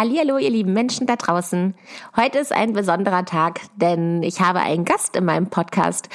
Hallihallo, 0.00 0.38
ihr 0.38 0.48
lieben 0.48 0.72
Menschen 0.72 1.06
da 1.06 1.16
draußen. 1.16 1.74
Heute 2.16 2.38
ist 2.38 2.54
ein 2.54 2.72
besonderer 2.72 3.26
Tag, 3.26 3.60
denn 3.76 4.22
ich 4.22 4.40
habe 4.40 4.60
einen 4.60 4.86
Gast 4.86 5.14
in 5.14 5.26
meinem 5.26 5.48
Podcast. 5.48 6.08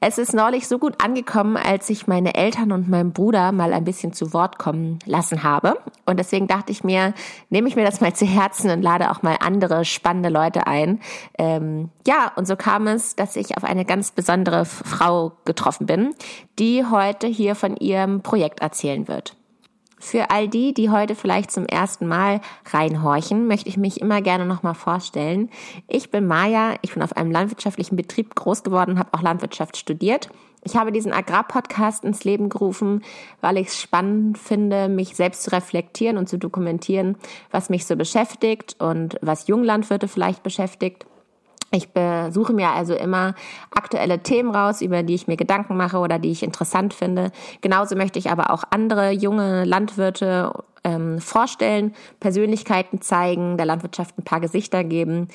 Es 0.00 0.16
ist 0.16 0.32
neulich 0.32 0.68
so 0.68 0.78
gut 0.78 1.02
angekommen, 1.02 1.56
als 1.56 1.90
ich 1.90 2.06
meine 2.06 2.36
Eltern 2.36 2.70
und 2.70 2.88
meinen 2.88 3.12
Bruder 3.12 3.50
mal 3.50 3.72
ein 3.72 3.82
bisschen 3.82 4.12
zu 4.12 4.32
Wort 4.32 4.60
kommen 4.60 5.00
lassen 5.06 5.42
habe. 5.42 5.76
Und 6.06 6.20
deswegen 6.20 6.46
dachte 6.46 6.70
ich 6.70 6.84
mir, 6.84 7.14
nehme 7.50 7.66
ich 7.66 7.74
mir 7.74 7.84
das 7.84 8.00
mal 8.00 8.14
zu 8.14 8.26
Herzen 8.26 8.70
und 8.70 8.80
lade 8.80 9.10
auch 9.10 9.24
mal 9.24 9.38
andere 9.40 9.84
spannende 9.84 10.28
Leute 10.28 10.68
ein. 10.68 11.00
Ähm, 11.36 11.90
ja, 12.06 12.30
und 12.36 12.46
so 12.46 12.54
kam 12.54 12.86
es, 12.86 13.16
dass 13.16 13.34
ich 13.34 13.56
auf 13.56 13.64
eine 13.64 13.84
ganz 13.84 14.12
besondere 14.12 14.64
Frau 14.66 15.32
getroffen 15.44 15.86
bin, 15.86 16.14
die 16.60 16.84
heute 16.86 17.26
hier 17.26 17.56
von 17.56 17.76
ihrem 17.76 18.22
Projekt 18.22 18.60
erzählen 18.60 19.08
wird. 19.08 19.34
Für 20.04 20.30
all 20.30 20.48
die, 20.48 20.74
die 20.74 20.90
heute 20.90 21.14
vielleicht 21.14 21.52
zum 21.52 21.64
ersten 21.64 22.08
Mal 22.08 22.40
reinhorchen, 22.68 23.46
möchte 23.46 23.68
ich 23.68 23.76
mich 23.76 24.00
immer 24.00 24.20
gerne 24.20 24.44
nochmal 24.44 24.74
vorstellen. 24.74 25.48
Ich 25.86 26.10
bin 26.10 26.26
Maja, 26.26 26.74
ich 26.82 26.92
bin 26.92 27.04
auf 27.04 27.16
einem 27.16 27.30
landwirtschaftlichen 27.30 27.94
Betrieb 27.94 28.34
groß 28.34 28.64
geworden, 28.64 28.98
habe 28.98 29.14
auch 29.14 29.22
Landwirtschaft 29.22 29.76
studiert. 29.76 30.28
Ich 30.64 30.76
habe 30.76 30.90
diesen 30.90 31.12
Agrarpodcast 31.12 32.02
ins 32.02 32.24
Leben 32.24 32.48
gerufen, 32.48 33.04
weil 33.40 33.56
ich 33.58 33.68
es 33.68 33.80
spannend 33.80 34.38
finde, 34.38 34.88
mich 34.88 35.14
selbst 35.14 35.44
zu 35.44 35.52
reflektieren 35.52 36.18
und 36.18 36.28
zu 36.28 36.36
dokumentieren, 36.36 37.16
was 37.52 37.70
mich 37.70 37.86
so 37.86 37.94
beschäftigt 37.94 38.74
und 38.80 39.16
was 39.22 39.46
Junglandwirte 39.46 40.08
vielleicht 40.08 40.42
beschäftigt. 40.42 41.06
Ich 41.74 41.88
besuche 41.88 42.52
mir 42.52 42.68
also 42.68 42.94
immer 42.94 43.34
aktuelle 43.70 44.22
Themen 44.22 44.54
raus, 44.54 44.82
über 44.82 45.02
die 45.02 45.14
ich 45.14 45.26
mir 45.26 45.36
Gedanken 45.36 45.76
mache 45.76 45.98
oder 45.98 46.18
die 46.18 46.30
ich 46.30 46.42
interessant 46.42 46.92
finde. 46.92 47.32
Genauso 47.62 47.96
möchte 47.96 48.18
ich 48.18 48.30
aber 48.30 48.50
auch 48.50 48.64
andere 48.70 49.10
junge 49.10 49.64
Landwirte 49.64 50.52
ähm, 50.84 51.18
vorstellen, 51.20 51.94
Persönlichkeiten 52.20 53.00
zeigen, 53.00 53.56
der 53.56 53.66
Landwirtschaft 53.66 54.18
ein 54.18 54.24
paar 54.24 54.40
Gesichter 54.40 54.84
geben. 54.84 55.28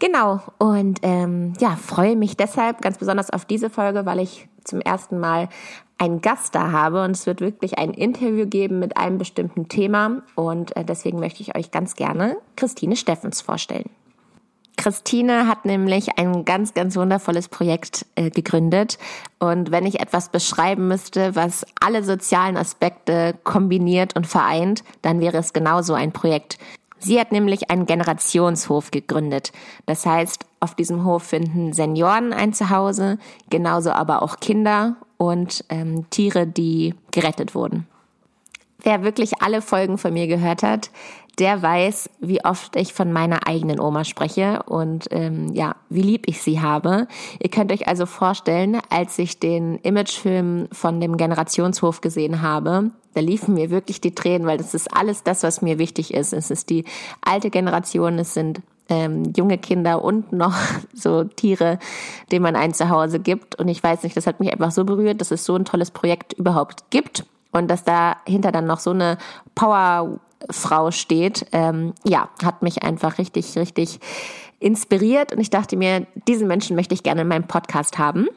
Genau. 0.00 0.40
Und 0.58 0.98
ähm, 1.02 1.52
ja, 1.60 1.76
freue 1.76 2.16
mich 2.16 2.36
deshalb 2.36 2.80
ganz 2.80 2.98
besonders 2.98 3.30
auf 3.30 3.44
diese 3.44 3.70
Folge, 3.70 4.04
weil 4.04 4.18
ich 4.18 4.48
zum 4.64 4.80
ersten 4.80 5.20
Mal 5.20 5.48
einen 5.98 6.22
Gast 6.22 6.54
da 6.54 6.72
habe 6.72 7.04
und 7.04 7.12
es 7.12 7.26
wird 7.26 7.40
wirklich 7.40 7.78
ein 7.78 7.90
Interview 7.94 8.46
geben 8.46 8.80
mit 8.80 8.96
einem 8.96 9.18
bestimmten 9.18 9.68
Thema 9.68 10.22
und 10.34 10.76
äh, 10.76 10.84
deswegen 10.84 11.20
möchte 11.20 11.42
ich 11.42 11.56
euch 11.56 11.70
ganz 11.70 11.94
gerne 11.94 12.36
Christine 12.56 12.96
Steffens 12.96 13.40
vorstellen. 13.40 13.90
Christine 14.76 15.46
hat 15.46 15.64
nämlich 15.64 16.18
ein 16.18 16.44
ganz, 16.44 16.74
ganz 16.74 16.96
wundervolles 16.96 17.48
Projekt 17.48 18.06
äh, 18.16 18.30
gegründet. 18.30 18.98
Und 19.38 19.70
wenn 19.70 19.86
ich 19.86 20.00
etwas 20.00 20.30
beschreiben 20.30 20.88
müsste, 20.88 21.36
was 21.36 21.64
alle 21.80 22.02
sozialen 22.02 22.56
Aspekte 22.56 23.34
kombiniert 23.44 24.16
und 24.16 24.26
vereint, 24.26 24.82
dann 25.02 25.20
wäre 25.20 25.38
es 25.38 25.52
genau 25.52 25.82
so 25.82 25.94
ein 25.94 26.12
Projekt. 26.12 26.58
Sie 26.98 27.20
hat 27.20 27.32
nämlich 27.32 27.70
einen 27.70 27.86
Generationshof 27.86 28.90
gegründet. 28.90 29.52
Das 29.84 30.06
heißt, 30.06 30.46
auf 30.60 30.74
diesem 30.74 31.04
Hof 31.04 31.22
finden 31.22 31.72
Senioren 31.72 32.32
ein 32.32 32.54
Zuhause, 32.54 33.18
genauso 33.50 33.90
aber 33.90 34.22
auch 34.22 34.40
Kinder 34.40 34.96
und 35.18 35.64
ähm, 35.68 36.08
Tiere, 36.10 36.46
die 36.46 36.94
gerettet 37.10 37.54
wurden. 37.54 37.86
Wer 38.82 39.02
wirklich 39.02 39.42
alle 39.42 39.62
Folgen 39.62 39.98
von 39.98 40.12
mir 40.12 40.26
gehört 40.26 40.62
hat, 40.62 40.90
der 41.38 41.62
weiß, 41.62 42.10
wie 42.20 42.44
oft 42.44 42.76
ich 42.76 42.94
von 42.94 43.12
meiner 43.12 43.46
eigenen 43.46 43.80
Oma 43.80 44.04
spreche 44.04 44.62
und 44.64 45.06
ähm, 45.10 45.52
ja, 45.52 45.76
wie 45.88 46.02
lieb 46.02 46.28
ich 46.28 46.42
sie 46.42 46.60
habe. 46.60 47.08
Ihr 47.40 47.50
könnt 47.50 47.72
euch 47.72 47.88
also 47.88 48.06
vorstellen, 48.06 48.78
als 48.90 49.18
ich 49.18 49.38
den 49.38 49.76
Imagefilm 49.78 50.68
von 50.72 51.00
dem 51.00 51.16
Generationshof 51.16 52.00
gesehen 52.00 52.42
habe, 52.42 52.90
da 53.14 53.20
liefen 53.20 53.54
mir 53.54 53.70
wirklich 53.70 54.00
die 54.00 54.14
Tränen, 54.14 54.46
weil 54.46 54.58
das 54.58 54.74
ist 54.74 54.94
alles 54.94 55.22
das, 55.22 55.42
was 55.42 55.62
mir 55.62 55.78
wichtig 55.78 56.12
ist. 56.12 56.32
Es 56.32 56.50
ist 56.50 56.70
die 56.70 56.84
alte 57.22 57.50
Generation, 57.50 58.18
es 58.18 58.34
sind 58.34 58.60
ähm, 58.88 59.32
junge 59.36 59.58
Kinder 59.58 60.04
und 60.04 60.32
noch 60.32 60.54
so 60.94 61.24
Tiere, 61.24 61.78
denen 62.30 62.42
man 62.42 62.56
ein 62.56 62.74
Zuhause 62.74 63.20
gibt. 63.20 63.54
Und 63.56 63.68
ich 63.68 63.82
weiß 63.82 64.02
nicht, 64.02 64.16
das 64.16 64.26
hat 64.26 64.40
mich 64.40 64.52
einfach 64.52 64.70
so 64.70 64.84
berührt, 64.84 65.20
dass 65.20 65.30
es 65.30 65.44
so 65.44 65.56
ein 65.56 65.64
tolles 65.64 65.90
Projekt 65.90 66.32
überhaupt 66.34 66.90
gibt 66.90 67.24
und 67.52 67.68
dass 67.68 67.84
dahinter 67.84 68.52
dann 68.52 68.66
noch 68.66 68.80
so 68.80 68.90
eine 68.90 69.16
Power 69.54 70.18
Frau 70.50 70.90
steht, 70.90 71.46
ähm, 71.52 71.94
ja, 72.04 72.28
hat 72.42 72.62
mich 72.62 72.82
einfach 72.82 73.18
richtig, 73.18 73.56
richtig 73.56 74.00
inspiriert 74.58 75.32
und 75.32 75.40
ich 75.40 75.50
dachte 75.50 75.76
mir, 75.76 76.06
diesen 76.28 76.48
Menschen 76.48 76.76
möchte 76.76 76.94
ich 76.94 77.02
gerne 77.02 77.22
in 77.22 77.28
meinem 77.28 77.46
Podcast 77.46 77.98
haben. 77.98 78.28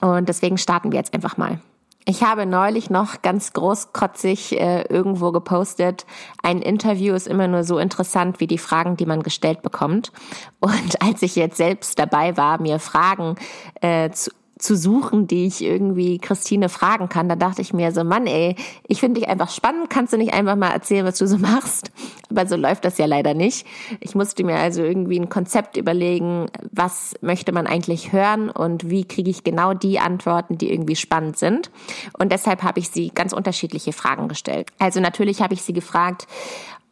Und 0.00 0.28
deswegen 0.28 0.58
starten 0.58 0.92
wir 0.92 0.98
jetzt 0.98 1.14
einfach 1.14 1.36
mal. 1.36 1.60
Ich 2.08 2.22
habe 2.22 2.46
neulich 2.46 2.88
noch 2.88 3.22
ganz 3.22 3.52
großkotzig 3.52 4.60
äh, 4.60 4.82
irgendwo 4.82 5.32
gepostet, 5.32 6.06
ein 6.40 6.62
Interview 6.62 7.14
ist 7.14 7.26
immer 7.26 7.48
nur 7.48 7.64
so 7.64 7.78
interessant 7.78 8.38
wie 8.38 8.46
die 8.46 8.58
Fragen, 8.58 8.96
die 8.96 9.06
man 9.06 9.24
gestellt 9.24 9.62
bekommt. 9.62 10.12
Und 10.60 11.02
als 11.02 11.22
ich 11.22 11.34
jetzt 11.34 11.56
selbst 11.56 11.98
dabei 11.98 12.36
war, 12.36 12.60
mir 12.60 12.78
Fragen 12.78 13.34
äh, 13.80 14.10
zu 14.10 14.30
zu 14.58 14.74
suchen, 14.74 15.26
die 15.26 15.46
ich 15.46 15.62
irgendwie 15.62 16.18
Christine 16.18 16.68
fragen 16.68 17.08
kann. 17.08 17.28
Da 17.28 17.36
dachte 17.36 17.60
ich 17.60 17.74
mir 17.74 17.92
so, 17.92 18.04
Mann, 18.04 18.26
ey, 18.26 18.56
ich 18.88 19.00
finde 19.00 19.20
dich 19.20 19.28
einfach 19.28 19.50
spannend. 19.50 19.90
Kannst 19.90 20.14
du 20.14 20.16
nicht 20.16 20.32
einfach 20.32 20.56
mal 20.56 20.70
erzählen, 20.70 21.04
was 21.04 21.18
du 21.18 21.26
so 21.26 21.38
machst? 21.38 21.90
Aber 22.30 22.46
so 22.46 22.56
läuft 22.56 22.84
das 22.84 22.96
ja 22.96 23.06
leider 23.06 23.34
nicht. 23.34 23.66
Ich 24.00 24.14
musste 24.14 24.44
mir 24.44 24.56
also 24.56 24.82
irgendwie 24.82 25.20
ein 25.20 25.28
Konzept 25.28 25.76
überlegen, 25.76 26.46
was 26.72 27.14
möchte 27.20 27.52
man 27.52 27.66
eigentlich 27.66 28.12
hören 28.12 28.48
und 28.48 28.88
wie 28.88 29.04
kriege 29.04 29.30
ich 29.30 29.44
genau 29.44 29.74
die 29.74 29.98
Antworten, 29.98 30.56
die 30.56 30.72
irgendwie 30.72 30.96
spannend 30.96 31.38
sind. 31.38 31.70
Und 32.18 32.32
deshalb 32.32 32.62
habe 32.62 32.80
ich 32.80 32.88
sie 32.88 33.10
ganz 33.10 33.32
unterschiedliche 33.34 33.92
Fragen 33.92 34.28
gestellt. 34.28 34.70
Also 34.78 35.00
natürlich 35.00 35.42
habe 35.42 35.54
ich 35.54 35.62
sie 35.62 35.74
gefragt, 35.74 36.26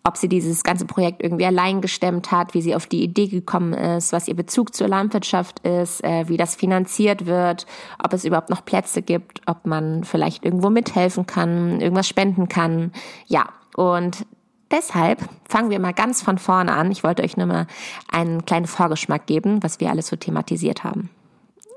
ob 0.07 0.19
sie 0.19 0.29
dieses 0.29 0.63
ganze 0.63 0.85
Projekt 0.85 1.23
irgendwie 1.23 1.47
allein 1.47 1.81
gestemmt 1.81 2.31
hat, 2.31 2.53
wie 2.53 2.61
sie 2.61 2.77
auf 2.77 2.87
die 2.87 3.03
Idee 3.03 3.27
gekommen 3.27 3.73
ist, 3.73 4.13
was 4.13 4.29
ihr 4.29 4.37
Bezug 4.37 4.75
zur 4.75 4.87
Landwirtschaft 4.87 5.61
ist, 5.61 6.05
äh, 6.05 6.29
wie 6.29 6.37
das 6.37 6.55
finanziert 6.55 7.25
wird, 7.25 7.67
ob 8.03 8.13
es 8.13 8.27
überhaupt 8.27 8.51
noch 8.51 8.65
Plätze 8.65 9.01
gibt, 9.01 9.41
ob 9.47 9.67
man 9.67 10.05
vielleicht 10.05 10.45
irgendwo 10.45 10.69
mithelfen 10.69 11.25
kann, 11.25 11.81
irgendwas 11.81 12.07
spenden 12.07 12.49
kann. 12.49 12.93
Ja, 13.27 13.49
und 13.77 14.27
deshalb 14.71 15.27
fangen 15.49 15.71
wir 15.71 15.81
mal 15.81 15.95
ganz 15.95 16.21
von 16.21 16.37
vorne 16.37 16.73
an. 16.73 16.91
Ich 16.91 17.03
wollte 17.03 17.23
euch 17.23 17.39
nur 17.39 17.47
mal 17.47 17.67
einen 18.13 18.45
kleinen 18.45 18.67
Vorgeschmack 18.67 19.27
geben, 19.27 19.63
was 19.63 19.81
wir 19.81 19.89
alles 19.89 20.09
so 20.09 20.17
thematisiert 20.17 20.85
haben. 20.85 21.09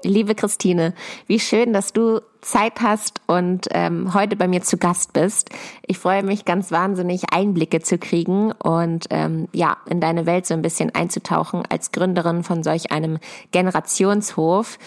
Liebe 0.04 0.36
Christine, 0.36 0.94
wie 1.26 1.40
schön, 1.40 1.74
dass 1.74 1.92
du 1.92 2.22
Zeit 2.42 2.82
hast 2.82 3.20
und 3.26 3.68
ähm, 3.72 4.14
heute 4.14 4.36
bei 4.36 4.48
mir 4.48 4.62
zu 4.62 4.78
Gast 4.78 5.14
bist. 5.14 5.50
Ich 5.88 5.98
freue 5.98 6.22
mich 6.22 6.46
ganz 6.46 6.72
wahnsinnig, 6.72 7.34
Einblicke 7.34 7.82
zu 7.82 7.98
kriegen 7.98 8.52
und 8.52 9.08
ähm, 9.10 9.48
ja, 9.54 9.78
in 9.90 10.00
deine 10.00 10.28
Welt 10.28 10.46
so 10.46 10.54
ein 10.54 10.62
bisschen 10.62 10.94
einzutauchen 10.94 11.64
als 11.68 11.92
Gründerin 11.92 12.44
von 12.44 12.62
solch 12.62 12.92
einem 12.92 13.18
Generationshof. 13.52 14.78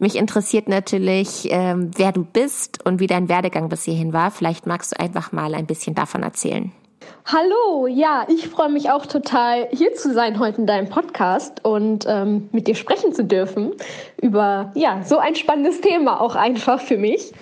Mich 0.00 0.16
interessiert 0.16 0.66
natürlich, 0.66 1.48
ähm, 1.50 1.90
wer 1.96 2.12
du 2.12 2.24
bist 2.24 2.84
und 2.86 3.00
wie 3.00 3.06
dein 3.06 3.28
Werdegang 3.28 3.68
bis 3.68 3.84
hierhin 3.84 4.14
war. 4.14 4.30
Vielleicht 4.30 4.66
magst 4.66 4.92
du 4.92 5.00
einfach 5.00 5.30
mal 5.30 5.54
ein 5.54 5.66
bisschen 5.66 5.94
davon 5.94 6.22
erzählen. 6.22 6.72
Hallo, 7.26 7.86
ja, 7.86 8.26
ich 8.28 8.48
freue 8.48 8.68
mich 8.68 8.90
auch 8.90 9.06
total, 9.06 9.68
hier 9.72 9.94
zu 9.94 10.12
sein 10.12 10.38
heute 10.38 10.58
in 10.58 10.66
deinem 10.66 10.90
Podcast 10.90 11.64
und 11.64 12.04
ähm, 12.06 12.50
mit 12.52 12.68
dir 12.68 12.74
sprechen 12.74 13.14
zu 13.14 13.24
dürfen 13.24 13.72
über 14.20 14.70
ja 14.74 15.00
so 15.04 15.16
ein 15.16 15.34
spannendes 15.34 15.80
Thema 15.80 16.20
auch 16.20 16.34
einfach 16.34 16.82
für 16.82 16.98
mich. 16.98 17.32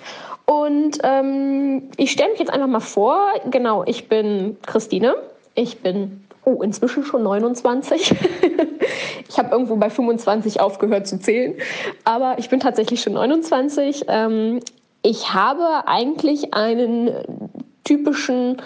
Und 0.47 0.99
ähm, 1.03 1.91
ich 1.97 2.13
stelle 2.13 2.31
mich 2.31 2.39
jetzt 2.39 2.53
einfach 2.53 2.69
mal 2.69 2.79
vor. 2.79 3.19
Genau, 3.51 3.83
ich 3.85 4.09
bin 4.09 4.57
Christine. 4.65 5.17
Ich 5.57 5.81
bin 5.81 6.23
oh 6.45 6.63
inzwischen 6.63 7.05
schon 7.05 7.25
29. 7.25 8.15
ich 9.29 9.37
habe 9.37 9.51
irgendwo 9.51 9.75
bei 9.75 9.91
25 9.91 10.61
aufgehört 10.61 11.09
zu 11.09 11.19
zählen, 11.19 11.55
aber 12.05 12.39
ich 12.39 12.49
bin 12.49 12.61
tatsächlich 12.61 13.03
schon 13.03 13.15
29. 13.15 14.05
Ähm, 14.07 14.61
ich 15.03 15.35
habe 15.35 15.89
eigentlich 15.89 16.55
einen 16.55 17.11
typischen 17.83 18.63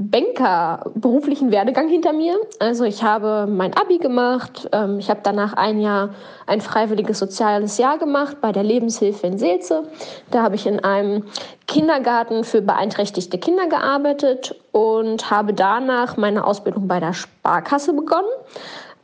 Banker 0.00 0.92
beruflichen 0.94 1.50
Werdegang 1.50 1.88
hinter 1.88 2.12
mir. 2.12 2.38
Also 2.60 2.84
ich 2.84 3.02
habe 3.02 3.48
mein 3.50 3.74
Abi 3.76 3.98
gemacht. 3.98 4.68
Ähm, 4.70 5.00
ich 5.00 5.10
habe 5.10 5.20
danach 5.24 5.54
ein 5.54 5.80
Jahr 5.80 6.10
ein 6.46 6.60
freiwilliges 6.60 7.18
soziales 7.18 7.78
Jahr 7.78 7.98
gemacht 7.98 8.36
bei 8.40 8.52
der 8.52 8.62
Lebenshilfe 8.62 9.26
in 9.26 9.38
Seelze. 9.38 9.88
Da 10.30 10.44
habe 10.44 10.54
ich 10.54 10.68
in 10.68 10.84
einem 10.84 11.24
Kindergarten 11.66 12.44
für 12.44 12.62
beeinträchtigte 12.62 13.38
Kinder 13.38 13.66
gearbeitet 13.66 14.54
und 14.70 15.32
habe 15.32 15.52
danach 15.52 16.16
meine 16.16 16.46
Ausbildung 16.46 16.86
bei 16.86 17.00
der 17.00 17.12
Sparkasse 17.12 17.92
begonnen. 17.92 18.28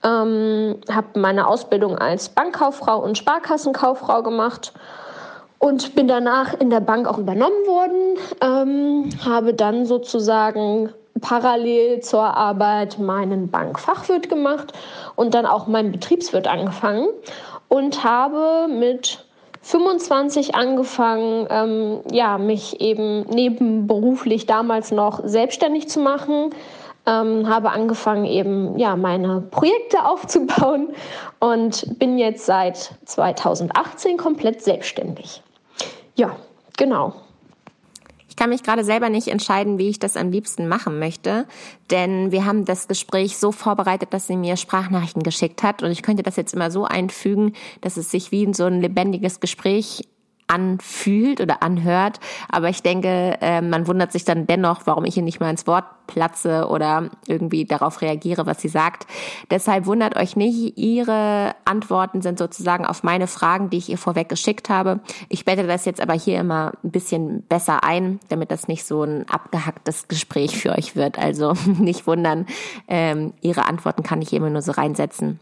Ähm, 0.05 0.77
habe 0.89 1.19
meine 1.19 1.49
Ausbildung 1.49 1.99
als 1.99 2.29
Bankkauffrau 2.29 3.03
und 3.03 3.19
Sparkassenkauffrau 3.19 4.23
gemacht 4.23 4.73
und 5.65 5.95
bin 5.95 6.07
danach 6.09 6.53
in 6.61 6.69
der 6.69 6.81
Bank 6.81 7.09
auch 7.09 7.17
übernommen 7.17 7.67
worden, 7.67 8.19
ähm, 8.43 9.09
habe 9.25 9.55
dann 9.55 9.87
sozusagen 9.87 10.91
parallel 11.23 12.01
zur 12.01 12.37
Arbeit 12.37 12.99
meinen 12.99 13.51
Bankfachwirt 13.51 14.29
gemacht 14.29 14.75
und 15.17 15.33
dann 15.33 15.47
auch 15.47 15.67
meinen 15.67 15.91
Betriebswirt 15.91 16.47
angefangen 16.47 17.09
und 17.69 18.05
habe 18.05 18.69
mit 18.71 19.25
25 19.63 20.55
angefangen, 20.55 21.47
ähm, 21.49 22.01
ja, 22.13 22.37
mich 22.37 22.83
eben 22.83 23.23
nebenberuflich 23.23 24.45
damals 24.45 24.93
noch 24.93 25.23
selbstständig 25.25 25.89
zu 25.89 25.99
machen 25.99 26.51
ähm, 27.07 27.49
habe 27.49 27.71
angefangen 27.71 28.25
eben 28.25 28.79
ja 28.79 28.97
meine 28.97 29.43
Projekte 29.51 30.05
aufzubauen 30.07 30.89
und 31.39 31.99
bin 31.99 32.19
jetzt 32.19 32.47
seit 32.47 32.93
2018 33.05 34.17
komplett 34.17 34.63
selbstständig. 34.63 35.43
Ja, 36.17 36.37
genau. 36.77 37.15
Ich 38.35 38.37
kann 38.37 38.51
mich 38.51 38.65
gerade 38.65 38.83
selber 38.83 39.11
nicht 39.11 39.29
entscheiden, 39.29 39.79
wie 39.79 39.89
ich 39.89 40.01
das 40.01 40.17
am 40.17 40.33
liebsten 40.33 40.67
machen 40.67 40.99
möchte, 40.99 41.47
denn 41.93 42.33
wir 42.33 42.45
haben 42.45 42.65
das 42.65 42.89
Gespräch 42.89 43.39
so 43.39 43.53
vorbereitet, 43.53 44.13
dass 44.13 44.27
sie 44.27 44.37
mir 44.37 44.57
Sprachnachrichten 44.57 45.23
geschickt 45.23 45.63
hat 45.63 45.85
und 45.85 45.93
ich 45.93 46.03
könnte 46.03 46.25
das 46.25 46.35
jetzt 46.35 46.53
immer 46.53 46.73
so 46.73 46.85
einfügen, 46.85 47.53
dass 47.81 47.97
es 47.97 48.11
sich 48.11 48.33
wie 48.33 48.43
in 48.43 48.53
so 48.53 48.65
ein 48.65 48.81
lebendiges 48.81 49.39
Gespräch 49.39 50.03
anfühlt 50.55 51.41
oder 51.41 51.63
anhört. 51.63 52.21
Aber 52.49 52.69
ich 52.69 52.83
denke, 52.83 53.39
äh, 53.41 53.61
man 53.61 53.89
wundert 53.89 54.13
sich 54.13 54.25
dann 54.25 54.47
dennoch, 54.47 54.83
warum 54.85 55.05
ich 55.05 55.15
hier 55.15 55.23
nicht 55.23 55.41
mal 55.41 55.51
ins 55.51 55.67
Wort 55.67 55.85
platze 56.07 56.69
oder 56.69 57.11
irgendwie 57.27 57.65
darauf 57.65 58.03
reagiere, 58.03 58.47
was 58.47 58.61
sie 58.61 58.69
sagt. 58.69 59.07
Deshalb 59.51 59.87
wundert 59.87 60.17
euch 60.17 60.37
nicht, 60.37 60.79
ihre 60.79 61.55
Antworten 61.65 62.23
sind 62.23 62.39
sozusagen 62.39 62.85
auf 62.85 63.03
meine 63.03 63.27
Fragen, 63.27 63.71
die 63.71 63.79
ich 63.79 63.89
ihr 63.89 63.99
vorweg 63.99 64.29
geschickt 64.29 64.69
habe. 64.69 65.01
Ich 65.29 65.45
bette 65.45 65.67
das 65.67 65.85
jetzt 65.87 66.01
aber 66.01 66.15
hier 66.15 66.39
immer 66.39 66.73
ein 66.85 66.91
bisschen 66.91 67.43
besser 67.43 67.83
ein, 67.83 68.21
damit 68.29 68.51
das 68.51 68.69
nicht 68.69 68.85
so 68.85 69.03
ein 69.03 69.29
abgehacktes 69.29 70.07
Gespräch 70.09 70.57
für 70.57 70.73
euch 70.73 70.95
wird. 70.95 71.19
Also 71.19 71.55
nicht 71.67 72.07
wundern, 72.07 72.47
ähm, 72.87 73.33
ihre 73.41 73.67
Antworten 73.67 74.03
kann 74.03 74.23
ich 74.23 74.33
immer 74.33 74.51
nur 74.51 74.63
so 74.63 74.73
reinsetzen. 74.73 75.41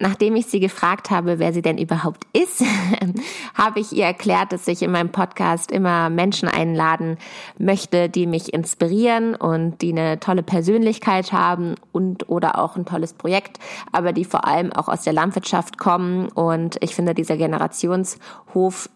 Nachdem 0.00 0.34
ich 0.34 0.46
sie 0.46 0.58
gefragt 0.58 1.10
habe, 1.10 1.38
wer 1.38 1.52
sie 1.52 1.62
denn 1.62 1.78
überhaupt 1.78 2.24
ist, 2.32 2.64
habe 3.54 3.78
ich 3.78 3.92
ihr 3.92 4.04
erklärt, 4.04 4.52
dass 4.52 4.66
ich 4.66 4.82
in 4.82 4.90
meinem 4.90 5.10
Podcast 5.10 5.70
immer 5.70 6.10
Menschen 6.10 6.48
einladen 6.48 7.16
möchte, 7.58 8.08
die 8.08 8.26
mich 8.26 8.52
inspirieren 8.52 9.36
und 9.36 9.82
die 9.82 9.92
eine 9.92 10.18
tolle 10.18 10.42
Persönlichkeit 10.42 11.32
haben 11.32 11.76
und 11.92 12.28
oder 12.28 12.58
auch 12.58 12.74
ein 12.74 12.86
tolles 12.86 13.12
Projekt, 13.12 13.60
aber 13.92 14.12
die 14.12 14.24
vor 14.24 14.46
allem 14.46 14.72
auch 14.72 14.88
aus 14.88 15.02
der 15.02 15.12
Landwirtschaft 15.12 15.78
kommen. 15.78 16.28
Und 16.28 16.76
ich 16.80 16.94
finde, 16.94 17.14
dieser 17.14 17.36
Generationshof, 17.36 18.90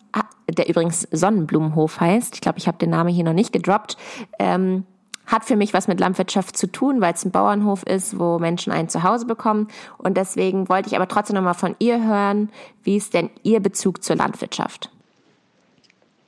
der 0.51 0.69
übrigens 0.69 1.07
Sonnenblumenhof 1.13 2.01
heißt, 2.01 2.35
ich 2.35 2.41
glaube, 2.41 2.59
ich 2.59 2.67
habe 2.67 2.79
den 2.79 2.91
Namen 2.91 3.11
hier 3.11 3.25
noch 3.25 3.33
nicht 3.35 3.53
gedroppt, 3.53 3.97
ähm, 4.41 4.85
hat 5.29 5.45
für 5.45 5.57
mich 5.57 5.73
was 5.75 5.87
mit 5.87 6.01
Landwirtschaft 6.01 6.57
zu 6.57 6.67
tun, 6.67 7.01
weil 7.01 7.15
es 7.15 7.25
ein 7.25 7.31
Bauernhof 7.31 7.85
ist, 7.85 8.19
wo 8.19 8.39
Menschen 8.39 8.73
ein 8.73 8.89
Zuhause 8.89 9.27
bekommen. 9.27 9.69
Und 9.99 10.17
deswegen 10.17 10.69
wollte 10.69 10.89
ich 10.89 10.97
aber 10.97 11.07
trotzdem 11.07 11.37
nochmal 11.37 11.55
von 11.55 11.77
ihr 11.79 12.05
hören, 12.05 12.51
wie 12.83 12.97
ist 12.97 13.15
denn 13.15 13.31
Ihr 13.43 13.61
Bezug 13.61 14.03
zur 14.03 14.17
Landwirtschaft? 14.17 14.91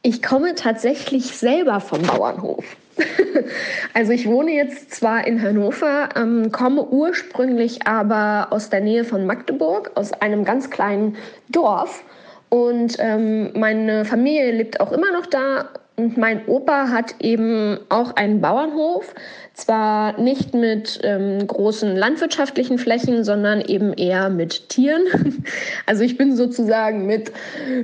Ich 0.02 0.22
komme 0.22 0.54
tatsächlich 0.54 1.36
selber 1.36 1.80
vom 1.80 2.02
Bauernhof. 2.02 2.64
Also 3.94 4.12
ich 4.12 4.26
wohne 4.26 4.52
jetzt 4.52 4.92
zwar 4.94 5.26
in 5.26 5.42
Hannover, 5.42 6.10
ähm, 6.16 6.52
komme 6.52 6.84
ursprünglich 6.84 7.86
aber 7.86 8.48
aus 8.50 8.70
der 8.70 8.80
Nähe 8.80 9.04
von 9.04 9.26
Magdeburg, 9.26 9.92
aus 9.94 10.12
einem 10.12 10.44
ganz 10.44 10.70
kleinen 10.70 11.16
Dorf. 11.48 12.04
Und 12.50 12.96
ähm, 12.98 13.52
meine 13.54 14.04
Familie 14.04 14.52
lebt 14.52 14.80
auch 14.80 14.92
immer 14.92 15.12
noch 15.12 15.26
da 15.26 15.70
und 16.00 16.16
mein 16.16 16.46
Opa 16.46 16.88
hat 16.88 17.16
eben 17.20 17.78
auch 17.90 18.16
einen 18.16 18.40
Bauernhof, 18.40 19.14
zwar 19.52 20.18
nicht 20.18 20.54
mit 20.54 20.98
ähm, 21.02 21.46
großen 21.46 21.94
landwirtschaftlichen 21.94 22.78
Flächen, 22.78 23.22
sondern 23.22 23.60
eben 23.60 23.92
eher 23.92 24.30
mit 24.30 24.70
Tieren. 24.70 25.02
Also 25.86 26.04
ich 26.04 26.16
bin 26.16 26.36
sozusagen 26.36 27.06
mit 27.06 27.32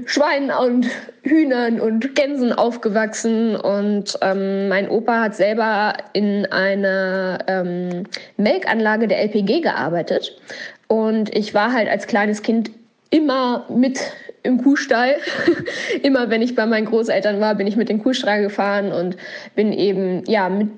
Schweinen 0.05 0.51
und 0.51 0.87
Hühnern 1.23 1.81
und 1.81 2.15
Gänsen 2.15 2.53
aufgewachsen. 2.53 3.57
Und 3.57 4.17
ähm, 4.23 4.69
mein 4.69 4.89
Opa 4.89 5.21
hat 5.21 5.35
selber 5.35 5.95
in 6.13 6.47
einer 6.47 7.39
ähm, 7.49 8.05
Melkanlage 8.37 9.09
der 9.09 9.21
LPG 9.23 9.61
gearbeitet. 9.61 10.41
Und 10.87 11.35
ich 11.35 11.53
war 11.53 11.73
halt 11.73 11.89
als 11.89 12.07
kleines 12.07 12.43
Kind 12.43 12.71
immer 13.11 13.67
mit 13.69 13.99
im 14.46 14.62
Kuhstall. 14.62 15.16
Immer 16.02 16.31
wenn 16.31 16.43
ich 16.43 16.54
bei 16.54 16.66
meinen 16.66 16.87
Großeltern 16.87 17.40
war, 17.40 17.54
bin 17.54 17.66
ich 17.66 17.76
mit 17.76 17.88
dem 17.88 18.02
Kuhstall 18.02 18.43
gefahren 18.43 18.93
und 18.93 19.16
bin 19.54 19.72
eben 19.72 20.25
ja 20.26 20.48
mit 20.48 20.70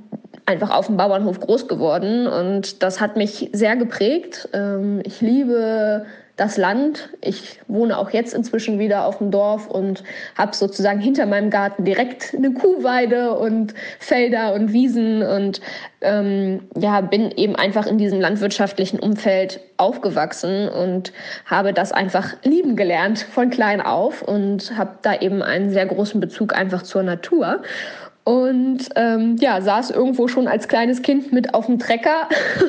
einfach 0.46 0.70
auf 0.70 0.86
dem 0.86 0.96
Bauernhof 0.96 1.40
groß 1.40 1.68
geworden 1.68 2.26
und 2.26 2.82
das 2.82 3.00
hat 3.00 3.16
mich 3.16 3.50
sehr 3.52 3.76
geprägt. 3.76 4.48
Ähm, 4.54 5.02
ich 5.04 5.20
liebe 5.20 6.06
das 6.38 6.56
Land. 6.56 7.10
Ich 7.20 7.60
wohne 7.66 7.98
auch 7.98 8.10
jetzt 8.10 8.32
inzwischen 8.32 8.78
wieder 8.78 9.04
auf 9.04 9.18
dem 9.18 9.30
Dorf 9.30 9.66
und 9.66 10.04
habe 10.36 10.54
sozusagen 10.54 11.00
hinter 11.00 11.26
meinem 11.26 11.50
Garten 11.50 11.84
direkt 11.84 12.32
eine 12.34 12.52
Kuhweide 12.52 13.34
und 13.34 13.74
Felder 13.98 14.54
und 14.54 14.72
Wiesen 14.72 15.22
und 15.22 15.60
ähm, 16.00 16.68
ja, 16.76 17.00
bin 17.00 17.32
eben 17.32 17.56
einfach 17.56 17.86
in 17.86 17.98
diesem 17.98 18.20
landwirtschaftlichen 18.20 19.00
Umfeld 19.00 19.60
aufgewachsen 19.78 20.68
und 20.68 21.12
habe 21.44 21.72
das 21.72 21.90
einfach 21.90 22.36
lieben 22.44 22.76
gelernt 22.76 23.18
von 23.18 23.50
klein 23.50 23.80
auf 23.80 24.22
und 24.22 24.78
habe 24.78 24.98
da 25.02 25.20
eben 25.20 25.42
einen 25.42 25.70
sehr 25.70 25.86
großen 25.86 26.20
Bezug 26.20 26.54
einfach 26.54 26.82
zur 26.82 27.02
Natur 27.02 27.62
und 28.28 28.90
ähm, 28.94 29.36
ja, 29.40 29.62
saß 29.62 29.90
irgendwo 29.90 30.28
schon 30.28 30.48
als 30.48 30.68
kleines 30.68 31.00
Kind 31.00 31.32
mit 31.32 31.54
auf 31.54 31.64
dem 31.64 31.78
Trecker. 31.78 32.28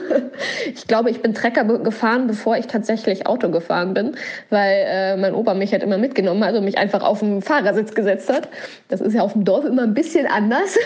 ich 0.74 0.88
glaube, 0.88 1.10
ich 1.10 1.22
bin 1.22 1.34
Trecker 1.34 1.66
gefahren, 1.66 2.28
bevor 2.28 2.56
ich 2.56 2.68
tatsächlich 2.68 3.28
Auto 3.28 3.50
gefahren 3.50 3.94
bin, 3.94 4.16
weil 4.50 4.86
äh, 4.88 5.18
mein 5.18 5.34
Opa 5.34 5.54
mich 5.56 5.74
halt 5.74 5.84
immer 5.84 5.98
mitgenommen 5.98 6.46
hat 6.46 6.56
und 6.56 6.64
mich 6.64 6.78
einfach 6.78 7.04
auf 7.04 7.20
den 7.20 7.42
Fahrersitz 7.42 7.94
gesetzt 7.94 8.30
hat. 8.30 8.48
Das 8.88 9.02
ist 9.02 9.14
ja 9.14 9.22
auf 9.22 9.34
dem 9.34 9.44
Dorf 9.44 9.66
immer 9.66 9.84
ein 9.84 9.94
bisschen 9.94 10.28
anders. 10.28 10.78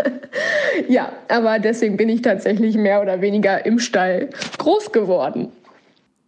ja, 0.88 1.10
aber 1.28 1.58
deswegen 1.58 1.96
bin 1.96 2.10
ich 2.10 2.20
tatsächlich 2.20 2.76
mehr 2.76 3.00
oder 3.00 3.22
weniger 3.22 3.64
im 3.64 3.78
Stall 3.78 4.28
groß 4.58 4.92
geworden. 4.92 5.50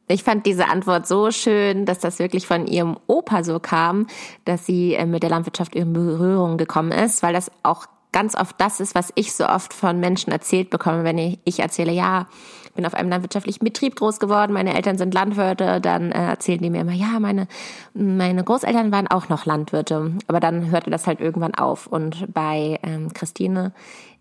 Ich 0.09 0.23
fand 0.23 0.47
diese 0.47 0.69
Antwort 0.69 1.07
so 1.07 1.31
schön, 1.33 1.85
dass 1.85 1.99
das 1.99 2.19
wirklich 2.19 2.47
von 2.47 2.67
ihrem 2.67 2.97
Opa 3.09 3.43
so 3.43 3.59
kam, 3.59 4.07
dass 4.45 4.65
sie 4.65 4.95
äh, 4.95 5.05
mit 5.05 5.23
der 5.23 5.31
Landwirtschaft 5.31 5.75
in 5.75 5.93
Berührung 5.93 6.59
gekommen 6.59 6.93
ist, 6.93 7.23
weil 7.23 7.33
das 7.33 7.51
auch 7.65 7.87
ganz 8.13 8.35
oft 8.35 8.59
das 8.61 8.81
ist, 8.81 8.95
was 8.95 9.13
ich 9.17 9.35
so 9.35 9.47
oft 9.47 9.75
von 9.75 9.99
Menschen 10.01 10.33
erzählt 10.33 10.71
bekomme, 10.71 11.05
wenn 11.05 11.19
ich, 11.19 11.59
erzähle, 11.59 11.93
ja, 11.93 12.29
bin 12.75 12.87
auf 12.87 12.95
einem 12.95 13.11
landwirtschaftlichen 13.11 13.65
Betrieb 13.65 13.97
groß 13.97 14.21
geworden, 14.21 14.53
meine 14.53 14.75
Eltern 14.75 14.97
sind 14.97 15.13
Landwirte, 15.13 15.81
dann 15.81 16.13
äh, 16.13 16.29
erzählen 16.29 16.63
die 16.63 16.71
mir 16.71 16.83
immer, 16.83 16.93
ja, 16.93 17.19
meine, 17.19 17.49
meine 17.95 18.45
Großeltern 18.45 18.93
waren 18.93 19.09
auch 19.09 19.29
noch 19.29 19.45
Landwirte, 19.45 20.13
aber 20.29 20.41
dann 20.41 20.71
hörte 20.71 20.91
das 20.91 21.07
halt 21.07 21.21
irgendwann 21.21 21.55
auf 21.55 21.89
und 21.89 22.33
bei 22.33 22.79
ähm, 22.83 23.13
Christine 23.13 23.73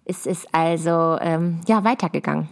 ist 0.06 0.26
es 0.26 0.46
also 0.52 1.18
ähm, 1.22 1.62
ja 1.68 1.84
weitergegangen. 1.84 2.50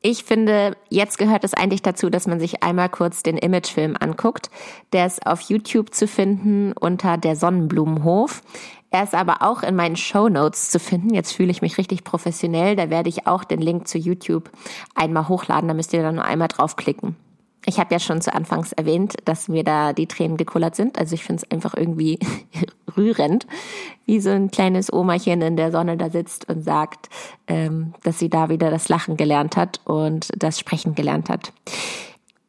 Ich 0.00 0.22
finde, 0.22 0.76
jetzt 0.90 1.18
gehört 1.18 1.42
es 1.42 1.54
eigentlich 1.54 1.82
dazu, 1.82 2.08
dass 2.08 2.28
man 2.28 2.38
sich 2.38 2.62
einmal 2.62 2.88
kurz 2.88 3.24
den 3.24 3.36
Imagefilm 3.36 3.96
anguckt. 3.98 4.48
Der 4.92 5.06
ist 5.06 5.26
auf 5.26 5.40
YouTube 5.40 5.92
zu 5.92 6.06
finden 6.06 6.72
unter 6.72 7.16
der 7.16 7.34
Sonnenblumenhof. 7.34 8.42
Er 8.90 9.02
ist 9.02 9.14
aber 9.14 9.42
auch 9.42 9.62
in 9.62 9.74
meinen 9.74 9.96
Show 9.96 10.28
Notes 10.28 10.70
zu 10.70 10.78
finden. 10.78 11.12
Jetzt 11.12 11.32
fühle 11.32 11.50
ich 11.50 11.62
mich 11.62 11.78
richtig 11.78 12.04
professionell. 12.04 12.76
Da 12.76 12.90
werde 12.90 13.08
ich 13.08 13.26
auch 13.26 13.42
den 13.42 13.60
Link 13.60 13.88
zu 13.88 13.98
YouTube 13.98 14.50
einmal 14.94 15.28
hochladen. 15.28 15.68
Da 15.68 15.74
müsst 15.74 15.92
ihr 15.92 16.02
dann 16.02 16.14
nur 16.14 16.24
einmal 16.24 16.48
draufklicken. 16.48 17.16
Ich 17.68 17.78
habe 17.78 17.94
ja 17.94 18.00
schon 18.00 18.22
zu 18.22 18.34
Anfangs 18.34 18.72
erwähnt, 18.72 19.16
dass 19.26 19.46
mir 19.46 19.62
da 19.62 19.92
die 19.92 20.06
Tränen 20.06 20.38
gekullert 20.38 20.74
sind. 20.74 20.98
Also 20.98 21.14
ich 21.14 21.22
finde 21.22 21.42
es 21.42 21.50
einfach 21.50 21.74
irgendwie 21.76 22.18
rührend, 22.96 23.46
wie 24.06 24.20
so 24.20 24.30
ein 24.30 24.50
kleines 24.50 24.90
Omachen 24.90 25.42
in 25.42 25.56
der 25.58 25.70
Sonne 25.70 25.98
da 25.98 26.08
sitzt 26.08 26.48
und 26.48 26.64
sagt, 26.64 27.10
ähm, 27.46 27.92
dass 28.04 28.18
sie 28.18 28.30
da 28.30 28.48
wieder 28.48 28.70
das 28.70 28.88
Lachen 28.88 29.18
gelernt 29.18 29.58
hat 29.58 29.82
und 29.84 30.30
das 30.34 30.58
Sprechen 30.58 30.94
gelernt 30.94 31.28
hat 31.28 31.52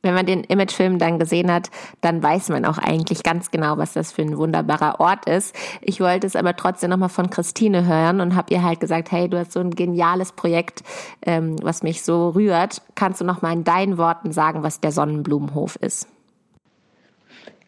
wenn 0.01 0.13
man 0.13 0.25
den 0.25 0.43
Imagefilm 0.43 0.97
dann 0.97 1.19
gesehen 1.19 1.51
hat, 1.51 1.69
dann 2.01 2.23
weiß 2.23 2.49
man 2.49 2.65
auch 2.65 2.77
eigentlich 2.77 3.23
ganz 3.23 3.51
genau, 3.51 3.77
was 3.77 3.93
das 3.93 4.11
für 4.11 4.21
ein 4.21 4.37
wunderbarer 4.37 4.99
Ort 4.99 5.27
ist. 5.27 5.55
Ich 5.81 5.99
wollte 5.99 6.25
es 6.25 6.35
aber 6.35 6.55
trotzdem 6.55 6.89
nochmal 6.89 7.09
von 7.09 7.29
Christine 7.29 7.85
hören 7.85 8.21
und 8.21 8.35
habe 8.35 8.53
ihr 8.53 8.63
halt 8.63 8.79
gesagt, 8.79 9.11
hey, 9.11 9.27
du 9.29 9.37
hast 9.37 9.51
so 9.51 9.59
ein 9.59 9.71
geniales 9.71 10.31
Projekt, 10.31 10.83
ähm, 11.25 11.57
was 11.61 11.83
mich 11.83 12.03
so 12.03 12.29
rührt. 12.29 12.81
Kannst 12.95 13.19
du 13.19 13.25
nochmal 13.25 13.53
in 13.53 13.63
deinen 13.63 13.97
Worten 13.97 14.31
sagen, 14.31 14.63
was 14.63 14.79
der 14.79 14.91
Sonnenblumenhof 14.91 15.75
ist? 15.77 16.07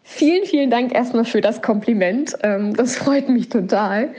Vielen, 0.04 0.46
vielen 0.46 0.70
Dank 0.70 0.94
erstmal 0.94 1.26
für 1.26 1.42
das 1.42 1.62
Kompliment. 1.62 2.38
Ähm, 2.44 2.76
das 2.76 2.96
freut 2.96 3.30
mich 3.30 3.50
total 3.50 4.14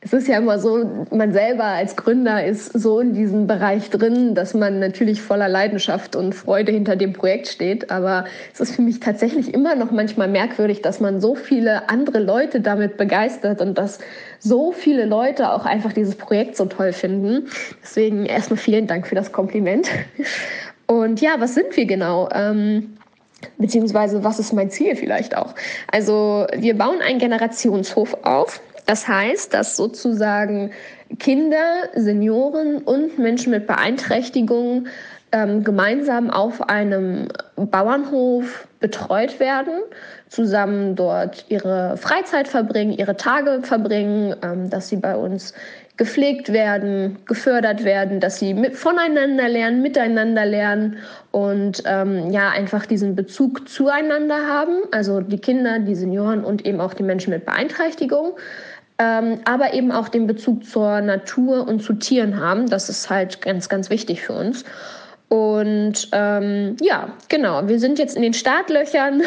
es 0.00 0.12
ist 0.12 0.28
ja 0.28 0.38
immer 0.38 0.60
so, 0.60 1.06
man 1.10 1.32
selber 1.32 1.64
als 1.64 1.96
Gründer 1.96 2.44
ist 2.44 2.72
so 2.72 3.00
in 3.00 3.14
diesem 3.14 3.48
Bereich 3.48 3.90
drin, 3.90 4.34
dass 4.36 4.54
man 4.54 4.78
natürlich 4.78 5.20
voller 5.20 5.48
Leidenschaft 5.48 6.14
und 6.14 6.34
Freude 6.34 6.70
hinter 6.70 6.94
dem 6.94 7.12
Projekt 7.12 7.48
steht. 7.48 7.90
Aber 7.90 8.24
es 8.52 8.60
ist 8.60 8.76
für 8.76 8.82
mich 8.82 9.00
tatsächlich 9.00 9.52
immer 9.52 9.74
noch 9.74 9.90
manchmal 9.90 10.28
merkwürdig, 10.28 10.82
dass 10.82 11.00
man 11.00 11.20
so 11.20 11.34
viele 11.34 11.88
andere 11.88 12.20
Leute 12.20 12.60
damit 12.60 12.96
begeistert 12.96 13.60
und 13.60 13.76
dass 13.76 13.98
so 14.38 14.70
viele 14.70 15.04
Leute 15.04 15.52
auch 15.52 15.66
einfach 15.66 15.92
dieses 15.92 16.14
Projekt 16.14 16.56
so 16.56 16.66
toll 16.66 16.92
finden. 16.92 17.48
Deswegen 17.82 18.24
erstmal 18.24 18.58
vielen 18.58 18.86
Dank 18.86 19.08
für 19.08 19.16
das 19.16 19.32
Kompliment. 19.32 19.88
Und 20.86 21.20
ja, 21.20 21.34
was 21.38 21.54
sind 21.54 21.76
wir 21.76 21.86
genau? 21.86 22.28
Ähm, 22.32 22.98
beziehungsweise 23.58 24.22
was 24.22 24.38
ist 24.38 24.52
mein 24.52 24.70
Ziel 24.70 24.94
vielleicht 24.94 25.36
auch? 25.36 25.54
Also 25.90 26.46
wir 26.56 26.78
bauen 26.78 27.00
einen 27.00 27.18
Generationshof 27.18 28.16
auf 28.22 28.60
das 28.88 29.06
heißt, 29.06 29.52
dass 29.52 29.76
sozusagen 29.76 30.70
Kinder, 31.18 31.90
Senioren 31.94 32.78
und 32.78 33.18
Menschen 33.18 33.50
mit 33.50 33.66
Beeinträchtigungen 33.66 34.88
ähm, 35.30 35.62
gemeinsam 35.62 36.30
auf 36.30 36.70
einem 36.70 37.28
Bauernhof 37.56 38.66
betreut 38.80 39.40
werden, 39.40 39.74
zusammen 40.30 40.96
dort 40.96 41.44
ihre 41.50 41.98
Freizeit 41.98 42.48
verbringen, 42.48 42.92
ihre 42.92 43.18
Tage 43.18 43.60
verbringen, 43.62 44.34
ähm, 44.42 44.70
dass 44.70 44.88
sie 44.88 44.96
bei 44.96 45.16
uns 45.16 45.52
gepflegt 45.98 46.50
werden, 46.50 47.18
gefördert 47.26 47.84
werden, 47.84 48.20
dass 48.20 48.38
sie 48.38 48.54
mit, 48.54 48.74
voneinander 48.74 49.50
lernen, 49.50 49.82
miteinander 49.82 50.46
lernen 50.46 50.96
und 51.30 51.82
ähm, 51.84 52.30
ja 52.30 52.48
einfach 52.48 52.86
diesen 52.86 53.16
Bezug 53.16 53.68
zueinander 53.68 54.46
haben, 54.46 54.76
also 54.92 55.20
die 55.20 55.40
Kinder, 55.40 55.78
die 55.80 55.96
Senioren 55.96 56.42
und 56.42 56.64
eben 56.64 56.80
auch 56.80 56.94
die 56.94 57.02
Menschen 57.02 57.34
mit 57.34 57.44
Beeinträchtigung. 57.44 58.32
Ähm, 59.00 59.40
aber 59.44 59.74
eben 59.74 59.92
auch 59.92 60.08
den 60.08 60.26
Bezug 60.26 60.64
zur 60.64 61.00
Natur 61.00 61.68
und 61.68 61.82
zu 61.82 61.94
Tieren 61.94 62.40
haben. 62.40 62.68
Das 62.68 62.88
ist 62.88 63.08
halt 63.08 63.40
ganz, 63.40 63.68
ganz 63.68 63.90
wichtig 63.90 64.22
für 64.22 64.32
uns. 64.32 64.64
Und 65.28 66.08
ähm, 66.12 66.76
ja, 66.80 67.10
genau, 67.28 67.68
wir 67.68 67.78
sind 67.78 67.98
jetzt 67.98 68.16
in 68.16 68.22
den 68.22 68.32
Startlöchern. 68.32 69.22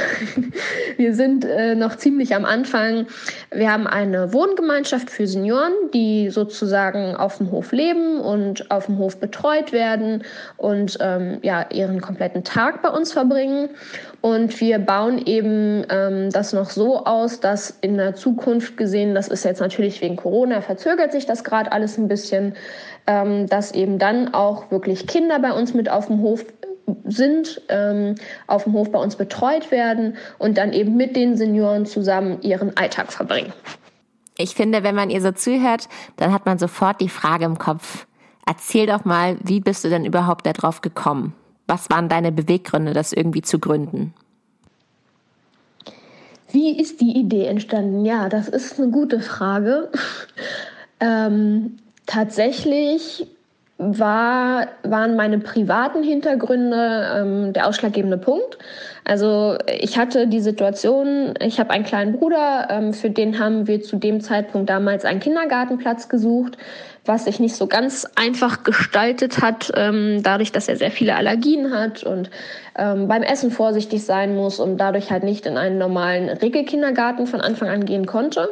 wir 0.97 1.13
sind 1.13 1.45
äh, 1.45 1.75
noch 1.75 1.95
ziemlich 1.95 2.33
am 2.33 2.43
Anfang. 2.43 3.05
Wir 3.51 3.71
haben 3.71 3.85
eine 3.85 4.33
Wohngemeinschaft 4.33 5.11
für 5.11 5.27
Senioren, 5.27 5.73
die 5.93 6.31
sozusagen 6.31 7.15
auf 7.15 7.37
dem 7.37 7.51
Hof 7.51 7.71
leben 7.71 8.19
und 8.19 8.71
auf 8.71 8.87
dem 8.87 8.97
Hof 8.97 9.17
betreut 9.17 9.73
werden 9.73 10.23
und 10.57 10.97
ähm, 11.01 11.37
ja, 11.43 11.67
ihren 11.71 12.01
kompletten 12.01 12.43
Tag 12.43 12.81
bei 12.81 12.89
uns 12.89 13.13
verbringen. 13.13 13.69
Und 14.21 14.59
wir 14.59 14.79
bauen 14.79 15.23
eben 15.25 15.85
ähm, 15.89 16.31
das 16.31 16.53
noch 16.53 16.69
so 16.69 17.05
aus, 17.05 17.39
dass 17.39 17.77
in 17.81 17.97
der 17.97 18.15
Zukunft 18.15 18.77
gesehen, 18.77 19.13
das 19.13 19.27
ist 19.27 19.45
jetzt 19.45 19.61
natürlich 19.61 20.01
wegen 20.01 20.15
Corona, 20.15 20.61
verzögert 20.61 21.11
sich 21.11 21.25
das 21.25 21.43
gerade 21.43 21.71
alles 21.71 21.97
ein 21.97 22.07
bisschen, 22.07 22.55
ähm, 23.07 23.47
dass 23.47 23.71
eben 23.71 23.99
dann 23.99 24.33
auch 24.33 24.71
wirklich 24.71 25.07
Kinder 25.07 25.39
bei 25.39 25.53
uns 25.53 25.73
mit 25.73 25.89
auf 25.89 26.07
dem 26.07 26.21
Hof 26.21 26.45
sind, 27.05 27.61
ähm, 27.69 28.15
auf 28.47 28.63
dem 28.63 28.73
Hof 28.73 28.91
bei 28.91 28.99
uns 28.99 29.15
betreut 29.15 29.71
werden 29.71 30.15
und 30.37 30.57
dann 30.57 30.73
eben 30.73 30.95
mit 30.95 31.15
den 31.15 31.37
Senioren 31.37 31.85
zusammen 31.85 32.41
ihren 32.41 32.75
Alltag 32.77 33.11
verbringen. 33.13 33.53
Ich 34.37 34.55
finde, 34.55 34.83
wenn 34.83 34.95
man 34.95 35.09
ihr 35.09 35.21
so 35.21 35.31
zuhört, 35.31 35.87
dann 36.17 36.33
hat 36.33 36.45
man 36.45 36.57
sofort 36.57 37.01
die 37.01 37.09
Frage 37.09 37.45
im 37.45 37.57
Kopf. 37.57 38.07
Erzähl 38.45 38.87
doch 38.87 39.05
mal, 39.05 39.37
wie 39.43 39.59
bist 39.59 39.83
du 39.83 39.89
denn 39.89 40.05
überhaupt 40.05 40.45
darauf 40.45 40.81
gekommen? 40.81 41.33
Was 41.67 41.89
waren 41.89 42.09
deine 42.09 42.31
Beweggründe, 42.31 42.93
das 42.93 43.13
irgendwie 43.13 43.41
zu 43.41 43.59
gründen? 43.59 44.13
Wie 46.51 46.77
ist 46.77 46.99
die 46.99 47.17
Idee 47.17 47.45
entstanden? 47.45 48.03
Ja, 48.03 48.27
das 48.27 48.49
ist 48.49 48.79
eine 48.79 48.91
gute 48.91 49.21
Frage. 49.21 49.89
ähm, 50.99 51.77
tatsächlich 52.05 53.27
war, 53.77 54.67
waren 54.83 55.15
meine 55.15 55.39
privaten 55.39 56.03
Hintergründe 56.03 57.07
ähm, 57.17 57.53
der 57.53 57.67
ausschlaggebende 57.67 58.17
Punkt. 58.17 58.59
Also 59.05 59.57
ich 59.67 59.97
hatte 59.97 60.27
die 60.27 60.39
Situation, 60.39 61.33
ich 61.39 61.59
habe 61.59 61.71
einen 61.71 61.83
kleinen 61.83 62.13
Bruder, 62.13 62.67
ähm, 62.69 62.93
für 62.93 63.09
den 63.09 63.39
haben 63.39 63.65
wir 63.65 63.81
zu 63.81 63.95
dem 63.95 64.21
Zeitpunkt 64.21 64.69
damals 64.69 65.03
einen 65.03 65.19
Kindergartenplatz 65.19 66.09
gesucht 66.09 66.57
was 67.05 67.25
sich 67.25 67.39
nicht 67.39 67.55
so 67.55 67.65
ganz 67.65 68.07
einfach 68.15 68.63
gestaltet 68.63 69.41
hat, 69.41 69.71
ähm, 69.75 70.21
dadurch, 70.21 70.51
dass 70.51 70.67
er 70.67 70.75
sehr 70.75 70.91
viele 70.91 71.15
Allergien 71.15 71.73
hat 71.73 72.03
und 72.03 72.29
ähm, 72.77 73.07
beim 73.07 73.23
Essen 73.23 73.51
vorsichtig 73.51 74.05
sein 74.05 74.35
muss 74.35 74.59
und 74.59 74.77
dadurch 74.77 75.11
halt 75.11 75.23
nicht 75.23 75.45
in 75.45 75.57
einen 75.57 75.77
normalen 75.77 76.29
Regelkindergarten 76.29 77.25
von 77.25 77.41
Anfang 77.41 77.69
an 77.69 77.85
gehen 77.85 78.05
konnte. 78.05 78.49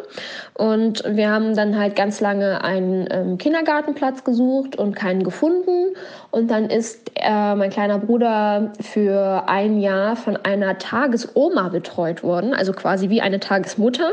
Und 0.55 1.03
wir 1.05 1.29
haben 1.29 1.55
dann 1.55 1.77
halt 1.77 1.95
ganz 1.95 2.19
lange 2.21 2.63
einen 2.63 3.07
ähm, 3.11 3.37
Kindergartenplatz 3.37 4.23
gesucht 4.23 4.75
und 4.75 4.95
keinen 4.95 5.23
gefunden. 5.23 5.93
Und 6.31 6.49
dann 6.49 6.69
ist 6.69 7.11
äh, 7.15 7.55
mein 7.55 7.69
kleiner 7.69 7.99
Bruder 7.99 8.73
für 8.81 9.43
ein 9.47 9.79
Jahr 9.79 10.15
von 10.15 10.37
einer 10.37 10.77
Tagesoma 10.79 11.69
betreut 11.69 12.23
worden, 12.23 12.53
also 12.53 12.73
quasi 12.73 13.09
wie 13.09 13.21
eine 13.21 13.39
Tagesmutter. 13.39 14.11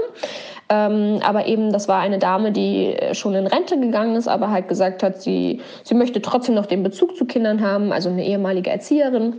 Ähm, 0.69 1.21
aber 1.23 1.47
eben, 1.47 1.73
das 1.73 1.87
war 1.87 2.01
eine 2.01 2.19
Dame, 2.19 2.51
die 2.51 2.97
schon 3.13 3.35
in 3.35 3.47
Rente 3.47 3.79
gegangen 3.79 4.17
ist, 4.17 4.27
aber 4.27 4.51
halt 4.51 4.69
gesagt 4.69 5.03
hat, 5.03 5.23
sie, 5.23 5.61
sie 5.85 5.95
möchte 5.95 6.21
trotzdem 6.21 6.57
noch 6.57 6.67
den 6.67 6.83
Bezug 6.83 7.17
zu 7.17 7.25
Kindern 7.25 7.61
haben, 7.61 7.93
also 7.93 8.09
eine 8.09 8.27
ehemalige 8.27 8.71
Erzieherin. 8.71 9.35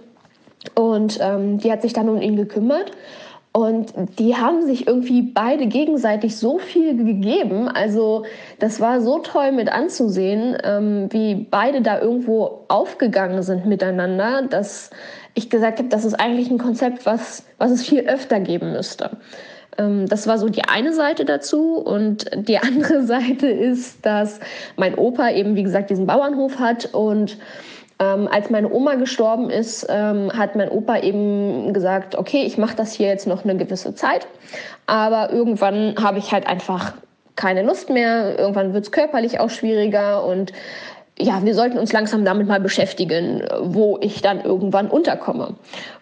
Und 0.76 1.20
ähm, 1.22 1.58
die 1.60 1.72
hat 1.72 1.82
sich 1.82 1.94
dann 1.94 2.10
um 2.10 2.22
ihn 2.22 2.36
gekümmert. 2.36 2.92
Und 3.52 3.94
die 4.20 4.36
haben 4.36 4.68
sich 4.68 4.86
irgendwie 4.86 5.24
beide 5.24 5.66
gegenseitig 5.66 6.38
so 6.38 6.60
viel 6.60 6.96
gegeben. 6.96 7.68
Also 7.68 8.24
das 8.60 8.80
war 8.80 9.02
so 9.02 9.18
toll 9.18 9.52
mit 9.52 9.72
anzusehen, 9.72 10.56
ähm, 10.64 11.08
wie 11.12 11.34
beide 11.50 11.82
da 11.82 12.00
irgendwo 12.00 12.66
aufgegangen 12.68 13.42
sind 13.42 13.66
miteinander, 13.66 14.44
dass 14.44 14.92
ich 15.34 15.50
gesagt 15.50 15.80
habe, 15.80 15.90
das 15.90 16.06
ist 16.06 16.14
eigentlich 16.14 16.52
ein 16.52 16.60
Konzept, 16.60 17.08
was, 17.08 17.48
was 17.58 17.72
es 17.72 17.84
viel 17.84 18.02
öfter 18.02 18.40
geben 18.40 18.74
müsste. 18.74 19.18
Ähm, 19.78 20.08
das 20.08 20.28
war 20.28 20.38
so 20.38 20.50
die 20.50 20.64
eine 20.64 20.94
Seite 20.94 21.26
dazu. 21.26 21.78
Und 21.78 22.30
die 22.36 22.58
andere 22.60 23.04
Seite 23.04 23.48
ist, 23.48 24.06
dass 24.06 24.40
mein 24.76 24.96
Opa 24.96 25.30
eben, 25.32 25.56
wie 25.56 25.64
gesagt, 25.64 25.90
diesen 25.90 26.08
Bauernhof 26.08 26.60
hat 26.60 26.94
und 26.94 27.38
ähm, 28.00 28.28
als 28.32 28.50
meine 28.50 28.72
Oma 28.72 28.96
gestorben 28.96 29.50
ist, 29.50 29.88
ähm, 29.90 30.32
hat 30.32 30.56
mein 30.56 30.70
Opa 30.70 31.00
eben 31.00 31.74
gesagt, 31.74 32.16
okay, 32.16 32.44
ich 32.46 32.58
mache 32.58 32.76
das 32.76 32.94
hier 32.94 33.08
jetzt 33.08 33.28
noch 33.28 33.44
eine 33.44 33.58
gewisse 33.58 33.96
Zeit, 33.96 34.28
aber 34.86 35.32
irgendwann 35.32 35.96
habe 36.00 36.20
ich 36.20 36.32
halt 36.32 36.46
einfach 36.46 36.94
keine 37.36 37.64
Lust 37.64 37.90
mehr, 37.90 38.38
irgendwann 38.38 38.74
wird 38.74 38.84
es 38.84 38.92
körperlich 38.92 39.40
auch 39.40 39.50
schwieriger 39.50 40.24
und 40.26 40.54
ja, 41.20 41.44
wir 41.44 41.56
sollten 41.56 41.80
uns 41.80 41.92
langsam 41.92 42.24
damit 42.24 42.48
mal 42.48 42.60
beschäftigen, 42.60 43.44
wo 43.62 43.98
ich 44.02 44.22
dann 44.22 44.42
irgendwann 44.42 44.88
unterkomme. 44.88 45.56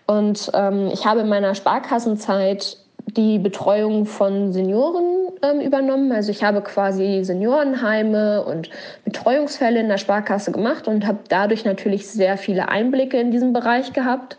Und 0.07 0.51
ähm, 0.53 0.89
ich 0.91 1.05
habe 1.05 1.21
in 1.21 1.29
meiner 1.29 1.55
Sparkassenzeit 1.55 2.77
die 3.15 3.39
Betreuung 3.39 4.05
von 4.05 4.51
Senioren 4.51 5.29
ähm, 5.41 5.61
übernommen. 5.61 6.11
Also 6.11 6.31
ich 6.31 6.43
habe 6.43 6.61
quasi 6.61 7.23
Seniorenheime 7.23 8.43
und 8.43 8.69
Betreuungsfälle 9.03 9.79
in 9.79 9.89
der 9.89 9.97
Sparkasse 9.97 10.51
gemacht 10.51 10.87
und 10.87 11.05
habe 11.05 11.19
dadurch 11.29 11.65
natürlich 11.65 12.07
sehr 12.07 12.37
viele 12.37 12.69
Einblicke 12.69 13.19
in 13.19 13.31
diesen 13.31 13.53
Bereich 13.53 13.93
gehabt. 13.93 14.37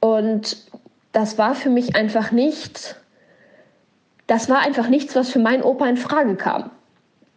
Und 0.00 0.56
das 1.12 1.38
war 1.38 1.54
für 1.54 1.70
mich 1.70 1.96
einfach 1.96 2.30
nicht, 2.30 2.96
das 4.26 4.48
war 4.48 4.60
einfach 4.60 4.88
nichts, 4.88 5.16
was 5.16 5.30
für 5.30 5.40
meinen 5.40 5.62
Opa 5.62 5.86
in 5.88 5.96
Frage 5.96 6.36
kam 6.36 6.70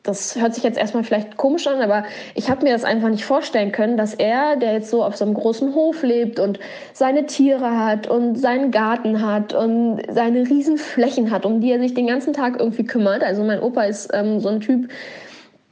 das 0.03 0.35
hört 0.35 0.53
sich 0.53 0.65
jetzt 0.65 0.77
erstmal 0.77 1.05
vielleicht 1.05 1.37
komisch 1.37 1.65
an, 1.65 1.81
aber 1.81 2.03
ich 2.35 2.49
habe 2.49 2.63
mir 2.63 2.73
das 2.73 2.83
einfach 2.83 3.07
nicht 3.07 3.23
vorstellen 3.23 3.71
können, 3.71 3.95
dass 3.95 4.13
er, 4.13 4.57
der 4.57 4.73
jetzt 4.73 4.89
so 4.89 5.01
auf 5.01 5.15
so 5.15 5.23
einem 5.23 5.33
großen 5.33 5.73
Hof 5.73 6.03
lebt 6.03 6.41
und 6.41 6.59
seine 6.91 7.25
Tiere 7.25 7.77
hat 7.79 8.07
und 8.07 8.35
seinen 8.35 8.71
Garten 8.71 9.25
hat 9.25 9.53
und 9.53 10.01
seine 10.09 10.41
riesen 10.41 10.77
Flächen 10.77 11.31
hat, 11.31 11.45
um 11.45 11.61
die 11.61 11.71
er 11.71 11.79
sich 11.79 11.93
den 11.93 12.07
ganzen 12.07 12.33
Tag 12.33 12.59
irgendwie 12.59 12.83
kümmert. 12.83 13.23
Also 13.23 13.43
mein 13.43 13.61
Opa 13.61 13.83
ist 13.83 14.09
ähm, 14.13 14.41
so 14.41 14.49
ein 14.49 14.59
Typ, 14.59 14.89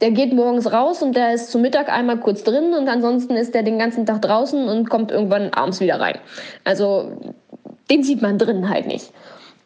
der 0.00 0.12
geht 0.12 0.32
morgens 0.32 0.72
raus 0.72 1.02
und 1.02 1.14
der 1.14 1.34
ist 1.34 1.50
zu 1.50 1.58
Mittag 1.58 1.92
einmal 1.92 2.18
kurz 2.18 2.42
drin 2.42 2.72
und 2.72 2.88
ansonsten 2.88 3.36
ist 3.36 3.54
der 3.54 3.62
den 3.62 3.78
ganzen 3.78 4.06
Tag 4.06 4.22
draußen 4.22 4.66
und 4.66 4.88
kommt 4.88 5.12
irgendwann 5.12 5.50
abends 5.50 5.78
wieder 5.80 6.00
rein. 6.00 6.18
Also 6.64 7.12
den 7.90 8.02
sieht 8.02 8.22
man 8.22 8.38
drinnen 8.38 8.70
halt 8.70 8.86
nicht. 8.86 9.12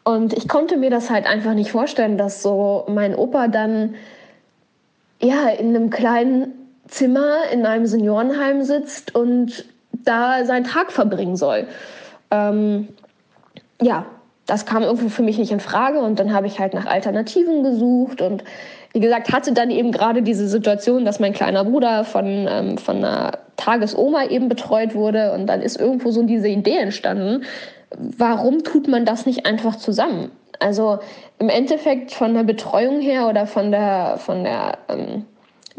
Und 0.03 0.33
ich 0.33 0.47
konnte 0.47 0.75
mir 0.75 0.89
das 0.89 1.09
halt 1.09 1.25
einfach 1.25 1.53
nicht 1.53 1.71
vorstellen, 1.71 2.17
dass 2.17 2.43
so 2.43 2.85
mein 2.87 3.15
Opa 3.15 3.47
dann 3.47 3.95
ja, 5.21 5.49
in 5.49 5.75
einem 5.75 5.89
kleinen 5.89 6.53
Zimmer 6.87 7.49
in 7.51 7.65
einem 7.65 7.85
Seniorenheim 7.85 8.63
sitzt 8.63 9.13
und 9.13 9.65
da 9.91 10.45
seinen 10.45 10.63
Tag 10.63 10.91
verbringen 10.91 11.35
soll. 11.35 11.67
Ähm, 12.31 12.87
ja, 13.81 14.05
das 14.45 14.65
kam 14.65 14.83
irgendwie 14.83 15.09
für 15.09 15.23
mich 15.23 15.37
nicht 15.37 15.51
in 15.51 15.59
Frage 15.59 15.99
und 15.99 16.19
dann 16.19 16.33
habe 16.33 16.47
ich 16.47 16.59
halt 16.59 16.73
nach 16.73 16.85
Alternativen 16.85 17.63
gesucht 17.63 18.21
und 18.21 18.43
wie 18.93 19.01
gesagt, 19.01 19.31
hatte 19.31 19.51
dann 19.51 19.69
eben 19.69 19.91
gerade 19.91 20.21
diese 20.21 20.47
Situation, 20.47 21.03
dass 21.03 21.19
mein 21.19 21.33
kleiner 21.33 21.65
Bruder 21.65 22.05
von, 22.05 22.47
ähm, 22.49 22.77
von 22.77 22.97
einer 22.97 23.33
Tagesoma 23.57 24.25
eben 24.25 24.47
betreut 24.47 24.95
wurde 24.95 25.33
und 25.33 25.47
dann 25.47 25.61
ist 25.61 25.79
irgendwo 25.79 26.11
so 26.11 26.23
diese 26.23 26.47
Idee 26.47 26.77
entstanden, 26.77 27.43
warum 27.91 28.63
tut 28.63 28.87
man 28.87 29.05
das 29.05 29.25
nicht 29.25 29.45
einfach 29.45 29.75
zusammen? 29.75 30.31
Also 30.59 30.99
im 31.39 31.49
Endeffekt 31.49 32.11
von 32.11 32.33
der 32.33 32.43
Betreuung 32.43 32.99
her 32.99 33.27
oder 33.27 33.45
von 33.47 33.71
der, 33.71 34.17
von 34.17 34.43
der 34.43 34.77
ähm, 34.89 35.25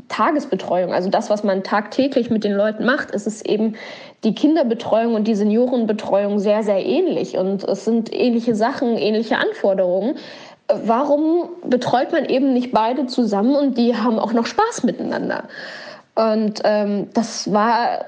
Tagesbetreuung, 0.09 0.93
also 0.93 1.11
das, 1.11 1.31
was 1.31 1.45
man 1.45 1.63
tagtäglich 1.63 2.31
mit 2.31 2.45
den 2.45 2.53
Leuten 2.53 2.85
macht, 2.85 3.11
ist 3.11 3.27
es 3.27 3.45
eben 3.45 3.75
die 4.25 4.35
Kinderbetreuung 4.35 5.15
und 5.15 5.29
die 5.29 5.35
Seniorenbetreuung 5.35 6.39
sehr, 6.39 6.63
sehr 6.63 6.85
ähnlich. 6.85 7.37
Und 7.37 7.65
es 7.65 7.85
sind 7.85 8.13
ähnliche 8.13 8.55
Sachen, 8.55 8.97
ähnliche 8.97 9.37
Anforderungen. 9.37 10.17
Warum 10.69 11.49
betreut 11.65 12.13
man 12.13 12.27
eben 12.27 12.53
nicht 12.53 12.73
beide 12.73 13.07
zusammen 13.07 13.57
und 13.57 13.79
die 13.79 13.97
haben 13.97 14.19
auch 14.19 14.33
noch 14.33 14.47
Spaß 14.47 14.85
miteinander? 14.85 15.45
Und 16.15 16.61
ähm, 16.65 17.09
das 17.15 17.53
war, 17.53 18.07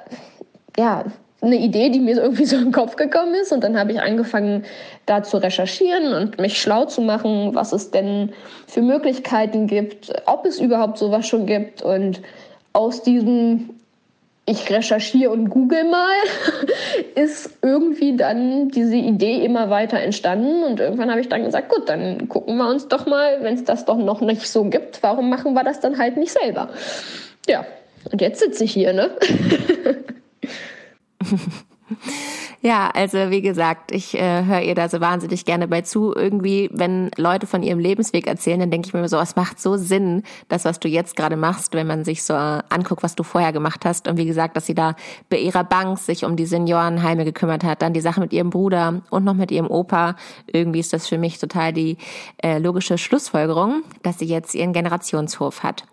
ja, 0.77 1.05
eine 1.43 1.57
Idee, 1.57 1.91
die 1.91 2.01
mir 2.01 2.17
irgendwie 2.17 2.45
so 2.45 2.57
im 2.57 2.73
Kopf 2.73 2.97
gekommen 2.97 3.35
ist. 3.35 3.53
Und 3.53 3.65
dann 3.65 3.79
habe 3.79 3.93
ich 3.93 4.01
angefangen, 4.01 4.65
da 5.07 5.23
zu 5.23 5.39
recherchieren 5.39 6.13
und 6.13 6.39
mich 6.39 6.61
schlau 6.61 6.85
zu 6.85 7.01
machen, 7.01 7.55
was 7.55 7.73
es 7.73 7.91
denn 7.91 8.33
für 8.67 8.83
Möglichkeiten 8.83 9.67
gibt, 9.67 10.13
ob 10.27 10.45
es 10.45 10.61
überhaupt 10.61 10.99
sowas 10.99 11.27
schon 11.27 11.47
gibt. 11.47 11.83
Und 11.83 12.21
aus 12.73 13.03
diesem 13.03 13.71
ich 14.51 14.69
recherchiere 14.71 15.31
und 15.31 15.49
google 15.49 15.85
mal, 15.85 16.17
ist 17.15 17.59
irgendwie 17.63 18.17
dann 18.17 18.69
diese 18.69 18.97
Idee 18.97 19.45
immer 19.45 19.71
weiter 19.71 20.01
entstanden. 20.01 20.65
Und 20.65 20.81
irgendwann 20.81 21.11
habe 21.11 21.21
ich 21.21 21.29
dann 21.29 21.45
gesagt, 21.45 21.69
gut, 21.69 21.89
dann 21.89 22.29
gucken 22.29 22.57
wir 22.57 22.69
uns 22.69 22.89
doch 22.89 23.07
mal, 23.07 23.43
wenn 23.43 23.55
es 23.55 23.65
das 23.65 23.85
doch 23.85 23.97
noch 23.97 24.21
nicht 24.21 24.49
so 24.49 24.65
gibt, 24.65 25.03
warum 25.03 25.31
machen 25.31 25.55
wir 25.55 25.63
das 25.63 25.81
dann 25.81 25.99
halt 25.99 26.17
nicht 26.17 26.33
selber? 26.33 26.71
Ja, 27.49 27.65
und 28.11 28.21
jetzt 28.21 28.41
sitze 28.41 28.65
ich 28.65 28.73
hier, 28.73 28.93
ne? 28.93 29.11
Ja, 32.63 32.91
also 32.91 33.31
wie 33.31 33.41
gesagt, 33.41 33.91
ich 33.91 34.15
äh, 34.15 34.45
höre 34.45 34.61
ihr 34.61 34.75
da 34.75 34.87
so 34.91 35.01
wahnsinnig 35.01 35.47
gerne 35.47 35.67
bei 35.67 35.81
zu. 35.81 36.15
Irgendwie, 36.15 36.69
wenn 36.75 37.11
Leute 37.17 37.47
von 37.47 37.63
ihrem 37.63 37.79
Lebensweg 37.79 38.27
erzählen, 38.27 38.61
dann 38.61 38.71
denke 38.71 38.89
ich 38.89 38.93
mir 38.93 39.09
so, 39.09 39.19
es 39.19 39.35
macht 39.35 39.59
so 39.59 39.79
Sinn, 39.79 40.25
das, 40.49 40.67
was 40.67 40.79
du 40.79 40.87
jetzt 40.87 41.17
gerade 41.17 41.37
machst, 41.37 41.73
wenn 41.73 41.87
man 41.87 42.05
sich 42.05 42.23
so 42.23 42.35
äh, 42.35 42.61
anguckt, 42.69 43.03
was 43.03 43.15
du 43.15 43.23
vorher 43.23 43.55
gemacht 43.55 43.87
hast. 43.87 44.09
Und 44.09 44.19
wie 44.19 44.27
gesagt, 44.27 44.57
dass 44.59 44.67
sie 44.67 44.75
da 44.75 44.95
bei 45.31 45.39
ihrer 45.39 45.65
Bank 45.65 45.99
sich 45.99 46.27
um 46.27 46.37
die 46.37 46.45
Seniorenheime 46.45 47.25
gekümmert 47.25 47.65
hat, 47.65 47.81
dann 47.81 47.95
die 47.95 48.03
Sache 48.03 48.21
mit 48.21 48.35
ihrem 48.35 48.51
Bruder 48.51 49.01
und 49.09 49.25
noch 49.25 49.35
mit 49.35 49.51
ihrem 49.51 49.71
Opa. 49.71 50.17
Irgendwie 50.47 50.81
ist 50.81 50.93
das 50.93 51.09
für 51.09 51.17
mich 51.17 51.39
total 51.39 51.73
die 51.73 51.97
äh, 52.43 52.59
logische 52.59 52.99
Schlussfolgerung, 52.99 53.85
dass 54.03 54.19
sie 54.19 54.27
jetzt 54.27 54.55
ihren 54.55 54.75
Generationshof 54.75 55.63
hat. 55.63 55.85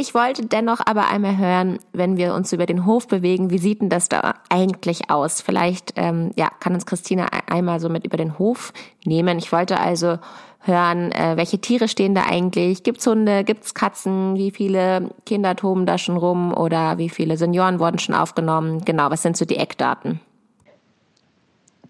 Ich 0.00 0.14
wollte 0.14 0.46
dennoch 0.46 0.78
aber 0.86 1.08
einmal 1.08 1.38
hören, 1.38 1.80
wenn 1.92 2.16
wir 2.16 2.32
uns 2.32 2.52
über 2.52 2.66
den 2.66 2.86
Hof 2.86 3.08
bewegen, 3.08 3.50
wie 3.50 3.58
sieht 3.58 3.80
denn 3.82 3.88
das 3.88 4.08
da 4.08 4.34
eigentlich 4.48 5.10
aus? 5.10 5.40
Vielleicht 5.40 5.94
ähm, 5.96 6.30
ja, 6.36 6.50
kann 6.60 6.72
uns 6.72 6.86
Christina 6.86 7.26
einmal 7.50 7.80
so 7.80 7.88
mit 7.88 8.06
über 8.06 8.16
den 8.16 8.38
Hof 8.38 8.72
nehmen. 9.04 9.38
Ich 9.38 9.50
wollte 9.50 9.80
also 9.80 10.20
hören, 10.60 11.10
äh, 11.10 11.32
welche 11.36 11.58
Tiere 11.58 11.88
stehen 11.88 12.14
da 12.14 12.22
eigentlich? 12.30 12.84
Gibt's 12.84 13.08
Hunde? 13.08 13.42
Gibt's 13.42 13.74
Katzen? 13.74 14.36
Wie 14.36 14.52
viele 14.52 15.10
Kinder 15.26 15.56
toben 15.56 15.84
da 15.84 15.98
schon 15.98 16.16
rum? 16.16 16.54
Oder 16.54 16.98
wie 16.98 17.08
viele 17.08 17.36
Senioren 17.36 17.80
wurden 17.80 17.98
schon 17.98 18.14
aufgenommen? 18.14 18.84
Genau, 18.84 19.10
was 19.10 19.22
sind 19.22 19.36
so 19.36 19.46
die 19.46 19.56
Eckdaten? 19.56 20.20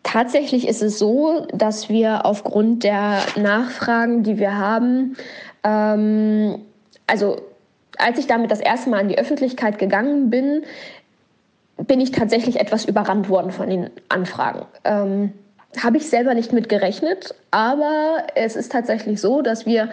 Tatsächlich 0.02 0.66
ist 0.66 0.80
es 0.80 0.98
so, 0.98 1.46
dass 1.52 1.90
wir 1.90 2.24
aufgrund 2.24 2.84
der 2.84 3.20
Nachfragen, 3.36 4.22
die 4.22 4.38
wir 4.38 4.56
haben, 4.56 5.14
ähm, 5.62 6.62
also 7.06 7.36
als 7.98 8.18
ich 8.18 8.26
damit 8.26 8.50
das 8.50 8.60
erste 8.60 8.90
Mal 8.90 9.00
an 9.00 9.08
die 9.08 9.18
Öffentlichkeit 9.18 9.78
gegangen 9.78 10.30
bin, 10.30 10.64
bin 11.76 12.00
ich 12.00 12.10
tatsächlich 12.10 12.58
etwas 12.58 12.84
überrannt 12.84 13.28
worden 13.28 13.50
von 13.50 13.68
den 13.68 13.90
Anfragen. 14.08 14.66
Ähm, 14.84 15.32
Habe 15.82 15.98
ich 15.98 16.08
selber 16.08 16.34
nicht 16.34 16.52
mit 16.52 16.68
gerechnet, 16.68 17.34
aber 17.50 18.24
es 18.34 18.56
ist 18.56 18.72
tatsächlich 18.72 19.20
so, 19.20 19.42
dass 19.42 19.66
wir 19.66 19.90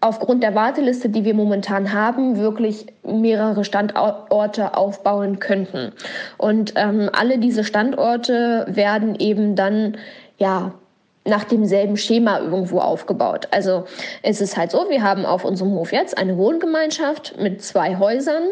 aufgrund 0.00 0.42
der 0.42 0.54
Warteliste, 0.54 1.08
die 1.08 1.24
wir 1.24 1.32
momentan 1.32 1.92
haben, 1.92 2.36
wirklich 2.36 2.86
mehrere 3.04 3.64
Standorte 3.64 4.76
aufbauen 4.76 5.38
könnten. 5.38 5.92
Und 6.38 6.74
ähm, 6.76 7.08
alle 7.12 7.38
diese 7.38 7.62
Standorte 7.64 8.66
werden 8.68 9.14
eben 9.14 9.54
dann 9.54 9.96
ja 10.38 10.74
nach 11.24 11.44
demselben 11.44 11.96
Schema 11.96 12.40
irgendwo 12.40 12.78
aufgebaut. 12.80 13.48
Also 13.50 13.84
es 14.22 14.40
ist 14.40 14.56
halt 14.56 14.72
so, 14.72 14.88
wir 14.88 15.02
haben 15.02 15.24
auf 15.24 15.44
unserem 15.44 15.72
Hof 15.72 15.92
jetzt 15.92 16.18
eine 16.18 16.36
Wohngemeinschaft 16.36 17.38
mit 17.38 17.62
zwei 17.62 17.96
Häusern, 17.98 18.42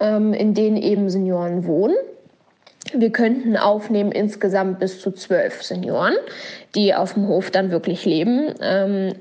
ähm, 0.00 0.32
in 0.32 0.54
denen 0.54 0.76
eben 0.76 1.10
Senioren 1.10 1.66
wohnen. 1.66 1.96
Wir 2.92 3.10
könnten 3.10 3.56
aufnehmen 3.56 4.12
insgesamt 4.12 4.78
bis 4.78 5.00
zu 5.00 5.10
zwölf 5.10 5.62
Senioren, 5.62 6.14
die 6.74 6.94
auf 6.94 7.14
dem 7.14 7.26
Hof 7.28 7.50
dann 7.50 7.70
wirklich 7.70 8.04
leben. 8.04 8.54
Ähm, 8.60 9.14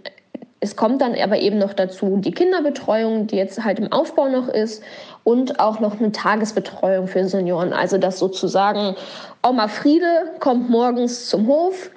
es 0.59 0.75
kommt 0.75 1.01
dann 1.01 1.15
aber 1.15 1.39
eben 1.39 1.57
noch 1.57 1.73
dazu 1.73 2.17
die 2.17 2.31
Kinderbetreuung, 2.31 3.27
die 3.27 3.35
jetzt 3.35 3.63
halt 3.63 3.79
im 3.79 3.91
Aufbau 3.91 4.29
noch 4.29 4.47
ist 4.47 4.83
und 5.23 5.59
auch 5.59 5.79
noch 5.79 5.99
eine 5.99 6.11
Tagesbetreuung 6.11 7.07
für 7.07 7.27
Senioren. 7.27 7.73
Also 7.73 7.97
dass 7.97 8.19
sozusagen 8.19 8.95
Oma 9.45 9.67
Friede 9.67 10.31
kommt 10.39 10.69
morgens 10.69 11.27
zum 11.27 11.47
Hof, 11.47 11.89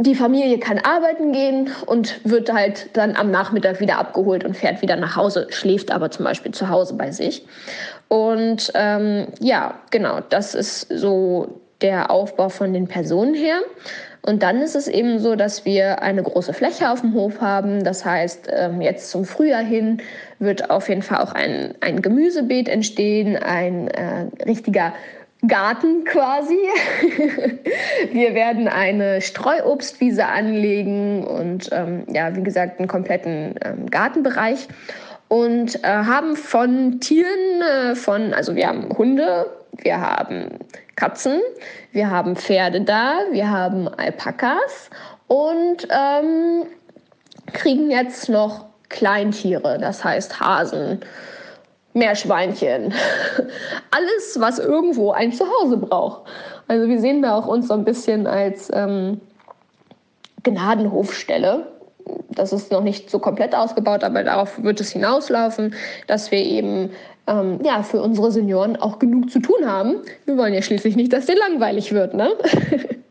die 0.00 0.14
Familie 0.14 0.58
kann 0.58 0.78
arbeiten 0.78 1.32
gehen 1.32 1.70
und 1.86 2.20
wird 2.24 2.52
halt 2.52 2.90
dann 2.96 3.16
am 3.16 3.30
Nachmittag 3.30 3.80
wieder 3.80 3.98
abgeholt 3.98 4.44
und 4.44 4.56
fährt 4.56 4.80
wieder 4.80 4.96
nach 4.96 5.16
Hause, 5.16 5.48
schläft 5.50 5.90
aber 5.90 6.10
zum 6.10 6.24
Beispiel 6.24 6.52
zu 6.52 6.68
Hause 6.68 6.94
bei 6.94 7.10
sich. 7.10 7.44
Und 8.06 8.70
ähm, 8.74 9.26
ja, 9.40 9.74
genau, 9.90 10.20
das 10.28 10.54
ist 10.54 10.86
so 10.88 11.60
der 11.82 12.10
Aufbau 12.10 12.48
von 12.48 12.72
den 12.72 12.86
Personen 12.86 13.34
her. 13.34 13.58
Und 14.22 14.42
dann 14.42 14.60
ist 14.60 14.76
es 14.76 14.88
eben 14.88 15.18
so, 15.20 15.36
dass 15.36 15.64
wir 15.64 16.02
eine 16.02 16.22
große 16.22 16.52
Fläche 16.52 16.90
auf 16.90 17.00
dem 17.00 17.14
Hof 17.14 17.40
haben. 17.40 17.82
Das 17.82 18.04
heißt, 18.04 18.48
ähm, 18.52 18.80
jetzt 18.80 19.10
zum 19.10 19.24
Frühjahr 19.24 19.62
hin 19.62 20.02
wird 20.38 20.70
auf 20.70 20.88
jeden 20.88 21.02
Fall 21.02 21.22
auch 21.22 21.32
ein, 21.32 21.74
ein 21.80 22.02
Gemüsebeet 22.02 22.68
entstehen, 22.68 23.36
ein 23.36 23.88
äh, 23.88 24.26
richtiger 24.44 24.92
Garten 25.46 26.04
quasi. 26.04 26.56
Wir 28.12 28.34
werden 28.34 28.66
eine 28.66 29.20
Streuobstwiese 29.20 30.26
anlegen 30.26 31.24
und 31.24 31.70
ähm, 31.72 32.04
ja, 32.12 32.34
wie 32.34 32.42
gesagt, 32.42 32.78
einen 32.78 32.88
kompletten 32.88 33.54
ähm, 33.64 33.86
Gartenbereich 33.88 34.66
und 35.28 35.84
äh, 35.84 35.88
haben 35.88 36.36
von 36.36 37.00
Tieren, 37.00 37.62
äh, 37.62 37.94
von, 37.94 38.34
also 38.34 38.56
wir 38.56 38.66
haben 38.66 38.88
Hunde, 38.96 39.46
wir 39.76 40.00
haben 40.00 40.58
Katzen, 40.96 41.40
wir 41.92 42.10
haben 42.10 42.34
Pferde 42.34 42.80
da, 42.80 43.20
wir 43.30 43.50
haben 43.50 43.88
Alpakas 43.88 44.90
und 45.28 45.86
ähm, 45.90 46.64
kriegen 47.52 47.90
jetzt 47.90 48.28
noch 48.28 48.66
Kleintiere, 48.88 49.78
das 49.78 50.02
heißt 50.02 50.40
Hasen, 50.40 51.00
Meerschweinchen, 51.98 52.94
alles, 53.90 54.36
was 54.38 54.58
irgendwo 54.58 55.12
ein 55.12 55.32
Zuhause 55.32 55.76
braucht. 55.76 56.22
Also 56.68 56.88
wir 56.88 57.00
sehen 57.00 57.22
da 57.22 57.36
auch 57.36 57.46
uns 57.46 57.68
so 57.68 57.74
ein 57.74 57.84
bisschen 57.84 58.26
als 58.26 58.70
ähm, 58.72 59.20
Gnadenhofstelle. 60.42 61.66
Das 62.30 62.52
ist 62.52 62.72
noch 62.72 62.82
nicht 62.82 63.10
so 63.10 63.18
komplett 63.18 63.54
ausgebaut, 63.54 64.04
aber 64.04 64.24
darauf 64.24 64.62
wird 64.62 64.80
es 64.80 64.92
hinauslaufen, 64.92 65.74
dass 66.06 66.30
wir 66.30 66.38
eben 66.38 66.90
ähm, 67.26 67.60
ja, 67.62 67.82
für 67.82 68.00
unsere 68.02 68.32
Senioren 68.32 68.76
auch 68.76 68.98
genug 68.98 69.30
zu 69.30 69.40
tun 69.40 69.66
haben. 69.66 69.96
Wir 70.24 70.36
wollen 70.36 70.54
ja 70.54 70.62
schließlich 70.62 70.96
nicht, 70.96 71.12
dass 71.12 71.26
denen 71.26 71.38
langweilig 71.38 71.92
wird, 71.92 72.14
ne? 72.14 72.30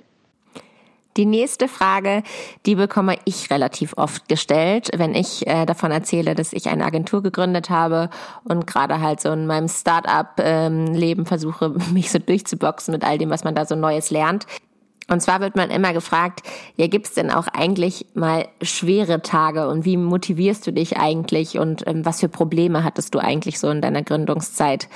Die 1.17 1.25
nächste 1.25 1.67
Frage, 1.67 2.21
die 2.67 2.75
bekomme 2.75 3.15
ich 3.25 3.49
relativ 3.49 3.93
oft 3.97 4.29
gestellt, 4.29 4.91
wenn 4.95 5.15
ich 5.15 5.47
äh, 5.47 5.65
davon 5.65 5.89
erzähle, 5.91 6.35
dass 6.35 6.53
ich 6.53 6.69
eine 6.69 6.85
Agentur 6.85 7.23
gegründet 7.23 7.71
habe 7.71 8.11
und 8.43 8.67
gerade 8.67 9.01
halt 9.01 9.19
so 9.19 9.31
in 9.31 9.47
meinem 9.47 9.67
Start-up-Leben 9.67 11.21
ähm, 11.21 11.25
versuche, 11.25 11.69
mich 11.91 12.11
so 12.11 12.19
durchzuboxen 12.19 12.91
mit 12.91 13.03
all 13.03 13.17
dem, 13.17 13.31
was 13.31 13.43
man 13.43 13.55
da 13.55 13.65
so 13.65 13.75
Neues 13.75 14.11
lernt. 14.11 14.45
Und 15.09 15.21
zwar 15.21 15.39
wird 15.39 15.55
man 15.55 15.69
immer 15.69 15.93
gefragt, 15.93 16.41
ja, 16.75 16.87
gibt's 16.87 17.13
denn 17.13 17.31
auch 17.31 17.47
eigentlich 17.47 18.05
mal 18.13 18.45
schwere 18.61 19.21
Tage 19.21 19.69
und 19.69 19.85
wie 19.85 19.95
motivierst 19.97 20.67
du 20.67 20.73
dich 20.73 20.97
eigentlich 20.97 21.57
und 21.57 21.87
ähm, 21.87 22.05
was 22.05 22.19
für 22.19 22.29
Probleme 22.29 22.83
hattest 22.83 23.15
du 23.15 23.19
eigentlich 23.19 23.57
so 23.57 23.69
in 23.69 23.81
deiner 23.81 24.03
Gründungszeit? 24.03 24.89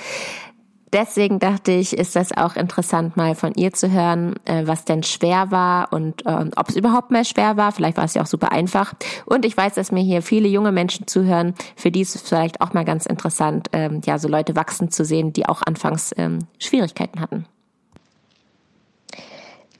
Deswegen 0.92 1.38
dachte 1.38 1.72
ich, 1.72 1.96
ist 1.96 2.16
das 2.16 2.36
auch 2.36 2.56
interessant, 2.56 3.16
mal 3.16 3.34
von 3.34 3.52
ihr 3.54 3.72
zu 3.72 3.90
hören, 3.90 4.34
äh, 4.44 4.66
was 4.66 4.84
denn 4.84 5.02
schwer 5.02 5.50
war 5.50 5.92
und 5.92 6.26
äh, 6.26 6.50
ob 6.56 6.68
es 6.68 6.76
überhaupt 6.76 7.10
mal 7.10 7.24
schwer 7.24 7.56
war. 7.56 7.72
Vielleicht 7.72 7.96
war 7.96 8.04
es 8.04 8.14
ja 8.14 8.22
auch 8.22 8.26
super 8.26 8.52
einfach. 8.52 8.94
Und 9.26 9.44
ich 9.44 9.56
weiß, 9.56 9.74
dass 9.74 9.92
mir 9.92 10.02
hier 10.02 10.22
viele 10.22 10.48
junge 10.48 10.72
Menschen 10.72 11.06
zuhören, 11.06 11.54
für 11.76 11.90
die 11.90 12.00
ist 12.02 12.14
es 12.14 12.22
vielleicht 12.22 12.60
auch 12.60 12.72
mal 12.72 12.84
ganz 12.84 13.06
interessant, 13.06 13.68
ähm, 13.72 14.00
ja, 14.04 14.18
so 14.18 14.28
Leute 14.28 14.56
wachsen 14.56 14.90
zu 14.90 15.04
sehen, 15.04 15.32
die 15.32 15.46
auch 15.46 15.62
anfangs 15.62 16.14
ähm, 16.16 16.40
Schwierigkeiten 16.58 17.20
hatten. 17.20 17.46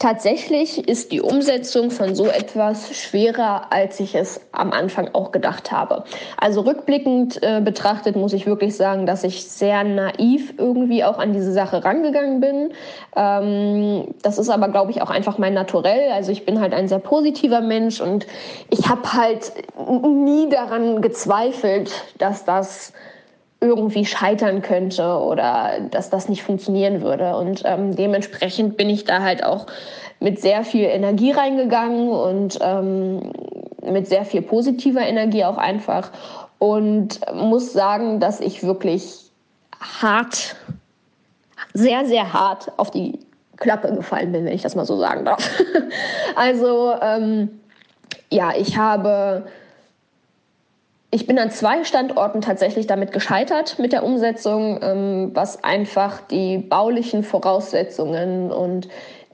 Tatsächlich 0.03 0.89
ist 0.89 1.13
die 1.13 1.21
Umsetzung 1.21 1.93
von 1.93 2.17
so 2.17 2.27
etwas 2.27 2.93
schwerer, 2.93 3.67
als 3.71 4.01
ich 4.01 4.17
es 4.17 4.41
am 4.51 4.73
Anfang 4.73 5.11
auch 5.13 5.31
gedacht 5.31 5.71
habe. 5.71 6.03
Also 6.37 6.63
rückblickend 6.63 7.41
äh, 7.41 7.61
betrachtet 7.61 8.17
muss 8.17 8.33
ich 8.33 8.45
wirklich 8.45 8.77
sagen, 8.77 9.07
dass 9.07 9.23
ich 9.23 9.45
sehr 9.45 9.85
naiv 9.85 10.55
irgendwie 10.59 11.05
auch 11.05 11.19
an 11.21 11.33
diese 11.33 11.53
Sache 11.53 11.85
rangegangen 11.85 12.41
bin. 12.41 12.73
Ähm, 13.15 14.13
das 14.23 14.39
ist 14.39 14.51
aber, 14.51 14.71
glaube 14.71 14.91
ich, 14.91 15.03
auch 15.03 15.11
einfach 15.11 15.39
mein 15.39 15.55
Naturell. 15.55 16.11
Also 16.11 16.33
ich 16.33 16.45
bin 16.45 16.59
halt 16.59 16.75
ein 16.75 16.89
sehr 16.89 16.99
positiver 16.99 17.61
Mensch 17.61 18.01
und 18.01 18.27
ich 18.71 18.89
habe 18.89 19.13
halt 19.13 19.53
nie 19.87 20.49
daran 20.49 21.01
gezweifelt, 21.01 21.93
dass 22.19 22.45
das 22.45 22.93
irgendwie 23.63 24.05
scheitern 24.05 24.61
könnte 24.61 25.17
oder 25.17 25.79
dass 25.91 26.11
das 26.11 26.29
nicht 26.29 26.43
funktionieren 26.43 27.01
würde. 27.01 27.37
Und 27.37 27.63
ähm, 27.65 27.95
dementsprechend 27.95 28.77
bin 28.77 28.91
ich 28.91 29.05
da 29.05 29.23
halt 29.23 29.45
auch 29.45 29.67
mit 30.21 30.41
sehr 30.41 30.65
viel 30.65 30.85
Energie 30.85 31.31
reingegangen 31.31 32.09
und 32.09 32.59
ähm, 32.61 33.33
mit 33.83 34.09
sehr 34.09 34.25
viel 34.25 34.43
positiver 34.43 35.01
Energie 35.01 35.45
auch 35.45 35.59
einfach. 35.59 36.11
Und 36.59 37.21
muss 37.35 37.73
sagen, 37.73 38.21
dass 38.21 38.41
ich 38.41 38.63
wirklich 38.63 39.31
hart, 39.81 40.57
sehr, 41.73 42.05
sehr 42.05 42.33
hart 42.33 42.71
auf 42.77 42.91
die 42.91 43.19
Klappe 43.57 43.95
gefallen 43.95 44.33
bin, 44.33 44.45
wenn 44.45 44.53
ich 44.53 44.63
das 44.63 44.75
mal 44.75 44.87
so 44.87 44.99
sagen 44.99 45.25
darf. 45.25 45.49
also 46.37 46.95
ähm, 47.01 47.61
ja, 48.31 48.53
ich 48.57 48.77
habe, 48.77 49.45
ich 51.15 51.27
bin 51.27 51.39
an 51.39 51.51
zwei 51.51 51.85
Standorten 51.85 52.41
tatsächlich 52.41 52.87
damit 52.87 53.13
gescheitert 53.13 53.79
mit 53.79 53.93
der 53.93 54.03
Umsetzung, 54.03 54.81
ähm, 54.83 55.31
was 55.35 55.63
einfach 55.63 56.23
die 56.23 56.57
baulichen 56.57 57.23
Voraussetzungen 57.23 58.51
und 58.51 58.89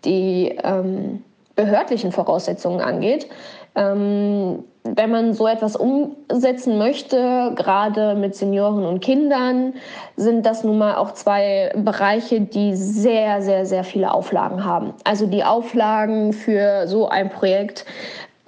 die 0.04 0.58
ähm, 0.64 1.22
behördlichen 1.54 2.10
Voraussetzungen 2.10 2.80
angeht. 2.80 3.28
Ähm, 3.76 4.64
wenn 4.82 5.10
man 5.10 5.34
so 5.34 5.46
etwas 5.46 5.76
umsetzen 5.76 6.78
möchte, 6.78 7.52
gerade 7.54 8.16
mit 8.16 8.34
Senioren 8.34 8.84
und 8.84 9.00
Kindern, 9.00 9.74
sind 10.16 10.46
das 10.46 10.64
nun 10.64 10.78
mal 10.78 10.96
auch 10.96 11.12
zwei 11.12 11.72
Bereiche, 11.76 12.40
die 12.40 12.74
sehr, 12.74 13.40
sehr, 13.40 13.66
sehr 13.66 13.84
viele 13.84 14.12
Auflagen 14.12 14.64
haben. 14.64 14.94
Also 15.04 15.26
die 15.26 15.44
Auflagen 15.44 16.32
für 16.32 16.88
so 16.88 17.08
ein 17.08 17.28
Projekt, 17.28 17.84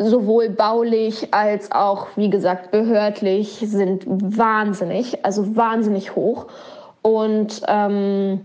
sowohl 0.00 0.48
baulich 0.48 1.32
als 1.32 1.70
auch, 1.72 2.08
wie 2.16 2.30
gesagt, 2.30 2.70
behördlich, 2.70 3.62
sind 3.66 4.04
wahnsinnig, 4.06 5.24
also 5.24 5.56
wahnsinnig 5.56 6.16
hoch. 6.16 6.46
Und 7.02 7.62
ähm, 7.68 8.40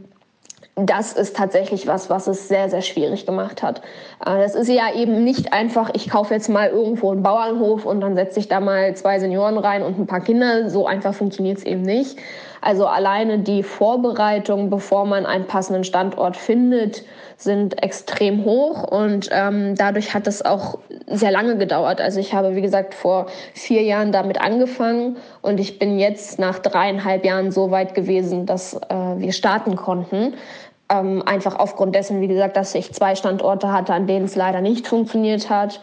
das 0.75 1.13
ist 1.13 1.37
tatsächlich 1.37 1.87
was, 1.87 2.09
was 2.09 2.27
es 2.27 2.49
sehr, 2.49 2.69
sehr 2.69 2.81
schwierig 2.81 3.25
gemacht 3.25 3.63
hat. 3.63 3.79
Äh, 4.25 4.39
das 4.39 4.55
ist 4.55 4.67
ja 4.67 4.93
eben 4.93 5.23
nicht 5.23 5.53
einfach, 5.53 5.91
ich 5.93 6.09
kaufe 6.09 6.33
jetzt 6.33 6.49
mal 6.49 6.69
irgendwo 6.69 7.11
einen 7.11 7.23
Bauernhof 7.23 7.85
und 7.85 8.01
dann 8.01 8.15
setze 8.15 8.41
ich 8.41 8.49
da 8.49 8.59
mal 8.59 8.93
zwei 8.95 9.19
Senioren 9.19 9.57
rein 9.57 9.81
und 9.81 9.97
ein 9.97 10.07
paar 10.07 10.19
Kinder. 10.21 10.69
So 10.69 10.85
einfach 10.85 11.13
funktioniert 11.13 11.59
es 11.59 11.63
eben 11.63 11.83
nicht. 11.83 12.19
Also 12.59 12.85
alleine 12.85 13.39
die 13.39 13.63
Vorbereitung, 13.63 14.69
bevor 14.69 15.05
man 15.05 15.25
einen 15.25 15.45
passenden 15.45 15.85
Standort 15.85 16.35
findet, 16.35 17.03
sind 17.37 17.81
extrem 17.83 18.45
hoch 18.45 18.83
und 18.83 19.29
ähm, 19.31 19.75
dadurch 19.75 20.13
hat 20.13 20.27
es 20.27 20.43
auch 20.43 20.79
sehr 21.07 21.31
lange 21.31 21.57
gedauert. 21.57 21.99
Also 22.01 22.19
ich 22.19 22.33
habe, 22.33 22.55
wie 22.55 22.61
gesagt, 22.61 22.93
vor 22.93 23.27
vier 23.53 23.83
Jahren 23.83 24.11
damit 24.11 24.39
angefangen 24.39 25.17
und 25.41 25.59
ich 25.59 25.79
bin 25.79 25.99
jetzt 25.99 26.39
nach 26.39 26.59
dreieinhalb 26.59 27.25
Jahren 27.25 27.51
so 27.51 27.71
weit 27.71 27.93
gewesen, 27.93 28.45
dass 28.45 28.73
äh, 28.73 28.95
wir 29.17 29.33
starten 29.33 29.75
konnten. 29.75 30.35
Ähm, 30.87 31.23
einfach 31.25 31.57
aufgrund 31.57 31.95
dessen, 31.95 32.21
wie 32.21 32.27
gesagt, 32.27 32.55
dass 32.57 32.75
ich 32.75 32.93
zwei 32.93 33.15
Standorte 33.15 33.71
hatte, 33.71 33.93
an 33.93 34.07
denen 34.07 34.25
es 34.25 34.35
leider 34.35 34.61
nicht 34.61 34.87
funktioniert 34.87 35.49
hat. 35.49 35.81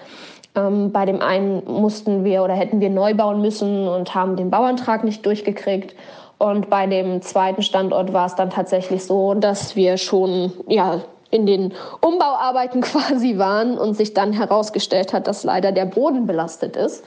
Ähm, 0.55 0.93
bei 0.93 1.07
dem 1.07 1.21
einen 1.21 1.65
mussten 1.65 2.25
wir 2.25 2.43
oder 2.43 2.55
hätten 2.55 2.81
wir 2.81 2.91
neu 2.91 3.15
bauen 3.15 3.41
müssen 3.41 3.89
und 3.89 4.15
haben 4.15 4.37
den 4.37 4.51
Bauantrag 4.51 5.03
nicht 5.03 5.25
durchgekriegt. 5.27 5.95
Und 6.39 6.71
bei 6.71 6.87
dem 6.87 7.23
zweiten 7.23 7.63
Standort 7.63 8.13
war 8.13 8.27
es 8.27 8.35
dann 8.35 8.51
tatsächlich 8.51 9.05
so, 9.05 9.35
dass 9.35 9.77
wir 9.77 9.97
schon 9.97 10.53
ja, 10.67 11.01
in 11.33 11.47
den 11.47 11.75
Umbauarbeiten 12.01 12.81
quasi 12.83 13.39
waren 13.39 13.77
und 13.77 13.95
sich 13.95 14.15
dann 14.15 14.33
herausgestellt 14.33 15.13
hat, 15.13 15.27
dass 15.27 15.43
leider 15.43 15.73
der 15.73 15.87
Boden 15.87 16.27
belastet 16.27 16.77
ist 16.77 17.03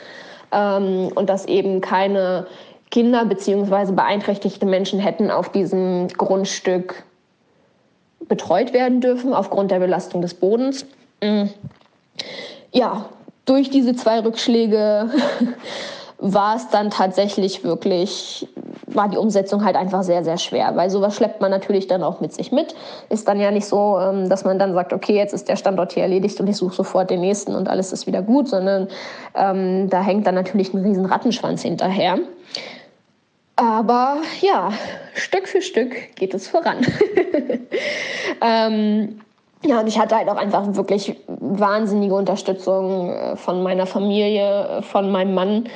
ähm, 0.52 1.10
und 1.16 1.30
dass 1.30 1.46
eben 1.46 1.80
keine 1.80 2.48
Kinder 2.92 3.24
bzw. 3.26 3.94
beeinträchtigte 3.94 4.66
Menschen 4.66 5.00
hätten 5.00 5.32
auf 5.32 5.50
diesem 5.50 6.10
Grundstück 6.10 7.04
betreut 8.28 8.74
werden 8.74 9.02
dürfen 9.02 9.34
aufgrund 9.34 9.72
der 9.72 9.80
Belastung 9.80 10.22
des 10.22 10.34
Bodens. 10.34 10.86
Mm. 11.22 11.46
Ja, 12.72 13.06
durch 13.46 13.70
diese 13.70 13.96
zwei 13.96 14.20
Rückschläge 14.20 15.12
war 16.18 16.56
es 16.56 16.70
dann 16.70 16.90
tatsächlich 16.90 17.64
wirklich, 17.64 18.48
war 18.88 19.10
die 19.10 19.18
Umsetzung 19.18 19.64
halt 19.64 19.76
einfach 19.76 20.04
sehr, 20.04 20.24
sehr 20.24 20.38
schwer, 20.38 20.76
weil 20.76 20.90
sowas 20.90 21.16
schleppt 21.16 21.42
man 21.42 21.52
natürlich 21.52 21.88
dann 21.88 22.04
auch 22.04 22.22
mit 22.22 22.34
sich 22.34 22.52
mit. 22.52 22.76
Ist 23.10 23.28
dann 23.28 23.40
ja 23.40 23.52
nicht 23.52 23.66
so, 23.66 23.98
ähm, 24.00 24.30
dass 24.30 24.44
man 24.46 24.60
dann 24.60 24.74
sagt, 24.74 24.94
okay, 24.94 25.16
jetzt 25.16 25.34
ist 25.34 25.50
der 25.50 25.56
Standort 25.56 25.94
hier 25.94 26.04
erledigt 26.04 26.40
und 26.40 26.48
ich 26.48 26.58
suche 26.58 26.76
sofort 26.76 27.10
den 27.10 27.22
nächsten 27.22 27.56
und 27.56 27.68
alles 27.68 27.92
ist 27.92 28.08
wieder 28.08 28.22
gut, 28.22 28.48
sondern 28.48 28.88
ähm, 29.36 29.90
da 29.90 30.02
hängt 30.02 30.28
dann 30.28 30.36
natürlich 30.36 30.74
ein 30.74 30.84
riesen 30.84 31.06
Rattenschwanz 31.06 31.62
hinterher. 31.62 32.18
Aber 33.56 34.18
ja, 34.42 34.72
Stück 35.14 35.48
für 35.48 35.62
Stück 35.62 36.16
geht 36.16 36.34
es 36.34 36.48
voran. 36.48 36.86
ähm, 38.42 39.20
ja, 39.66 39.80
und 39.80 39.88
ich 39.88 39.98
hatte 39.98 40.16
halt 40.16 40.30
auch 40.30 40.36
einfach 40.36 40.76
wirklich 40.76 41.16
wahnsinnige 41.28 42.14
Unterstützung 42.14 43.10
äh, 43.10 43.36
von 43.36 43.64
meiner 43.64 43.86
Familie, 43.86 44.68
äh, 44.68 44.82
von 44.82 45.12
meinem 45.12 45.34
Mann, 45.34 45.70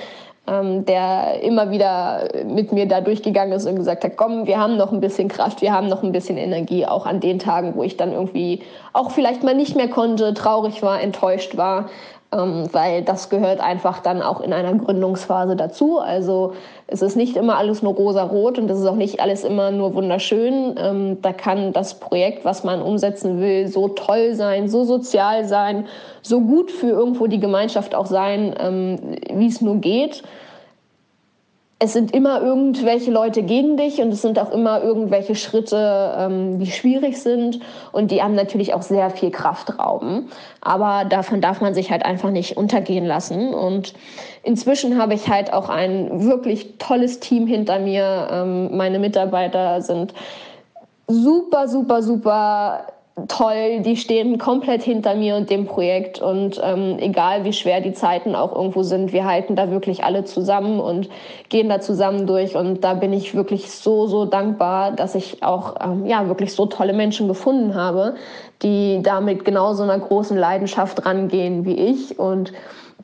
ähm, 0.49 0.85
der 0.85 1.41
immer 1.43 1.71
wieder 1.71 2.27
mit 2.45 2.71
mir 2.71 2.87
da 2.87 3.01
durchgegangen 3.01 3.53
ist 3.53 3.65
und 3.65 3.75
gesagt 3.75 4.03
hat, 4.03 4.17
komm, 4.17 4.47
wir 4.47 4.59
haben 4.59 4.77
noch 4.77 4.91
ein 4.91 4.99
bisschen 4.99 5.27
Kraft, 5.27 5.61
wir 5.61 5.73
haben 5.73 5.87
noch 5.87 6.03
ein 6.03 6.11
bisschen 6.11 6.37
Energie, 6.37 6.85
auch 6.85 7.05
an 7.05 7.19
den 7.19 7.39
Tagen, 7.39 7.73
wo 7.75 7.83
ich 7.83 7.97
dann 7.97 8.11
irgendwie 8.11 8.61
auch 8.93 9.11
vielleicht 9.11 9.43
mal 9.43 9.55
nicht 9.55 9.75
mehr 9.75 9.89
konnte, 9.89 10.33
traurig 10.33 10.81
war, 10.81 11.01
enttäuscht 11.01 11.57
war 11.57 11.89
ähm, 12.31 12.69
weil 12.71 13.03
das 13.03 13.29
gehört 13.29 13.59
einfach 13.59 13.99
dann 13.99 14.21
auch 14.21 14.39
in 14.41 14.53
einer 14.53 14.73
Gründungsphase 14.75 15.55
dazu. 15.55 15.99
Also 15.99 16.53
es 16.87 17.01
ist 17.01 17.15
nicht 17.15 17.35
immer 17.35 17.57
alles 17.57 17.81
nur 17.81 17.93
rosa-rot 17.93 18.59
und 18.59 18.69
es 18.69 18.79
ist 18.79 18.85
auch 18.85 18.95
nicht 18.95 19.19
alles 19.19 19.43
immer 19.43 19.71
nur 19.71 19.95
wunderschön. 19.95 20.75
Ähm, 20.77 21.21
da 21.21 21.33
kann 21.33 21.73
das 21.73 21.99
Projekt, 21.99 22.45
was 22.45 22.63
man 22.63 22.81
umsetzen 22.81 23.41
will, 23.41 23.67
so 23.67 23.87
toll 23.87 24.35
sein, 24.35 24.69
so 24.69 24.83
sozial 24.83 25.45
sein, 25.45 25.87
so 26.21 26.41
gut 26.41 26.71
für 26.71 26.89
irgendwo 26.89 27.27
die 27.27 27.39
Gemeinschaft 27.39 27.95
auch 27.95 28.05
sein, 28.05 28.53
ähm, 28.59 28.99
wie 29.33 29.47
es 29.47 29.61
nur 29.61 29.77
geht 29.77 30.23
es 31.81 31.93
sind 31.93 32.13
immer 32.13 32.41
irgendwelche 32.41 33.09
Leute 33.09 33.41
gegen 33.41 33.77
dich 33.77 34.01
und 34.01 34.11
es 34.11 34.21
sind 34.21 34.37
auch 34.37 34.51
immer 34.51 34.83
irgendwelche 34.83 35.33
Schritte, 35.35 36.13
ähm, 36.17 36.59
die 36.59 36.69
schwierig 36.69 37.21
sind 37.21 37.61
und 37.93 38.11
die 38.11 38.21
haben 38.21 38.35
natürlich 38.35 38.73
auch 38.73 38.81
sehr 38.81 39.09
viel 39.09 39.31
Kraft 39.31 39.79
rauben. 39.79 40.27
Aber 40.59 41.05
davon 41.05 41.39
darf 41.39 41.61
man 41.61 41.73
sich 41.73 41.89
halt 41.89 42.03
einfach 42.03 42.31
nicht 42.31 42.57
untergehen 42.57 43.05
lassen. 43.05 43.53
Und 43.53 43.93
inzwischen 44.43 45.01
habe 45.01 45.13
ich 45.13 45.29
halt 45.29 45.53
auch 45.53 45.69
ein 45.69 46.25
wirklich 46.25 46.77
tolles 46.79 47.21
Team 47.21 47.47
hinter 47.47 47.79
mir. 47.79 48.27
Ähm, 48.29 48.75
meine 48.75 48.99
Mitarbeiter 48.99 49.81
sind 49.81 50.13
super, 51.07 51.69
super, 51.69 52.03
super 52.03 52.87
toll, 53.27 53.81
die 53.81 53.97
stehen 53.97 54.37
komplett 54.37 54.83
hinter 54.83 55.15
mir 55.15 55.35
und 55.35 55.49
dem 55.49 55.65
Projekt 55.65 56.21
und 56.21 56.59
ähm, 56.63 56.97
egal 56.99 57.43
wie 57.43 57.53
schwer 57.53 57.81
die 57.81 57.93
Zeiten 57.93 58.35
auch 58.35 58.55
irgendwo 58.55 58.83
sind, 58.83 59.13
wir 59.13 59.25
halten 59.25 59.55
da 59.55 59.71
wirklich 59.71 60.03
alle 60.03 60.23
zusammen 60.23 60.79
und 60.79 61.09
gehen 61.49 61.69
da 61.69 61.81
zusammen 61.81 62.27
durch 62.27 62.55
und 62.55 62.83
da 62.83 62.93
bin 62.93 63.13
ich 63.13 63.35
wirklich 63.35 63.71
so, 63.71 64.07
so 64.07 64.25
dankbar, 64.25 64.91
dass 64.91 65.15
ich 65.15 65.43
auch 65.43 65.75
ähm, 65.83 66.05
ja, 66.05 66.27
wirklich 66.27 66.53
so 66.53 66.65
tolle 66.65 66.93
Menschen 66.93 67.27
gefunden 67.27 67.75
habe, 67.75 68.15
die 68.61 69.01
da 69.03 69.21
mit 69.21 69.45
genau 69.45 69.73
so 69.73 69.83
einer 69.83 69.99
großen 69.99 70.37
Leidenschaft 70.37 71.05
rangehen 71.05 71.65
wie 71.65 71.75
ich 71.75 72.17
und 72.19 72.53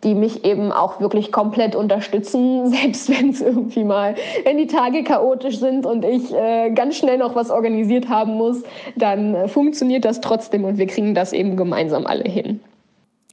die 0.04 0.16
mich 0.16 0.44
eben 0.46 0.72
auch 0.72 1.00
wirklich 1.00 1.32
komplett 1.32 1.76
unterstützen, 1.76 2.68
selbst 2.72 3.10
wenn 3.10 3.30
es 3.30 3.42
irgendwie 3.42 3.84
mal, 3.84 4.16
wenn 4.44 4.58
die 4.58 4.68
Tage 4.68 5.04
chaotisch 5.04 5.60
sind 5.60 5.86
und 5.86 6.06
ich 6.06 6.34
äh, 6.34 6.72
ganz 6.72 6.98
schnell 6.98 7.18
noch 7.18 7.36
was 7.36 7.50
organisiert 7.50 8.10
haben 8.10 8.34
muss, 8.34 8.64
dann 8.96 9.36
äh, 9.36 9.48
funktioniert 9.48 10.06
das 10.06 10.22
trotzdem 10.22 10.64
und 10.64 10.78
wir 10.78 10.88
kriegen 10.88 11.16
das 11.16 11.34
eben 11.34 11.58
gemeinsam 11.58 12.06
alle 12.06 12.30
hin. 12.30 12.60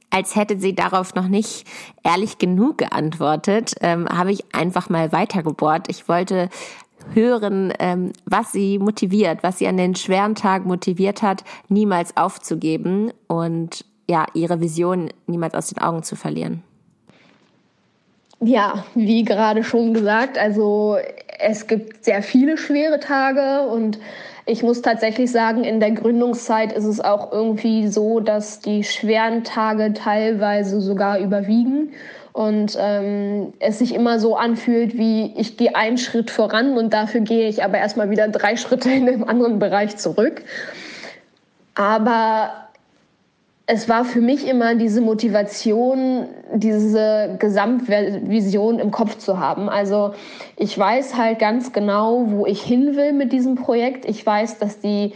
Als 0.09 0.35
hätte 0.35 0.59
sie 0.59 0.75
darauf 0.75 1.15
noch 1.15 1.27
nicht 1.27 1.65
ehrlich 2.03 2.37
genug 2.37 2.77
geantwortet, 2.77 3.73
ähm, 3.81 4.07
habe 4.07 4.31
ich 4.31 4.43
einfach 4.53 4.87
mal 4.87 5.11
weitergebohrt. 5.11 5.89
Ich 5.89 6.07
wollte 6.07 6.49
hören, 7.13 7.73
ähm, 7.79 8.13
was 8.25 8.51
sie 8.51 8.77
motiviert, 8.79 9.41
was 9.41 9.57
sie 9.57 9.67
an 9.67 9.77
den 9.77 9.95
schweren 9.95 10.35
Tagen 10.35 10.67
motiviert 10.67 11.21
hat, 11.21 11.43
niemals 11.67 12.15
aufzugeben 12.15 13.11
und 13.27 13.85
ja, 14.09 14.25
ihre 14.33 14.61
Vision 14.61 15.09
niemals 15.27 15.53
aus 15.53 15.67
den 15.67 15.79
Augen 15.79 16.03
zu 16.03 16.15
verlieren? 16.15 16.63
Ja, 18.39 18.85
wie 18.93 19.23
gerade 19.23 19.63
schon 19.63 19.93
gesagt, 19.93 20.37
also 20.37 20.97
es 21.39 21.67
gibt 21.67 22.03
sehr 22.03 22.21
viele 22.21 22.57
schwere 22.57 22.99
Tage 22.99 23.67
und 23.69 23.99
ich 24.45 24.63
muss 24.63 24.81
tatsächlich 24.81 25.31
sagen, 25.31 25.63
in 25.63 25.79
der 25.79 25.91
Gründungszeit 25.91 26.73
ist 26.73 26.83
es 26.83 26.99
auch 26.99 27.31
irgendwie 27.31 27.87
so, 27.87 28.19
dass 28.19 28.59
die 28.59 28.83
schweren 28.83 29.45
Tage 29.45 29.93
teilweise 29.93 30.81
sogar 30.81 31.19
überwiegen 31.19 31.93
und 32.33 32.75
ähm, 32.77 33.53
es 33.59 33.79
sich 33.79 33.93
immer 33.93 34.19
so 34.19 34.35
anfühlt, 34.35 34.97
wie 34.97 35.33
ich 35.37 35.55
gehe 35.55 35.75
einen 35.75 35.97
Schritt 35.97 36.29
voran 36.29 36.77
und 36.77 36.93
dafür 36.93 37.21
gehe 37.21 37.47
ich 37.47 37.63
aber 37.63 37.77
erstmal 37.77 38.09
wieder 38.09 38.27
drei 38.27 38.57
Schritte 38.57 38.91
in 38.91 39.07
einem 39.07 39.23
anderen 39.23 39.59
Bereich 39.59 39.95
zurück. 39.95 40.43
Aber 41.75 42.62
es 43.65 43.87
war 43.87 44.03
für 44.03 44.19
mich 44.19 44.45
immer 44.47 44.75
diese 44.75 44.99
Motivation, 44.99 46.27
diese 46.53 47.37
Gesamtvision 47.39 48.79
im 48.79 48.91
Kopf 48.91 49.17
zu 49.17 49.39
haben. 49.39 49.69
Also 49.69 50.13
ich 50.57 50.77
weiß 50.77 51.17
halt 51.17 51.39
ganz 51.39 51.71
genau, 51.71 52.25
wo 52.27 52.45
ich 52.45 52.61
hin 52.61 52.97
will 52.97 53.13
mit 53.13 53.31
diesem 53.31 53.55
Projekt. 53.55 54.03
Ich 54.03 54.25
weiß, 54.25 54.59
dass 54.59 54.79
die 54.79 55.13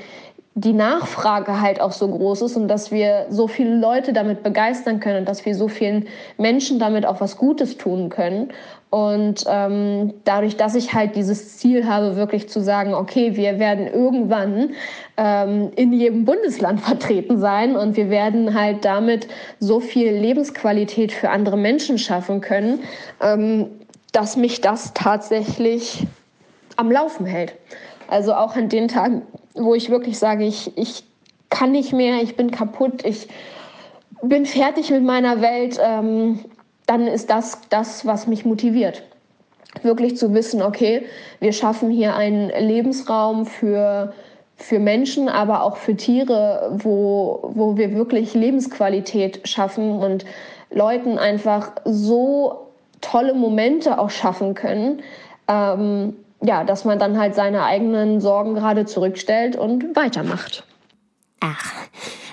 die 0.59 0.73
Nachfrage 0.73 1.61
halt 1.61 1.79
auch 1.79 1.91
so 1.91 2.07
groß 2.07 2.41
ist 2.41 2.57
und 2.57 2.67
dass 2.67 2.89
wir 2.89 3.27
so 3.29 3.47
viele 3.47 3.75
Leute 3.75 4.11
damit 4.11 4.41
begeistern 4.41 4.99
können 4.99 5.19
und 5.19 5.29
dass 5.29 5.45
wir 5.45 5.53
so 5.53 5.67
vielen 5.67 6.07
Menschen 6.39 6.79
damit 6.79 7.05
auch 7.05 7.21
was 7.21 7.37
Gutes 7.37 7.77
tun 7.77 8.09
können. 8.09 8.49
Und 8.89 9.43
ähm, 9.47 10.15
dadurch, 10.23 10.57
dass 10.57 10.73
ich 10.73 10.95
halt 10.95 11.15
dieses 11.15 11.59
Ziel 11.59 11.85
habe, 11.85 12.15
wirklich 12.15 12.49
zu 12.49 12.59
sagen, 12.59 12.95
okay, 12.95 13.35
wir 13.35 13.59
werden 13.59 13.85
irgendwann 13.85 14.71
ähm, 15.17 15.69
in 15.75 15.93
jedem 15.93 16.25
Bundesland 16.25 16.81
vertreten 16.81 17.37
sein 17.37 17.75
und 17.75 17.95
wir 17.95 18.09
werden 18.09 18.59
halt 18.59 18.83
damit 18.83 19.27
so 19.59 19.79
viel 19.79 20.11
Lebensqualität 20.11 21.11
für 21.11 21.29
andere 21.29 21.57
Menschen 21.57 21.99
schaffen 21.99 22.41
können, 22.41 22.79
ähm, 23.21 23.67
dass 24.11 24.35
mich 24.37 24.59
das 24.59 24.95
tatsächlich 24.95 26.07
am 26.77 26.91
Laufen 26.91 27.27
hält. 27.27 27.53
Also 28.07 28.33
auch 28.33 28.55
an 28.55 28.69
den 28.69 28.87
Tagen, 28.87 29.23
wo 29.53 29.75
ich 29.75 29.89
wirklich 29.89 30.17
sage, 30.17 30.45
ich, 30.45 30.77
ich 30.77 31.03
kann 31.49 31.71
nicht 31.71 31.93
mehr, 31.93 32.21
ich 32.21 32.35
bin 32.35 32.51
kaputt, 32.51 33.05
ich 33.05 33.27
bin 34.21 34.45
fertig 34.45 34.89
mit 34.89 35.03
meiner 35.03 35.41
Welt, 35.41 35.79
ähm, 35.81 36.39
dann 36.85 37.07
ist 37.07 37.29
das 37.29 37.59
das, 37.69 38.05
was 38.05 38.27
mich 38.27 38.45
motiviert. 38.45 39.03
Wirklich 39.83 40.17
zu 40.17 40.33
wissen, 40.33 40.61
okay, 40.61 41.05
wir 41.39 41.51
schaffen 41.53 41.89
hier 41.91 42.15
einen 42.15 42.49
Lebensraum 42.49 43.45
für, 43.45 44.13
für 44.55 44.79
Menschen, 44.79 45.29
aber 45.29 45.63
auch 45.63 45.77
für 45.77 45.95
Tiere, 45.95 46.71
wo, 46.77 47.51
wo 47.53 47.77
wir 47.77 47.93
wirklich 47.93 48.33
Lebensqualität 48.33 49.47
schaffen 49.47 49.99
und 49.99 50.25
Leuten 50.71 51.17
einfach 51.17 51.73
so 51.85 52.67
tolle 53.01 53.33
Momente 53.33 53.99
auch 53.99 54.09
schaffen 54.09 54.55
können. 54.55 55.03
Ähm, 55.47 56.15
ja, 56.41 56.63
dass 56.63 56.85
man 56.85 56.99
dann 56.99 57.17
halt 57.17 57.35
seine 57.35 57.63
eigenen 57.63 58.21
Sorgen 58.21 58.53
gerade 58.53 58.85
zurückstellt 58.85 59.55
und 59.55 59.95
weitermacht. 59.95 60.63
Ach, 61.39 61.73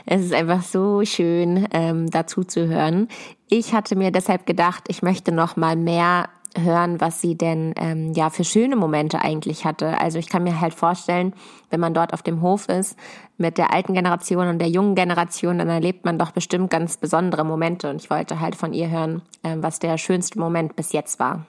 es 0.07 0.23
ist 0.23 0.35
einfach 0.35 0.63
so 0.63 1.05
schön, 1.05 1.67
ähm, 1.73 2.11
dazu 2.11 2.45
zu 2.45 2.69
hören. 2.69 3.09
Ich 3.49 3.73
hatte 3.73 3.97
mir 3.97 4.11
deshalb 4.11 4.47
gedacht, 4.47 4.85
ich 4.89 5.03
möchte 5.03 5.33
noch 5.33 5.57
mal 5.57 5.77
mehr 5.77 6.29
hören, 6.57 7.01
was 7.01 7.21
sie 7.21 7.37
denn 7.37 7.75
ähm, 7.77 8.13
ja 8.13 8.31
für 8.31 8.45
schöne 8.45 8.77
Momente 8.77 9.21
eigentlich 9.21 9.65
hatte. 9.65 10.01
Also 10.01 10.19
ich 10.19 10.29
kann 10.29 10.45
mir 10.45 10.61
halt 10.61 10.75
vorstellen, 10.75 11.35
wenn 11.71 11.81
man 11.81 11.95
dort 11.95 12.13
auf 12.13 12.23
dem 12.23 12.43
Hof 12.43 12.69
ist 12.69 12.97
mit 13.39 13.59
der 13.59 13.73
alten 13.73 13.95
Generation 13.95 14.47
und 14.49 14.61
der 14.61 14.69
jungen 14.69 14.95
Generation, 14.95 15.59
dann 15.59 15.69
erlebt 15.69 16.05
man 16.05 16.19
doch 16.19 16.31
bestimmt 16.31 16.71
ganz 16.71 16.97
besondere 16.97 17.45
Momente. 17.45 17.91
Und 17.91 17.97
ich 17.97 18.09
wollte 18.09 18.41
halt 18.41 18.55
von 18.55 18.73
ihr 18.73 18.89
hören, 18.89 19.23
ähm, 19.43 19.63
was 19.63 19.81
der 19.81 19.99
schönste 19.99 20.39
Moment 20.39 20.77
bis 20.77 20.93
jetzt 20.93 21.19
war 21.19 21.45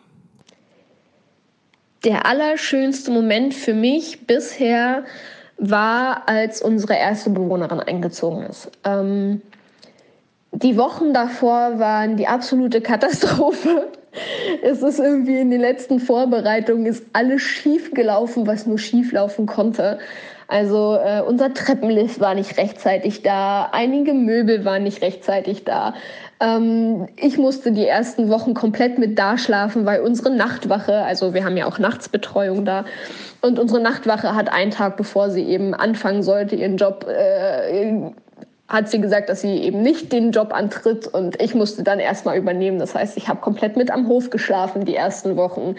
der 2.06 2.26
allerschönste 2.26 3.12
Moment 3.12 3.54
für 3.54 3.74
mich 3.74 4.26
bisher 4.28 5.04
war, 5.58 6.28
als 6.28 6.62
unsere 6.62 6.96
erste 6.96 7.30
Bewohnerin 7.32 7.80
eingezogen 7.80 8.44
ist. 8.44 8.70
Ähm, 8.84 9.42
die 10.52 10.78
Wochen 10.78 11.14
davor 11.14 11.80
waren 11.80 12.16
die 12.16 12.28
absolute 12.28 12.82
Katastrophe. 12.82 13.88
Es 14.64 14.82
ist 14.82 14.98
irgendwie 14.98 15.38
in 15.38 15.52
den 15.52 15.60
letzten 15.60 16.00
Vorbereitungen 16.00 16.86
ist 16.86 17.04
alles 17.12 17.42
schief 17.42 17.92
gelaufen, 17.92 18.48
was 18.48 18.66
nur 18.66 18.80
schief 18.80 19.12
laufen 19.12 19.46
konnte. 19.46 20.00
Also 20.48 20.96
äh, 20.96 21.22
unser 21.22 21.54
Treppenlift 21.54 22.20
war 22.20 22.36
nicht 22.36 22.58
rechtzeitig 22.58 23.24
da, 23.24 23.70
einige 23.72 24.14
Möbel 24.14 24.64
waren 24.64 24.84
nicht 24.84 25.02
rechtzeitig 25.02 25.64
da. 25.64 25.96
Ähm, 26.40 27.08
ich 27.18 27.38
musste 27.38 27.72
die 27.72 27.88
ersten 27.88 28.30
Wochen 28.30 28.54
komplett 28.54 29.00
mit 29.00 29.18
da 29.18 29.38
schlafen, 29.38 29.86
weil 29.86 30.02
unsere 30.02 30.30
Nachtwache, 30.30 30.98
also 31.04 31.34
wir 31.34 31.46
haben 31.46 31.58
ja 31.58 31.66
auch 31.66 31.80
Nachtsbetreuung 31.80 32.66
da, 32.66 32.86
und 33.42 33.60
unsere 33.60 33.80
Nachtwache 33.80 34.36
hat 34.36 34.52
einen 34.52 34.72
Tag, 34.72 34.98
bevor 34.98 35.30
sie 35.30 35.44
eben 35.44 35.74
anfangen 35.74 36.24
sollte, 36.24 36.56
ihren 36.56 36.78
Job, 36.78 37.06
äh, 37.08 38.12
hat 38.68 38.90
sie 38.90 39.00
gesagt, 39.00 39.30
dass 39.30 39.42
sie 39.42 39.58
eben 39.62 39.82
nicht 39.82 40.12
den 40.12 40.32
Job 40.32 40.52
antritt 40.52 41.08
und 41.08 41.40
ich 41.40 41.54
musste 41.54 41.84
dann 41.84 42.00
erstmal 42.00 42.38
übernehmen. 42.38 42.80
Das 42.80 42.96
heißt, 42.96 43.18
ich 43.18 43.28
habe 43.28 43.42
komplett 43.42 43.78
mit 43.78 43.92
am 43.92 44.08
Hof 44.08 44.32
geschlafen 44.32 44.86
die 44.86 44.96
ersten 44.96 45.38
Wochen. 45.38 45.76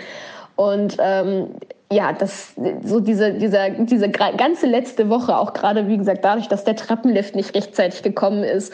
Und 0.55 0.97
ähm, 1.01 1.49
ja, 1.93 2.13
das, 2.13 2.55
so 2.85 3.01
diese, 3.01 3.35
dieser, 3.35 3.71
diese 3.71 4.09
ganze 4.11 4.67
letzte 4.67 5.09
Woche, 5.09 5.37
auch 5.37 5.53
gerade, 5.53 5.87
wie 5.87 5.97
gesagt, 5.97 6.25
dadurch, 6.25 6.49
dass 6.49 6.65
der 6.65 6.75
Treppenlift 6.75 7.37
nicht 7.37 7.55
rechtzeitig 7.55 8.03
gekommen 8.03 8.43
ist 8.43 8.73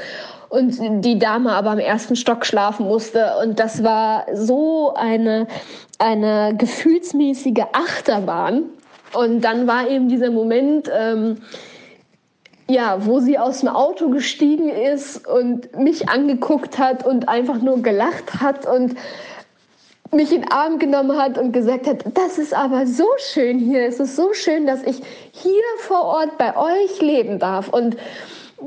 und 0.49 1.05
die 1.05 1.19
Dame 1.19 1.53
aber 1.53 1.71
am 1.71 1.79
ersten 1.79 2.17
Stock 2.17 2.47
schlafen 2.47 2.87
musste. 2.87 3.35
Und 3.43 3.59
das 3.59 3.83
war 3.83 4.27
so 4.35 4.95
eine, 4.95 5.47
eine 5.99 6.55
gefühlsmäßige 6.57 7.65
Achterbahn. 7.73 8.65
Und 9.15 9.43
dann 9.43 9.67
war 9.67 9.89
eben 9.89 10.09
dieser 10.09 10.31
Moment, 10.31 10.91
ähm, 10.95 11.39
ja, 12.69 13.05
wo 13.05 13.21
sie 13.21 13.39
aus 13.39 13.61
dem 13.61 13.69
Auto 13.69 14.09
gestiegen 14.09 14.71
ist 14.71 15.27
und 15.27 15.77
mich 15.77 16.09
angeguckt 16.09 16.79
hat 16.79 17.05
und 17.05 17.29
einfach 17.29 17.61
nur 17.61 17.83
gelacht 17.83 18.41
hat 18.41 18.67
und 18.67 18.95
mich 20.13 20.33
in 20.33 20.43
den 20.43 20.51
Arm 20.51 20.79
genommen 20.79 21.17
hat 21.19 21.39
und 21.39 21.53
gesagt 21.53 21.87
hat, 21.87 22.05
das 22.15 22.39
ist 22.39 22.55
aber 22.55 22.87
so 22.87 23.07
schön 23.19 23.59
hier, 23.59 23.87
es 23.87 23.99
ist 23.99 24.15
so 24.15 24.35
schön, 24.35 24.67
dass 24.67 24.83
ich 24.83 25.01
hier 25.33 25.63
vor 25.79 26.03
Ort 26.05 26.39
bei 26.39 26.55
euch 26.57 27.01
leben 27.01 27.39
darf. 27.39 27.69
Und 27.69 27.97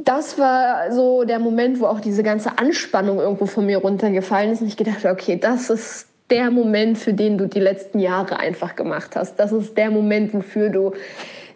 das 0.03 0.37
war 0.39 0.91
so 0.91 1.23
der 1.23 1.39
Moment, 1.39 1.79
wo 1.79 1.85
auch 1.85 1.99
diese 1.99 2.23
ganze 2.23 2.57
Anspannung 2.57 3.19
irgendwo 3.19 3.45
von 3.45 3.65
mir 3.65 3.77
runtergefallen 3.77 4.51
ist 4.51 4.61
und 4.61 4.67
ich 4.67 4.77
gedacht, 4.77 5.05
okay, 5.05 5.37
das 5.39 5.69
ist 5.69 6.07
der 6.29 6.49
Moment, 6.49 6.97
für 6.97 7.13
den 7.13 7.37
du 7.37 7.47
die 7.47 7.59
letzten 7.59 7.99
Jahre 7.99 8.39
einfach 8.39 8.75
gemacht 8.75 9.15
hast. 9.15 9.35
Das 9.35 9.51
ist 9.51 9.77
der 9.77 9.91
Moment, 9.91 10.33
wofür 10.33 10.69
du 10.69 10.93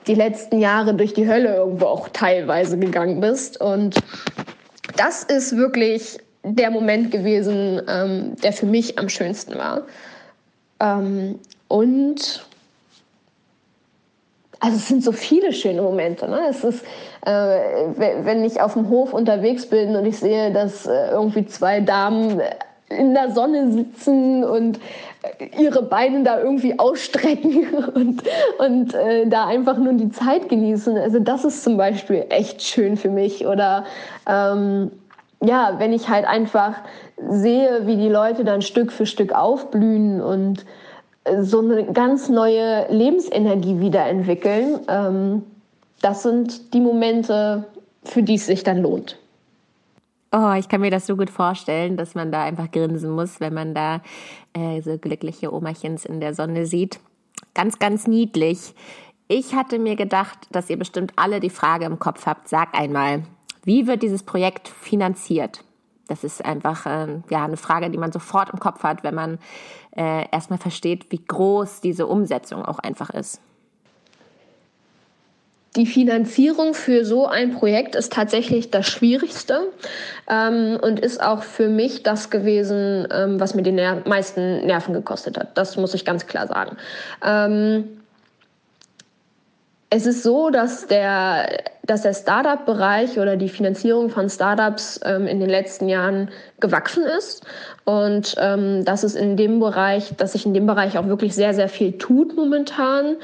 die 0.06 0.14
letzten 0.14 0.60
Jahre 0.60 0.94
durch 0.94 1.14
die 1.14 1.28
Hölle 1.28 1.56
irgendwo 1.56 1.86
auch 1.86 2.10
teilweise 2.10 2.78
gegangen 2.78 3.20
bist. 3.20 3.60
Und 3.60 3.96
das 4.96 5.24
ist 5.24 5.58
wirklich 5.58 6.20
der 6.44 6.72
Moment 6.72 7.12
gewesen, 7.12 7.82
ähm, 7.88 8.36
der 8.44 8.54
für 8.54 8.66
mich 8.66 8.98
am 8.98 9.10
schönsten 9.10 9.58
war. 9.58 9.84
Ähm, 10.80 11.40
und 11.68 12.46
also 14.60 14.76
es 14.76 14.88
sind 14.88 15.04
so 15.04 15.12
viele 15.12 15.54
schöne 15.54 15.82
Momente. 15.82 16.30
Ne? 16.30 16.42
Es 16.50 16.64
ist, 16.64 16.84
äh, 17.26 17.30
wenn 17.30 18.44
ich 18.44 18.60
auf 18.62 18.74
dem 18.74 18.90
Hof 18.90 19.14
unterwegs 19.14 19.66
bin 19.66 19.96
und 19.96 20.06
ich 20.06 20.18
sehe, 20.18 20.52
dass 20.52 20.86
äh, 20.86 21.12
irgendwie 21.12 21.46
zwei 21.46 21.80
Damen 21.80 22.42
in 22.90 23.14
der 23.14 23.32
Sonne 23.32 23.72
sitzen 23.72 24.44
und 24.44 24.80
äh, 25.40 25.62
ihre 25.62 25.84
Beine 25.84 26.24
da 26.24 26.40
irgendwie 26.40 26.78
ausstrecken 26.78 27.74
und, 27.94 28.24
und 28.58 28.94
äh, 28.94 29.28
da 29.28 29.46
einfach 29.46 29.78
nur 29.78 29.94
die 29.94 30.10
Zeit 30.10 30.50
genießen. 30.50 30.98
Also 30.98 31.20
das 31.20 31.46
ist 31.46 31.64
zum 31.64 31.78
Beispiel 31.78 32.26
echt 32.30 32.62
schön 32.62 32.98
für 32.98 33.10
mich. 33.10 33.46
Oder 33.46 33.86
ähm, 34.28 34.92
ja, 35.42 35.76
wenn 35.78 35.94
ich 35.94 36.10
halt 36.10 36.26
einfach 36.26 36.76
sehe, 37.30 37.86
wie 37.88 37.98
die 37.98 38.10
Leute 38.10 38.44
dann 38.44 38.62
Stück 38.62 38.92
für 38.92 39.06
Stück 39.06 39.34
aufblühen 39.34 40.22
und 40.22 40.66
äh, 41.24 41.44
so 41.44 41.60
eine 41.60 41.86
ganz 41.86 42.30
neue 42.30 42.92
Lebensenergie 42.92 43.80
wiederentwickeln, 43.80 44.80
ähm, 44.88 45.44
das 46.02 46.24
sind 46.24 46.74
die 46.74 46.82
Momente, 46.82 47.66
für 48.04 48.24
die 48.24 48.36
es 48.36 48.46
sich 48.46 48.64
dann 48.64 48.82
lohnt. 48.82 49.18
Oh, 50.32 50.54
ich 50.58 50.70
kann 50.70 50.82
mir 50.82 50.92
das 50.92 51.08
so 51.08 51.18
gut 51.18 51.30
vorstellen, 51.30 51.98
dass 51.98 52.14
man 52.14 52.32
da 52.32 52.44
einfach 52.44 52.70
grinsen 52.70 53.10
muss, 53.10 53.40
wenn 53.40 53.54
man 53.54 53.74
da 53.74 54.02
äh, 54.54 54.82
so 54.82 54.98
glückliche 54.98 55.52
Omachens 55.52 56.06
in 56.06 56.20
der 56.20 56.36
Sonne 56.36 56.66
sieht. 56.68 57.00
Ganz, 57.56 57.80
ganz 57.80 58.06
niedlich. 58.06 58.76
Ich 59.28 59.56
hatte 59.56 59.80
mir 59.80 59.96
gedacht, 59.96 60.38
dass 60.52 60.70
ihr 60.70 60.78
bestimmt 60.78 61.14
alle 61.16 61.40
die 61.40 61.50
Frage 61.50 61.86
im 61.86 61.98
Kopf 61.98 62.28
habt. 62.28 62.48
Sag 62.48 62.78
einmal, 62.78 63.24
wie 63.70 63.86
wird 63.86 64.02
dieses 64.02 64.24
Projekt 64.24 64.68
finanziert? 64.68 65.60
Das 66.08 66.24
ist 66.24 66.44
einfach 66.44 66.88
äh, 66.88 67.20
ja, 67.30 67.46
eine 67.46 67.56
Frage, 67.56 67.92
die 67.92 68.00
man 68.00 68.12
sofort 68.12 68.50
im 68.50 68.60
Kopf 68.60 68.82
hat, 68.82 69.04
wenn 69.04 69.14
man 69.14 69.38
äh, 69.96 70.26
erstmal 70.32 70.58
versteht, 70.58 71.12
wie 71.12 71.24
groß 71.24 71.80
diese 71.80 72.08
Umsetzung 72.08 72.66
auch 72.66 72.80
einfach 72.80 73.12
ist. 73.12 73.40
Die 75.76 75.86
Finanzierung 75.86 76.74
für 76.74 77.06
so 77.06 77.28
ein 77.28 77.54
Projekt 77.54 77.96
ist 77.96 78.12
tatsächlich 78.12 78.72
das 78.72 78.88
Schwierigste 78.88 79.68
ähm, 80.28 80.80
und 80.82 81.00
ist 81.00 81.22
auch 81.22 81.44
für 81.44 81.70
mich 81.70 82.02
das 82.02 82.32
gewesen, 82.32 83.08
ähm, 83.12 83.40
was 83.40 83.54
mir 83.54 83.62
die 83.62 83.72
ner 83.72 84.02
meisten 84.08 84.66
Nerven 84.66 84.96
gekostet 84.96 85.38
hat. 85.38 85.56
Das 85.60 85.78
muss 85.78 85.94
ich 85.94 86.06
ganz 86.06 86.26
klar 86.26 86.48
sagen. 86.48 86.76
Ähm, 87.24 87.99
es 89.90 90.06
ist 90.06 90.24
so, 90.24 90.50
dass 90.50 90.86
der, 90.88 91.64
dass 91.84 92.04
der 92.04 92.14
Startup-Bereich 92.14 93.18
oder 93.18 93.38
die 93.38 93.50
Finanzierung 93.50 94.10
von 94.10 94.30
Startups 94.30 95.00
ähm, 95.04 95.26
in 95.26 95.40
den 95.40 95.50
letzten 95.50 95.90
Jahren 95.90 96.30
gewachsen 96.60 97.04
ist 97.04 97.44
und 97.86 98.36
ähm, 98.38 98.86
dass 98.86 99.04
es 99.04 99.16
in 99.16 99.36
dem 99.36 99.60
Bereich, 99.60 100.16
dass 100.18 100.34
sich 100.34 100.46
in 100.46 100.54
dem 100.54 100.68
Bereich 100.68 100.98
auch 100.98 101.08
wirklich 101.08 101.34
sehr, 101.34 101.54
sehr 101.54 101.70
viel 101.70 101.98
tut 101.98 102.36
momentan. 102.36 103.16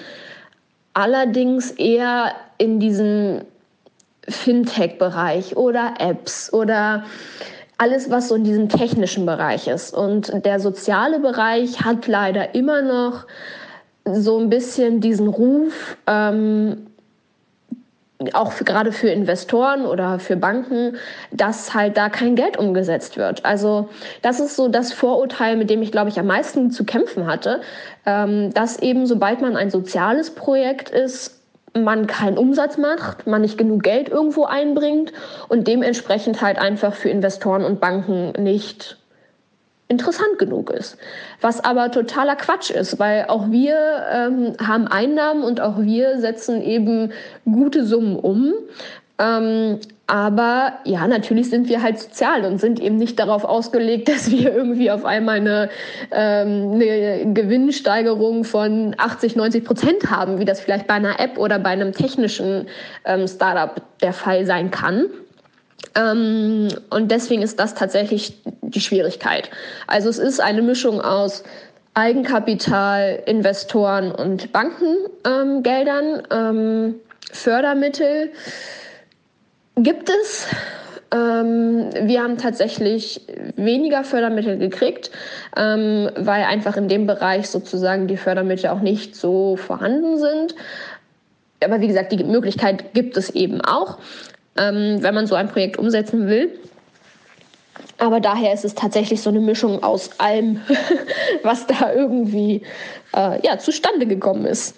Allerdings 0.94 1.72
eher 1.72 2.34
in 2.58 2.80
diesem 2.80 3.42
Fintech-Bereich 4.28 5.56
oder 5.56 5.96
Apps 6.00 6.52
oder 6.52 7.04
alles, 7.78 8.10
was 8.10 8.30
so 8.30 8.36
in 8.36 8.44
diesem 8.44 8.70
technischen 8.70 9.26
Bereich 9.26 9.68
ist. 9.68 9.94
Und 9.94 10.46
der 10.46 10.60
soziale 10.60 11.20
Bereich 11.20 11.82
hat 11.82 12.08
leider 12.08 12.56
immer 12.56 12.82
noch 12.82 13.26
so 14.06 14.40
ein 14.40 14.50
bisschen 14.50 15.02
diesen 15.02 15.28
Ruf, 15.28 15.98
ähm, 16.08 16.88
auch 18.34 18.52
für, 18.52 18.64
gerade 18.64 18.92
für 18.92 19.10
Investoren 19.10 19.86
oder 19.86 20.20
für 20.20 20.38
Banken, 20.38 20.96
dass 21.32 21.74
halt 21.74 21.98
da 21.98 22.10
kein 22.10 22.36
Geld 22.36 22.58
umgesetzt 22.58 23.18
wird. 23.18 23.44
Also 23.44 23.90
das 24.22 24.40
ist 24.40 24.56
so 24.56 24.70
das 24.70 24.94
Vorurteil, 24.94 25.58
mit 25.58 25.70
dem 25.70 25.82
ich, 25.82 25.92
glaube 25.92 26.10
ich, 26.10 26.20
am 26.20 26.28
meisten 26.28 26.72
zu 26.72 26.86
kämpfen 26.86 27.28
hatte, 27.28 27.62
ähm, 28.06 28.54
dass 28.54 28.80
eben 28.80 29.06
sobald 29.06 29.42
man 29.42 29.58
ein 29.58 29.70
soziales 29.70 30.32
Projekt 30.32 30.90
ist, 30.90 31.42
man 31.74 32.08
keinen 32.08 32.38
Umsatz 32.38 32.78
macht, 32.78 33.28
man 33.28 33.42
nicht 33.42 33.58
genug 33.58 33.84
Geld 33.84 34.08
irgendwo 34.08 34.46
einbringt 34.46 35.12
und 35.50 35.68
dementsprechend 35.68 36.42
halt 36.42 36.58
einfach 36.58 36.94
für 36.94 37.10
Investoren 37.10 37.66
und 37.66 37.82
Banken 37.82 38.32
nicht 38.42 38.98
interessant 39.88 40.40
genug 40.40 40.72
ist. 40.72 40.98
Was 41.42 41.64
aber 41.64 41.92
totaler 41.92 42.36
Quatsch 42.36 42.72
ist, 42.72 43.00
weil 43.00 43.26
auch 43.28 43.52
wir 43.52 43.76
ähm, 44.12 44.54
haben 44.66 44.88
Einnahmen 44.88 45.44
und 45.44 45.62
auch 45.62 45.80
wir 45.80 46.20
setzen 46.20 46.62
eben 46.62 47.12
gute 47.46 47.86
Summen 47.86 48.16
um. 48.16 48.54
Ähm, 49.18 49.80
aber 50.08 50.74
ja, 50.84 51.08
natürlich 51.08 51.50
sind 51.50 51.70
wir 51.70 51.82
halt 51.82 52.00
sozial 52.00 52.46
und 52.46 52.60
sind 52.60 52.80
eben 52.80 52.98
nicht 52.98 53.18
darauf 53.18 53.44
ausgelegt, 53.44 54.10
dass 54.10 54.30
wir 54.30 54.54
irgendwie 54.54 54.92
auf 54.92 55.06
einmal 55.06 55.38
eine, 55.38 55.70
ähm, 56.12 56.74
eine 56.74 57.34
Gewinnsteigerung 57.34 58.44
von 58.44 58.96
80, 58.98 59.36
90 59.36 59.64
Prozent 59.64 60.12
haben, 60.12 60.40
wie 60.40 60.46
das 60.46 60.60
vielleicht 60.60 60.88
bei 60.88 60.96
einer 60.96 61.20
App 61.20 61.38
oder 61.38 61.60
bei 61.60 61.70
einem 61.70 61.94
technischen 61.94 62.68
ähm, 63.06 63.28
Startup 63.28 63.82
der 64.02 64.14
Fall 64.14 64.46
sein 64.46 64.72
kann. 64.72 65.06
Ähm, 65.94 66.70
und 66.90 67.12
deswegen 67.12 67.42
ist 67.42 67.60
das 67.60 67.76
tatsächlich 67.76 68.38
die 68.62 68.82
Schwierigkeit. 68.82 69.50
Also 69.88 70.10
es 70.10 70.18
ist 70.18 70.40
eine 70.40 70.62
Mischung 70.62 71.02
aus 71.02 71.44
Eigenkapital, 71.94 73.24
Investoren 73.26 74.12
und 74.12 74.52
Bankengeldern, 74.52 76.24
ähm, 76.30 76.96
Fördermittel 77.32 78.32
gibt 79.78 80.10
es. 80.10 80.48
Ähm, 81.12 81.90
wir 82.02 82.22
haben 82.22 82.38
tatsächlich 82.38 83.22
weniger 83.56 84.04
Fördermittel 84.04 84.58
gekriegt, 84.58 85.12
ähm, 85.56 86.10
weil 86.18 86.44
einfach 86.44 86.76
in 86.76 86.90
dem 86.90 87.08
Bereich 87.08 87.50
sozusagen 87.50 88.08
die 88.08 88.18
Fördermittel 88.18 88.70
auch 88.70 88.82
nicht 88.82 89.16
so 89.16 89.56
vorhanden 89.56 90.18
sind. 90.18 90.56
Aber 91.64 91.80
wie 91.80 91.88
gesagt, 91.88 92.12
die 92.12 92.24
Möglichkeit 92.24 92.94
gibt 92.94 93.16
es 93.16 93.30
eben 93.30 93.62
auch 93.62 94.00
ähm, 94.58 94.98
wenn 95.02 95.14
man 95.14 95.28
so 95.28 95.36
ein 95.36 95.50
Projekt 95.50 95.78
umsetzen 95.78 96.28
will. 96.28 96.60
Aber 97.98 98.20
daher 98.20 98.54
ist 98.54 98.66
es 98.66 98.76
tatsächlich 98.76 99.22
so 99.22 99.30
eine 99.30 99.40
Mischung 99.40 99.82
aus 99.84 100.20
allem, 100.20 100.60
was 101.44 101.66
da 101.68 101.94
irgendwie 101.94 102.62
äh, 103.16 103.46
ja, 103.46 103.58
zustande 103.58 104.06
gekommen 104.06 104.46
ist. 104.46 104.76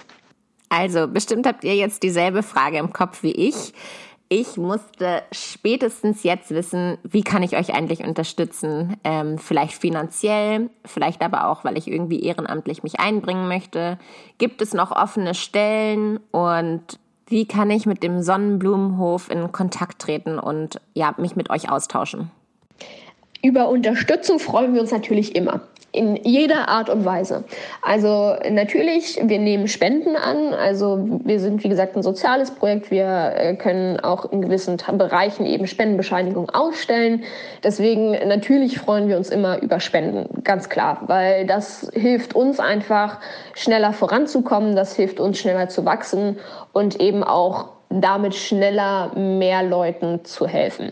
Also, 0.70 1.08
bestimmt 1.08 1.48
habt 1.48 1.64
ihr 1.64 1.76
jetzt 1.76 2.04
dieselbe 2.04 2.44
Frage 2.44 2.78
im 2.78 2.92
Kopf 2.92 3.24
wie 3.24 3.32
ich. 3.32 3.74
Ich 4.30 4.58
musste 4.58 5.24
spätestens 5.32 6.24
jetzt 6.24 6.52
wissen, 6.52 6.98
wie 7.04 7.24
kann 7.24 7.44
ich 7.44 7.56
euch 7.56 7.74
eigentlich 7.74 8.04
unterstützen? 8.04 8.98
Ähm, 9.06 9.38
vielleicht 9.38 9.76
finanziell, 9.76 10.70
vielleicht 10.84 11.22
aber 11.22 11.48
auch, 11.48 11.64
weil 11.64 11.78
ich 11.78 11.88
irgendwie 11.88 12.22
ehrenamtlich 12.22 12.84
mich 12.84 13.00
einbringen 13.00 13.48
möchte. 13.48 13.98
Gibt 14.38 14.62
es 14.62 14.74
noch 14.74 14.92
offene 14.92 15.34
Stellen? 15.34 16.20
Und 16.32 17.00
wie 17.28 17.46
kann 17.46 17.70
ich 17.70 17.86
mit 17.86 18.04
dem 18.04 18.22
Sonnenblumenhof 18.22 19.30
in 19.30 19.52
Kontakt 19.52 20.00
treten 20.00 20.40
und 20.40 20.80
ja, 20.94 21.14
mich 21.18 21.36
mit 21.36 21.50
euch 21.50 21.70
austauschen? 21.70 22.32
Über 23.44 23.70
Unterstützung 23.70 24.40
freuen 24.40 24.74
wir 24.74 24.82
uns 24.82 24.92
natürlich 24.92 25.36
immer 25.36 25.62
in 25.92 26.16
jeder 26.18 26.68
Art 26.68 26.90
und 26.90 27.06
Weise. 27.06 27.44
Also 27.82 28.36
natürlich, 28.50 29.20
wir 29.24 29.40
nehmen 29.40 29.68
Spenden 29.68 30.16
an. 30.16 30.54
Also 30.54 31.20
wir 31.24 31.40
sind, 31.40 31.64
wie 31.64 31.70
gesagt, 31.70 31.96
ein 31.96 32.04
soziales 32.04 32.52
Projekt. 32.52 32.92
Wir 32.92 33.34
äh, 33.36 33.56
können 33.56 34.00
auch 34.00 34.32
in 34.32 34.42
gewissen 34.42 34.78
Bereichen 34.98 35.46
eben 35.46 35.66
Spendenbescheinigung 35.66 36.50
ausstellen. 36.50 37.24
Deswegen 37.64 38.12
natürlich 38.28 38.80
freuen 38.80 39.08
wir 39.08 39.18
uns 39.18 39.30
immer 39.30 39.62
über 39.62 39.80
Spenden, 39.80 40.44
ganz 40.44 40.70
klar, 40.70 41.02
weil 41.08 41.46
das 41.46 41.90
hilft 41.94 42.36
uns 42.36 42.60
einfach 42.60 43.20
schneller 43.54 43.94
voranzukommen, 43.94 44.76
das 44.76 44.96
hilft 44.96 45.20
uns 45.20 45.40
schneller 45.40 45.70
zu 45.70 45.86
wachsen 45.86 46.38
und 46.74 47.00
eben 47.00 47.24
auch 47.24 47.77
damit 47.90 48.36
schneller 48.36 49.12
mehr 49.16 49.64
Leuten 49.64 50.26
zu 50.26 50.48
helfen. 50.48 50.92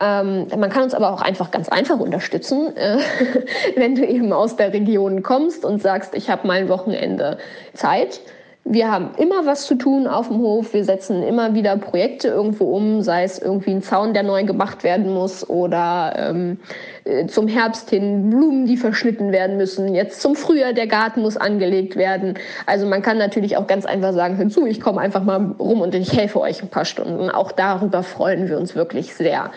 Ähm, 0.00 0.46
man 0.56 0.70
kann 0.70 0.82
uns 0.82 0.94
aber 0.94 1.12
auch 1.12 1.22
einfach 1.22 1.50
ganz 1.50 1.68
einfach 1.68 1.98
unterstützen, 1.98 2.76
äh, 2.76 2.98
wenn 3.76 3.94
du 3.94 4.06
eben 4.06 4.32
aus 4.32 4.56
der 4.56 4.72
Region 4.72 5.22
kommst 5.22 5.64
und 5.64 5.80
sagst, 5.80 6.14
ich 6.14 6.28
habe 6.30 6.46
mal 6.46 6.58
ein 6.58 6.68
Wochenende 6.68 7.38
Zeit 7.72 8.20
wir 8.66 8.90
haben 8.90 9.10
immer 9.18 9.44
was 9.44 9.66
zu 9.66 9.74
tun 9.74 10.06
auf 10.06 10.28
dem 10.28 10.38
Hof. 10.38 10.72
Wir 10.72 10.84
setzen 10.84 11.22
immer 11.22 11.54
wieder 11.54 11.76
Projekte 11.76 12.28
irgendwo 12.28 12.74
um, 12.74 13.02
sei 13.02 13.22
es 13.22 13.38
irgendwie 13.38 13.72
ein 13.72 13.82
Zaun, 13.82 14.14
der 14.14 14.22
neu 14.22 14.44
gemacht 14.44 14.84
werden 14.84 15.12
muss 15.12 15.48
oder 15.48 16.14
ähm, 16.16 16.58
äh, 17.04 17.26
zum 17.26 17.46
Herbst 17.46 17.90
hin 17.90 18.30
Blumen, 18.30 18.64
die 18.64 18.78
verschnitten 18.78 19.32
werden 19.32 19.58
müssen. 19.58 19.94
Jetzt 19.94 20.22
zum 20.22 20.34
Frühjahr, 20.34 20.72
der 20.72 20.86
Garten 20.86 21.20
muss 21.20 21.36
angelegt 21.36 21.96
werden. 21.96 22.34
Also 22.64 22.86
man 22.86 23.02
kann 23.02 23.18
natürlich 23.18 23.58
auch 23.58 23.66
ganz 23.66 23.84
einfach 23.84 24.14
sagen, 24.14 24.38
hör 24.38 24.48
zu, 24.48 24.64
ich 24.64 24.80
komme 24.80 25.00
einfach 25.00 25.22
mal 25.22 25.54
rum 25.58 25.82
und 25.82 25.94
ich 25.94 26.16
helfe 26.16 26.40
euch 26.40 26.62
ein 26.62 26.68
paar 26.68 26.86
Stunden. 26.86 27.28
Auch 27.28 27.52
darüber 27.52 28.02
freuen 28.02 28.48
wir 28.48 28.56
uns 28.56 28.74
wirklich 28.74 29.14
sehr. 29.14 29.50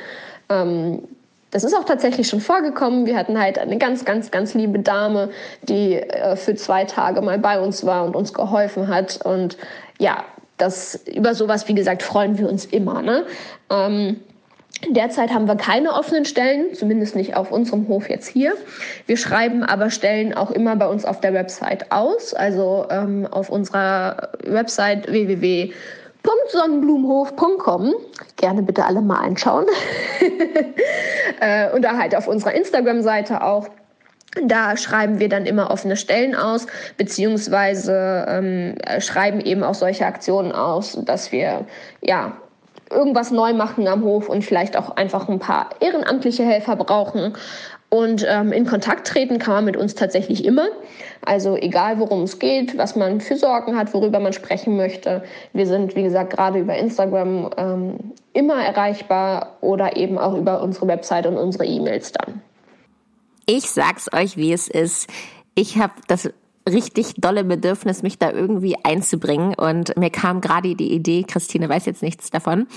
Ähm, 0.49 1.03
das 1.51 1.63
ist 1.63 1.73
auch 1.73 1.86
tatsächlich 1.86 2.27
schon 2.27 2.41
vorgekommen. 2.41 3.05
Wir 3.05 3.17
hatten 3.17 3.39
halt 3.39 3.57
eine 3.57 3.77
ganz, 3.77 4.05
ganz, 4.05 4.31
ganz 4.31 4.53
liebe 4.53 4.79
Dame, 4.79 5.29
die 5.63 5.95
äh, 5.95 6.36
für 6.36 6.55
zwei 6.55 6.83
Tage 6.83 7.21
mal 7.21 7.39
bei 7.39 7.60
uns 7.60 7.86
war 7.86 8.05
und 8.05 8.15
uns 8.15 8.33
geholfen 8.33 8.88
hat. 8.88 9.19
Und 9.23 9.57
ja, 9.97 10.25
das, 10.57 10.99
über 11.05 11.36
sowas, 11.36 11.67
wie 11.67 11.75
gesagt, 11.75 12.03
freuen 12.03 12.38
wir 12.38 12.49
uns 12.49 12.65
immer. 12.65 13.01
Ne? 13.01 13.25
Ähm, 13.69 14.19
Derzeit 14.89 15.33
haben 15.33 15.47
wir 15.47 15.55
keine 15.55 15.93
offenen 15.93 16.23
Stellen, 16.25 16.75
zumindest 16.75 17.15
nicht 17.15 17.36
auf 17.36 17.51
unserem 17.51 17.88
Hof 17.88 18.10
jetzt 18.10 18.27
hier. 18.27 18.53
Wir 19.07 19.17
schreiben 19.17 19.63
aber 19.63 19.89
Stellen 19.89 20.36
auch 20.36 20.51
immer 20.51 20.75
bei 20.75 20.88
uns 20.88 21.03
auf 21.03 21.19
der 21.19 21.33
Website 21.33 21.91
aus, 21.91 22.36
also 22.36 22.86
ähm, 22.91 23.25
auf 23.25 23.49
unserer 23.49 24.29
Website 24.43 25.12
www 25.12 25.73
www.sonnenblumenhof.com. 26.23 27.93
Gerne 28.36 28.62
bitte 28.63 28.86
alle 28.86 29.01
mal 29.01 29.19
anschauen. 29.19 29.65
Äh, 31.39 31.71
und 31.71 31.84
da 31.84 31.97
halt 31.97 32.15
auf 32.15 32.27
unserer 32.27 32.53
Instagram-Seite 32.56 33.43
auch. 33.43 33.67
Da 34.43 34.75
schreiben 34.75 35.19
wir 35.19 35.30
dann 35.30 35.45
immer 35.45 35.69
offene 35.69 35.95
Stellen 35.95 36.34
aus, 36.36 36.65
beziehungsweise 36.97 38.25
ähm, 38.27 38.75
schreiben 38.99 39.41
eben 39.41 39.62
auch 39.62 39.75
solche 39.75 40.06
Aktionen 40.06 40.51
aus, 40.51 40.97
dass 41.06 41.32
wir 41.32 41.65
ja 42.01 42.38
irgendwas 42.89 43.30
neu 43.30 43.53
machen 43.53 43.88
am 43.88 44.03
Hof 44.03 44.30
und 44.30 44.43
vielleicht 44.43 44.77
auch 44.77 44.95
einfach 44.95 45.30
ein 45.30 45.39
paar 45.39 45.69
ehrenamtliche 45.80 46.43
Helfer 46.43 46.75
brauchen. 46.75 47.34
Und 47.89 48.26
ähm, 48.28 48.52
in 48.52 48.65
Kontakt 48.65 49.08
treten 49.08 49.39
kann 49.39 49.54
man 49.54 49.65
mit 49.65 49.78
uns 49.78 49.95
tatsächlich 49.95 50.43
immer. 50.43 50.67
Also 51.21 51.56
egal, 51.56 52.00
worum 52.00 52.23
es 52.23 52.38
geht, 52.38 52.78
was 52.78 52.97
man 52.97 53.21
für 53.21 53.38
Sorgen 53.38 53.78
hat, 53.78 53.93
worüber 53.93 54.19
man 54.19 54.34
sprechen 54.34 54.76
möchte. 54.76 55.23
Wir 55.54 55.67
sind, 55.67 55.95
wie 55.95 56.04
gesagt, 56.04 56.32
gerade 56.32 56.60
über 56.60 56.76
Instagram 56.76 57.50
ähm, 57.56 58.13
immer 58.34 58.62
erreichbar 58.62 59.58
oder 59.62 59.95
eben 59.95 60.17
auch 60.17 60.36
über 60.36 60.62
unsere 60.62 60.88
Website 60.88 61.28
und 61.28 61.38
unsere 61.38 61.65
E-Mails 61.65 62.12
dann. 62.12 62.41
Ich 63.45 63.69
sag's 63.69 64.12
euch, 64.13 64.36
wie 64.36 64.52
es 64.52 64.67
ist. 64.67 65.10
Ich 65.56 65.78
habe 65.78 65.93
das 66.10 66.30
richtig 66.67 67.13
dolle 67.17 67.45
Bedürfnis, 67.45 68.04
mich 68.04 68.19
da 68.19 68.32
irgendwie 68.32 68.76
einzubringen. 68.84 69.56
Und 69.56 69.95
mir 69.95 70.10
kam 70.10 70.41
gerade 70.41 70.76
die 70.76 70.93
Idee, 70.93 71.23
Christine 71.23 71.69
weiß 71.69 71.86
jetzt 71.86 72.04
nichts 72.04 72.30
davon, 72.30 72.67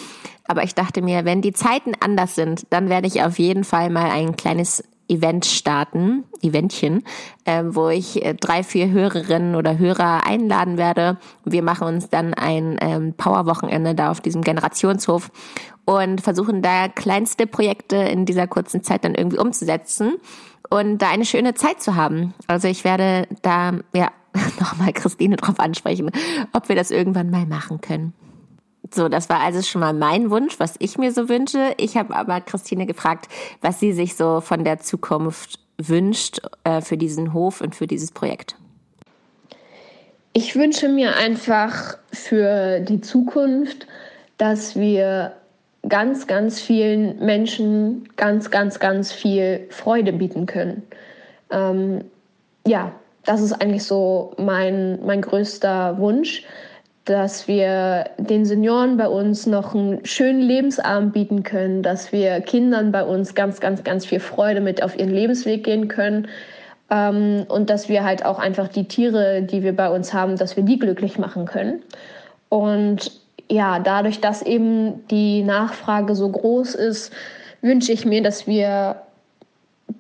aber 0.47 0.63
ich 0.63 0.75
dachte 0.75 1.03
mir, 1.03 1.25
wenn 1.25 1.43
die 1.43 1.53
Zeiten 1.53 1.93
anders 2.01 2.37
sind, 2.37 2.67
dann 2.71 2.89
werde 2.89 3.09
ich 3.09 3.23
auf 3.23 3.39
jeden 3.39 3.65
Fall 3.65 3.91
mal 3.91 4.11
ein 4.11 4.37
kleines 4.37 4.85
Event 5.11 5.45
starten, 5.45 6.25
Eventchen, 6.41 7.03
äh, 7.45 7.65
wo 7.67 7.89
ich 7.89 8.25
äh, 8.25 8.35
drei, 8.35 8.63
vier 8.63 8.91
Hörerinnen 8.91 9.57
oder 9.57 9.79
Hörer 9.79 10.27
einladen 10.27 10.79
werde. 10.79 11.19
Wir 11.45 11.63
machen 11.63 11.89
uns 11.89 12.09
dann 12.09 12.33
ein 12.33 12.79
ähm, 12.81 13.15
Powerwochenende 13.15 13.95
da 13.95 14.11
auf 14.11 14.21
diesem 14.21 14.43
Generationshof 14.43 15.31
und 15.85 16.21
versuchen 16.21 16.63
da 16.63 16.89
kleinste 16.89 17.47
Projekte 17.47 17.97
in 17.97 18.25
dieser 18.25 18.47
kurzen 18.47 18.83
Zeit 18.83 19.05
dann 19.05 19.15
irgendwie 19.15 19.39
umzusetzen 19.39 20.15
und 20.71 20.99
da 20.99 21.11
eine 21.11 21.25
schöne 21.25 21.55
Zeit 21.55 21.83
zu 21.83 21.97
haben. 21.97 22.33
Also 22.47 22.69
ich 22.69 22.85
werde 22.85 23.27
da 23.43 23.73
ja 23.93 24.11
nochmal 24.61 24.93
Christine 24.93 25.37
drauf 25.37 25.59
ansprechen, 25.59 26.11
ob 26.53 26.69
wir 26.69 26.77
das 26.77 26.91
irgendwann 26.91 27.31
mal 27.31 27.47
machen 27.47 27.81
können. 27.81 28.15
So, 28.93 29.09
das 29.09 29.29
war 29.29 29.41
also 29.41 29.63
schon 29.63 29.81
mal 29.81 29.93
mein 29.93 30.31
Wunsch, 30.31 30.59
was 30.59 30.75
ich 30.79 30.99
mir 30.99 31.13
so 31.13 31.29
wünsche. 31.29 31.75
Ich 31.77 31.97
habe 31.97 32.15
aber 32.15 32.41
Christine 32.41 32.87
gefragt, 32.87 33.29
was 33.61 33.79
sie 33.79 33.93
sich 33.93 34.17
so 34.17 34.41
von 34.41 34.65
der 34.65 34.81
Zukunft 34.81 35.61
wünscht 35.79 36.41
äh, 36.65 36.81
für 36.81 36.97
diesen 36.97 37.33
Hof 37.33 37.61
und 37.61 37.75
für 37.75 37.87
dieses 37.87 38.11
Projekt. 38.11 38.57
Ich 40.33 40.55
wünsche 40.57 40.89
mir 40.89 41.17
einfach 41.17 41.99
für 42.13 42.81
die 42.81 43.01
Zukunft, 43.01 43.87
dass 44.39 44.77
wir 44.77 45.33
ganz, 45.89 46.27
ganz 46.27 46.61
vielen 46.61 47.19
Menschen 47.25 48.09
ganz, 48.17 48.51
ganz, 48.51 48.79
ganz 48.79 49.13
viel 49.13 49.67
Freude 49.71 50.13
bieten 50.13 50.47
können. 50.47 50.83
Ähm, 51.51 52.05
ja, 52.67 52.93
das 53.25 53.41
ist 53.41 53.53
eigentlich 53.53 53.85
so 53.85 54.35
mein, 54.39 55.05
mein 55.05 55.23
größter 55.23 55.99
Wunsch 55.99 56.45
dass 57.11 57.49
wir 57.49 58.05
den 58.19 58.45
Senioren 58.45 58.97
bei 58.97 59.09
uns 59.09 59.45
noch 59.45 59.75
einen 59.75 60.07
schönen 60.07 60.41
Lebensabend 60.43 61.13
bieten 61.13 61.43
können, 61.43 61.83
dass 61.83 62.13
wir 62.13 62.41
Kindern 62.41 62.93
bei 62.93 63.03
uns 63.03 63.35
ganz, 63.35 63.59
ganz, 63.59 63.83
ganz 63.83 64.07
viel 64.07 64.21
Freude 64.21 64.61
mit 64.61 64.81
auf 64.81 64.97
ihren 64.97 65.11
Lebensweg 65.11 65.65
gehen 65.65 65.89
können 65.89 66.29
ähm, 66.89 67.47
und 67.49 67.69
dass 67.69 67.89
wir 67.89 68.05
halt 68.05 68.25
auch 68.25 68.39
einfach 68.39 68.69
die 68.69 68.85
Tiere, 68.85 69.43
die 69.43 69.65
wir 69.65 69.75
bei 69.75 69.91
uns 69.91 70.15
haben, 70.15 70.37
dass 70.37 70.57
wir 70.57 70.63
die 70.63 70.79
glücklich 70.79 71.19
machen 71.19 71.47
können. 71.47 71.83
Und 72.49 73.11
ja, 73.51 73.81
dadurch, 73.81 74.21
dass 74.21 74.41
eben 74.43 75.05
die 75.09 75.43
Nachfrage 75.43 76.15
so 76.15 76.29
groß 76.29 76.77
ist, 76.77 77.13
wünsche 77.61 77.91
ich 77.91 78.07
mir, 78.07 78.23
dass 78.23 78.47
wir 78.47 79.03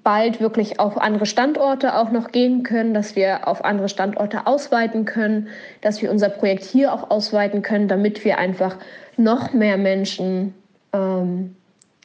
bald 0.02 0.40
wirklich 0.40 0.80
auf 0.80 1.00
andere 1.00 1.26
Standorte 1.26 1.96
auch 1.96 2.10
noch 2.10 2.32
gehen 2.32 2.62
können, 2.62 2.94
dass 2.94 3.16
wir 3.16 3.48
auf 3.48 3.64
andere 3.64 3.88
Standorte 3.88 4.46
ausweiten 4.46 5.04
können, 5.04 5.48
dass 5.80 6.02
wir 6.02 6.10
unser 6.10 6.28
Projekt 6.28 6.64
hier 6.64 6.92
auch 6.92 7.10
ausweiten 7.10 7.62
können, 7.62 7.88
damit 7.88 8.24
wir 8.24 8.38
einfach 8.38 8.76
noch 9.16 9.52
mehr 9.52 9.76
Menschen 9.76 10.54
ähm, 10.92 11.56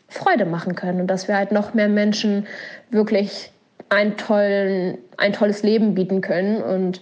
Freude 0.07 0.45
machen 0.45 0.75
können 0.75 1.01
und 1.01 1.07
dass 1.07 1.27
wir 1.27 1.35
halt 1.35 1.51
noch 1.51 1.73
mehr 1.73 1.89
Menschen 1.89 2.47
wirklich 2.91 3.51
ein, 3.89 4.17
tollen, 4.17 4.97
ein 5.17 5.33
tolles 5.33 5.63
Leben 5.63 5.95
bieten 5.95 6.21
können. 6.21 6.61
Und 6.61 7.01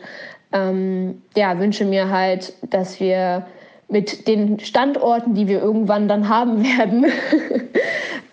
ähm, 0.51 1.21
ja, 1.35 1.59
wünsche 1.59 1.85
mir 1.85 2.09
halt, 2.09 2.53
dass 2.69 2.99
wir 2.99 3.45
mit 3.89 4.27
den 4.27 4.59
Standorten, 4.59 5.35
die 5.35 5.47
wir 5.47 5.61
irgendwann 5.61 6.07
dann 6.07 6.29
haben 6.29 6.63
werden, 6.77 7.05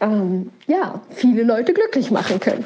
ähm, 0.00 0.50
ja, 0.66 1.00
viele 1.10 1.42
Leute 1.42 1.72
glücklich 1.72 2.10
machen 2.10 2.40
können. 2.40 2.64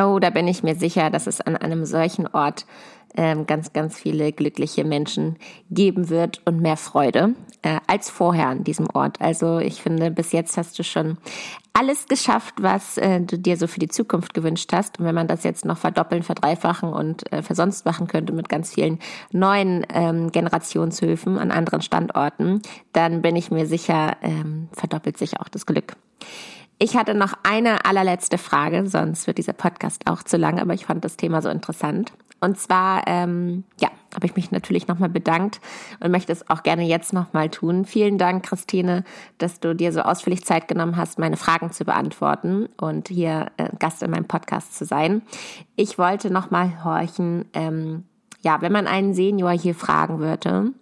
Oh, 0.00 0.18
da 0.20 0.30
bin 0.30 0.46
ich 0.46 0.62
mir 0.62 0.76
sicher, 0.76 1.10
dass 1.10 1.26
es 1.26 1.40
an 1.40 1.56
einem 1.56 1.84
solchen 1.84 2.28
Ort 2.28 2.66
ähm, 3.16 3.46
ganz, 3.46 3.72
ganz 3.72 3.98
viele 3.98 4.32
glückliche 4.32 4.84
Menschen 4.84 5.36
geben 5.70 6.08
wird 6.08 6.40
und 6.44 6.60
mehr 6.60 6.76
Freude 6.76 7.34
äh, 7.62 7.80
als 7.88 8.08
vorher 8.08 8.48
an 8.48 8.62
diesem 8.62 8.88
Ort. 8.92 9.20
Also 9.20 9.58
ich 9.58 9.82
finde, 9.82 10.10
bis 10.10 10.30
jetzt 10.30 10.56
hast 10.56 10.78
du 10.78 10.84
schon 10.84 11.18
alles 11.72 12.06
geschafft, 12.06 12.54
was 12.60 12.96
äh, 12.98 13.20
du 13.20 13.38
dir 13.38 13.56
so 13.56 13.66
für 13.66 13.80
die 13.80 13.88
Zukunft 13.88 14.34
gewünscht 14.34 14.72
hast. 14.72 15.00
Und 15.00 15.06
wenn 15.06 15.14
man 15.14 15.26
das 15.26 15.42
jetzt 15.42 15.64
noch 15.64 15.78
verdoppeln, 15.78 16.22
verdreifachen 16.22 16.92
und 16.92 17.32
äh, 17.32 17.42
versonst 17.42 17.84
machen 17.84 18.06
könnte 18.06 18.32
mit 18.32 18.48
ganz 18.48 18.74
vielen 18.74 19.00
neuen 19.32 19.84
ähm, 19.92 20.30
Generationshöfen 20.30 21.38
an 21.38 21.50
anderen 21.50 21.82
Standorten, 21.82 22.62
dann 22.92 23.22
bin 23.22 23.34
ich 23.34 23.50
mir 23.50 23.66
sicher, 23.66 24.16
ähm, 24.22 24.68
verdoppelt 24.72 25.18
sich 25.18 25.40
auch 25.40 25.48
das 25.48 25.66
Glück. 25.66 25.96
Ich 26.80 26.96
hatte 26.96 27.14
noch 27.14 27.34
eine 27.42 27.84
allerletzte 27.84 28.38
Frage, 28.38 28.86
sonst 28.88 29.26
wird 29.26 29.38
dieser 29.38 29.52
Podcast 29.52 30.06
auch 30.06 30.22
zu 30.22 30.36
lang, 30.36 30.60
aber 30.60 30.74
ich 30.74 30.86
fand 30.86 31.04
das 31.04 31.16
Thema 31.16 31.42
so 31.42 31.48
interessant. 31.48 32.12
Und 32.40 32.56
zwar, 32.56 33.02
ähm, 33.08 33.64
ja, 33.80 33.88
habe 34.14 34.26
ich 34.26 34.36
mich 34.36 34.52
natürlich 34.52 34.86
nochmal 34.86 35.08
bedankt 35.08 35.60
und 35.98 36.12
möchte 36.12 36.32
es 36.32 36.48
auch 36.48 36.62
gerne 36.62 36.84
jetzt 36.84 37.12
nochmal 37.12 37.48
tun. 37.48 37.84
Vielen 37.84 38.16
Dank, 38.16 38.44
Christine, 38.44 39.02
dass 39.38 39.58
du 39.58 39.74
dir 39.74 39.92
so 39.92 40.02
ausführlich 40.02 40.44
Zeit 40.44 40.68
genommen 40.68 40.96
hast, 40.96 41.18
meine 41.18 41.36
Fragen 41.36 41.72
zu 41.72 41.84
beantworten 41.84 42.68
und 42.80 43.08
hier 43.08 43.50
äh, 43.56 43.70
Gast 43.80 44.04
in 44.04 44.12
meinem 44.12 44.26
Podcast 44.28 44.78
zu 44.78 44.84
sein. 44.84 45.22
Ich 45.74 45.98
wollte 45.98 46.30
nochmal 46.30 46.84
horchen, 46.84 47.46
ähm, 47.54 48.04
ja, 48.42 48.60
wenn 48.60 48.72
man 48.72 48.86
einen 48.86 49.14
Senior 49.14 49.50
hier 49.50 49.74
fragen 49.74 50.20
würde, 50.20 50.72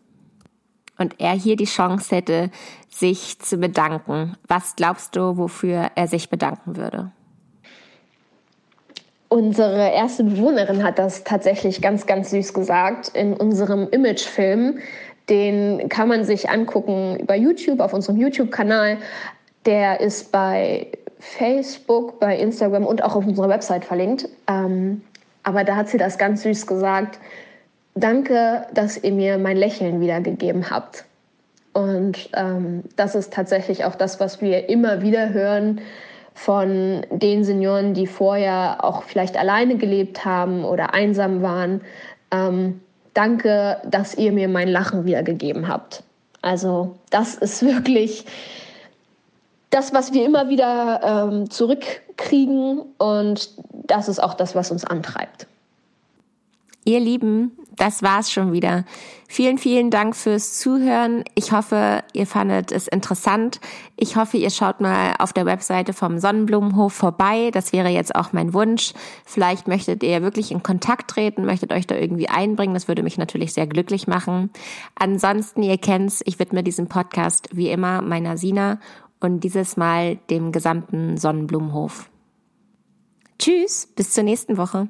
und 0.98 1.16
er 1.18 1.32
hier 1.32 1.56
die 1.56 1.64
Chance 1.64 2.14
hätte, 2.14 2.50
sich 2.88 3.38
zu 3.38 3.58
bedanken, 3.58 4.36
was 4.48 4.76
glaubst 4.76 5.16
du, 5.16 5.36
wofür 5.36 5.90
er 5.94 6.08
sich 6.08 6.30
bedanken 6.30 6.76
würde? 6.76 7.10
Unsere 9.28 9.90
erste 9.90 10.24
Bewohnerin 10.24 10.84
hat 10.84 10.98
das 10.98 11.24
tatsächlich 11.24 11.82
ganz, 11.82 12.06
ganz 12.06 12.30
süß 12.30 12.54
gesagt 12.54 13.08
in 13.08 13.34
unserem 13.34 13.88
Imagefilm. 13.90 14.78
Den 15.28 15.88
kann 15.88 16.08
man 16.08 16.24
sich 16.24 16.48
angucken 16.48 17.18
über 17.18 17.34
YouTube, 17.34 17.80
auf 17.80 17.92
unserem 17.92 18.16
YouTube-Kanal. 18.16 18.98
Der 19.66 20.00
ist 20.00 20.30
bei 20.30 20.86
Facebook, 21.18 22.20
bei 22.20 22.38
Instagram 22.38 22.86
und 22.86 23.02
auch 23.02 23.16
auf 23.16 23.26
unserer 23.26 23.48
Website 23.48 23.84
verlinkt. 23.84 24.28
Ähm, 24.46 25.02
aber 25.42 25.64
da 25.64 25.74
hat 25.76 25.88
sie 25.88 25.98
das 25.98 26.18
ganz 26.18 26.42
süß 26.42 26.66
gesagt. 26.66 27.18
Danke, 27.96 28.66
dass 28.74 29.02
ihr 29.02 29.12
mir 29.12 29.38
mein 29.38 29.56
Lächeln 29.56 30.00
wiedergegeben 30.00 30.68
habt. 30.68 31.06
Und 31.72 32.28
ähm, 32.34 32.84
das 32.96 33.14
ist 33.14 33.32
tatsächlich 33.32 33.86
auch 33.86 33.94
das, 33.94 34.20
was 34.20 34.42
wir 34.42 34.68
immer 34.68 35.00
wieder 35.00 35.30
hören 35.32 35.80
von 36.34 37.06
den 37.10 37.42
Senioren, 37.42 37.94
die 37.94 38.06
vorher 38.06 38.84
auch 38.84 39.02
vielleicht 39.02 39.38
alleine 39.38 39.78
gelebt 39.78 40.26
haben 40.26 40.66
oder 40.66 40.92
einsam 40.92 41.40
waren. 41.40 41.80
Ähm, 42.30 42.82
danke, 43.14 43.78
dass 43.88 44.14
ihr 44.14 44.30
mir 44.30 44.48
mein 44.48 44.68
Lachen 44.68 45.06
wiedergegeben 45.06 45.66
habt. 45.66 46.02
Also 46.42 46.96
das 47.08 47.34
ist 47.34 47.62
wirklich 47.64 48.26
das, 49.70 49.94
was 49.94 50.12
wir 50.12 50.26
immer 50.26 50.50
wieder 50.50 51.00
ähm, 51.30 51.50
zurückkriegen 51.50 52.82
und 52.98 53.50
das 53.72 54.08
ist 54.08 54.22
auch 54.22 54.34
das, 54.34 54.54
was 54.54 54.70
uns 54.70 54.84
antreibt. 54.84 55.46
Ihr 56.84 57.00
Lieben, 57.00 57.52
das 57.76 58.02
war's 58.02 58.32
schon 58.32 58.52
wieder. 58.52 58.84
Vielen, 59.28 59.58
vielen 59.58 59.90
Dank 59.90 60.16
fürs 60.16 60.58
Zuhören. 60.58 61.24
Ich 61.34 61.52
hoffe, 61.52 62.02
ihr 62.12 62.26
fandet 62.26 62.72
es 62.72 62.86
interessant. 62.86 63.60
Ich 63.96 64.16
hoffe, 64.16 64.36
ihr 64.36 64.50
schaut 64.50 64.80
mal 64.80 65.14
auf 65.18 65.32
der 65.32 65.46
Webseite 65.46 65.92
vom 65.92 66.18
Sonnenblumenhof 66.18 66.92
vorbei. 66.92 67.50
Das 67.52 67.72
wäre 67.72 67.88
jetzt 67.88 68.14
auch 68.14 68.32
mein 68.32 68.54
Wunsch. 68.54 68.92
Vielleicht 69.24 69.68
möchtet 69.68 70.02
ihr 70.02 70.22
wirklich 70.22 70.52
in 70.52 70.62
Kontakt 70.62 71.10
treten, 71.10 71.44
möchtet 71.44 71.72
euch 71.72 71.86
da 71.86 71.96
irgendwie 71.96 72.28
einbringen. 72.28 72.74
Das 72.74 72.88
würde 72.88 73.02
mich 73.02 73.18
natürlich 73.18 73.52
sehr 73.52 73.66
glücklich 73.66 74.06
machen. 74.06 74.50
Ansonsten, 74.94 75.62
ihr 75.62 75.78
kennt's, 75.78 76.22
ich 76.24 76.38
widme 76.38 76.62
diesen 76.62 76.88
Podcast 76.88 77.48
wie 77.52 77.68
immer 77.68 78.00
meiner 78.00 78.36
Sina 78.36 78.78
und 79.20 79.40
dieses 79.40 79.76
Mal 79.76 80.16
dem 80.30 80.52
gesamten 80.52 81.16
Sonnenblumenhof. 81.16 82.08
Tschüss, 83.38 83.86
bis 83.94 84.12
zur 84.12 84.24
nächsten 84.24 84.56
Woche. 84.56 84.88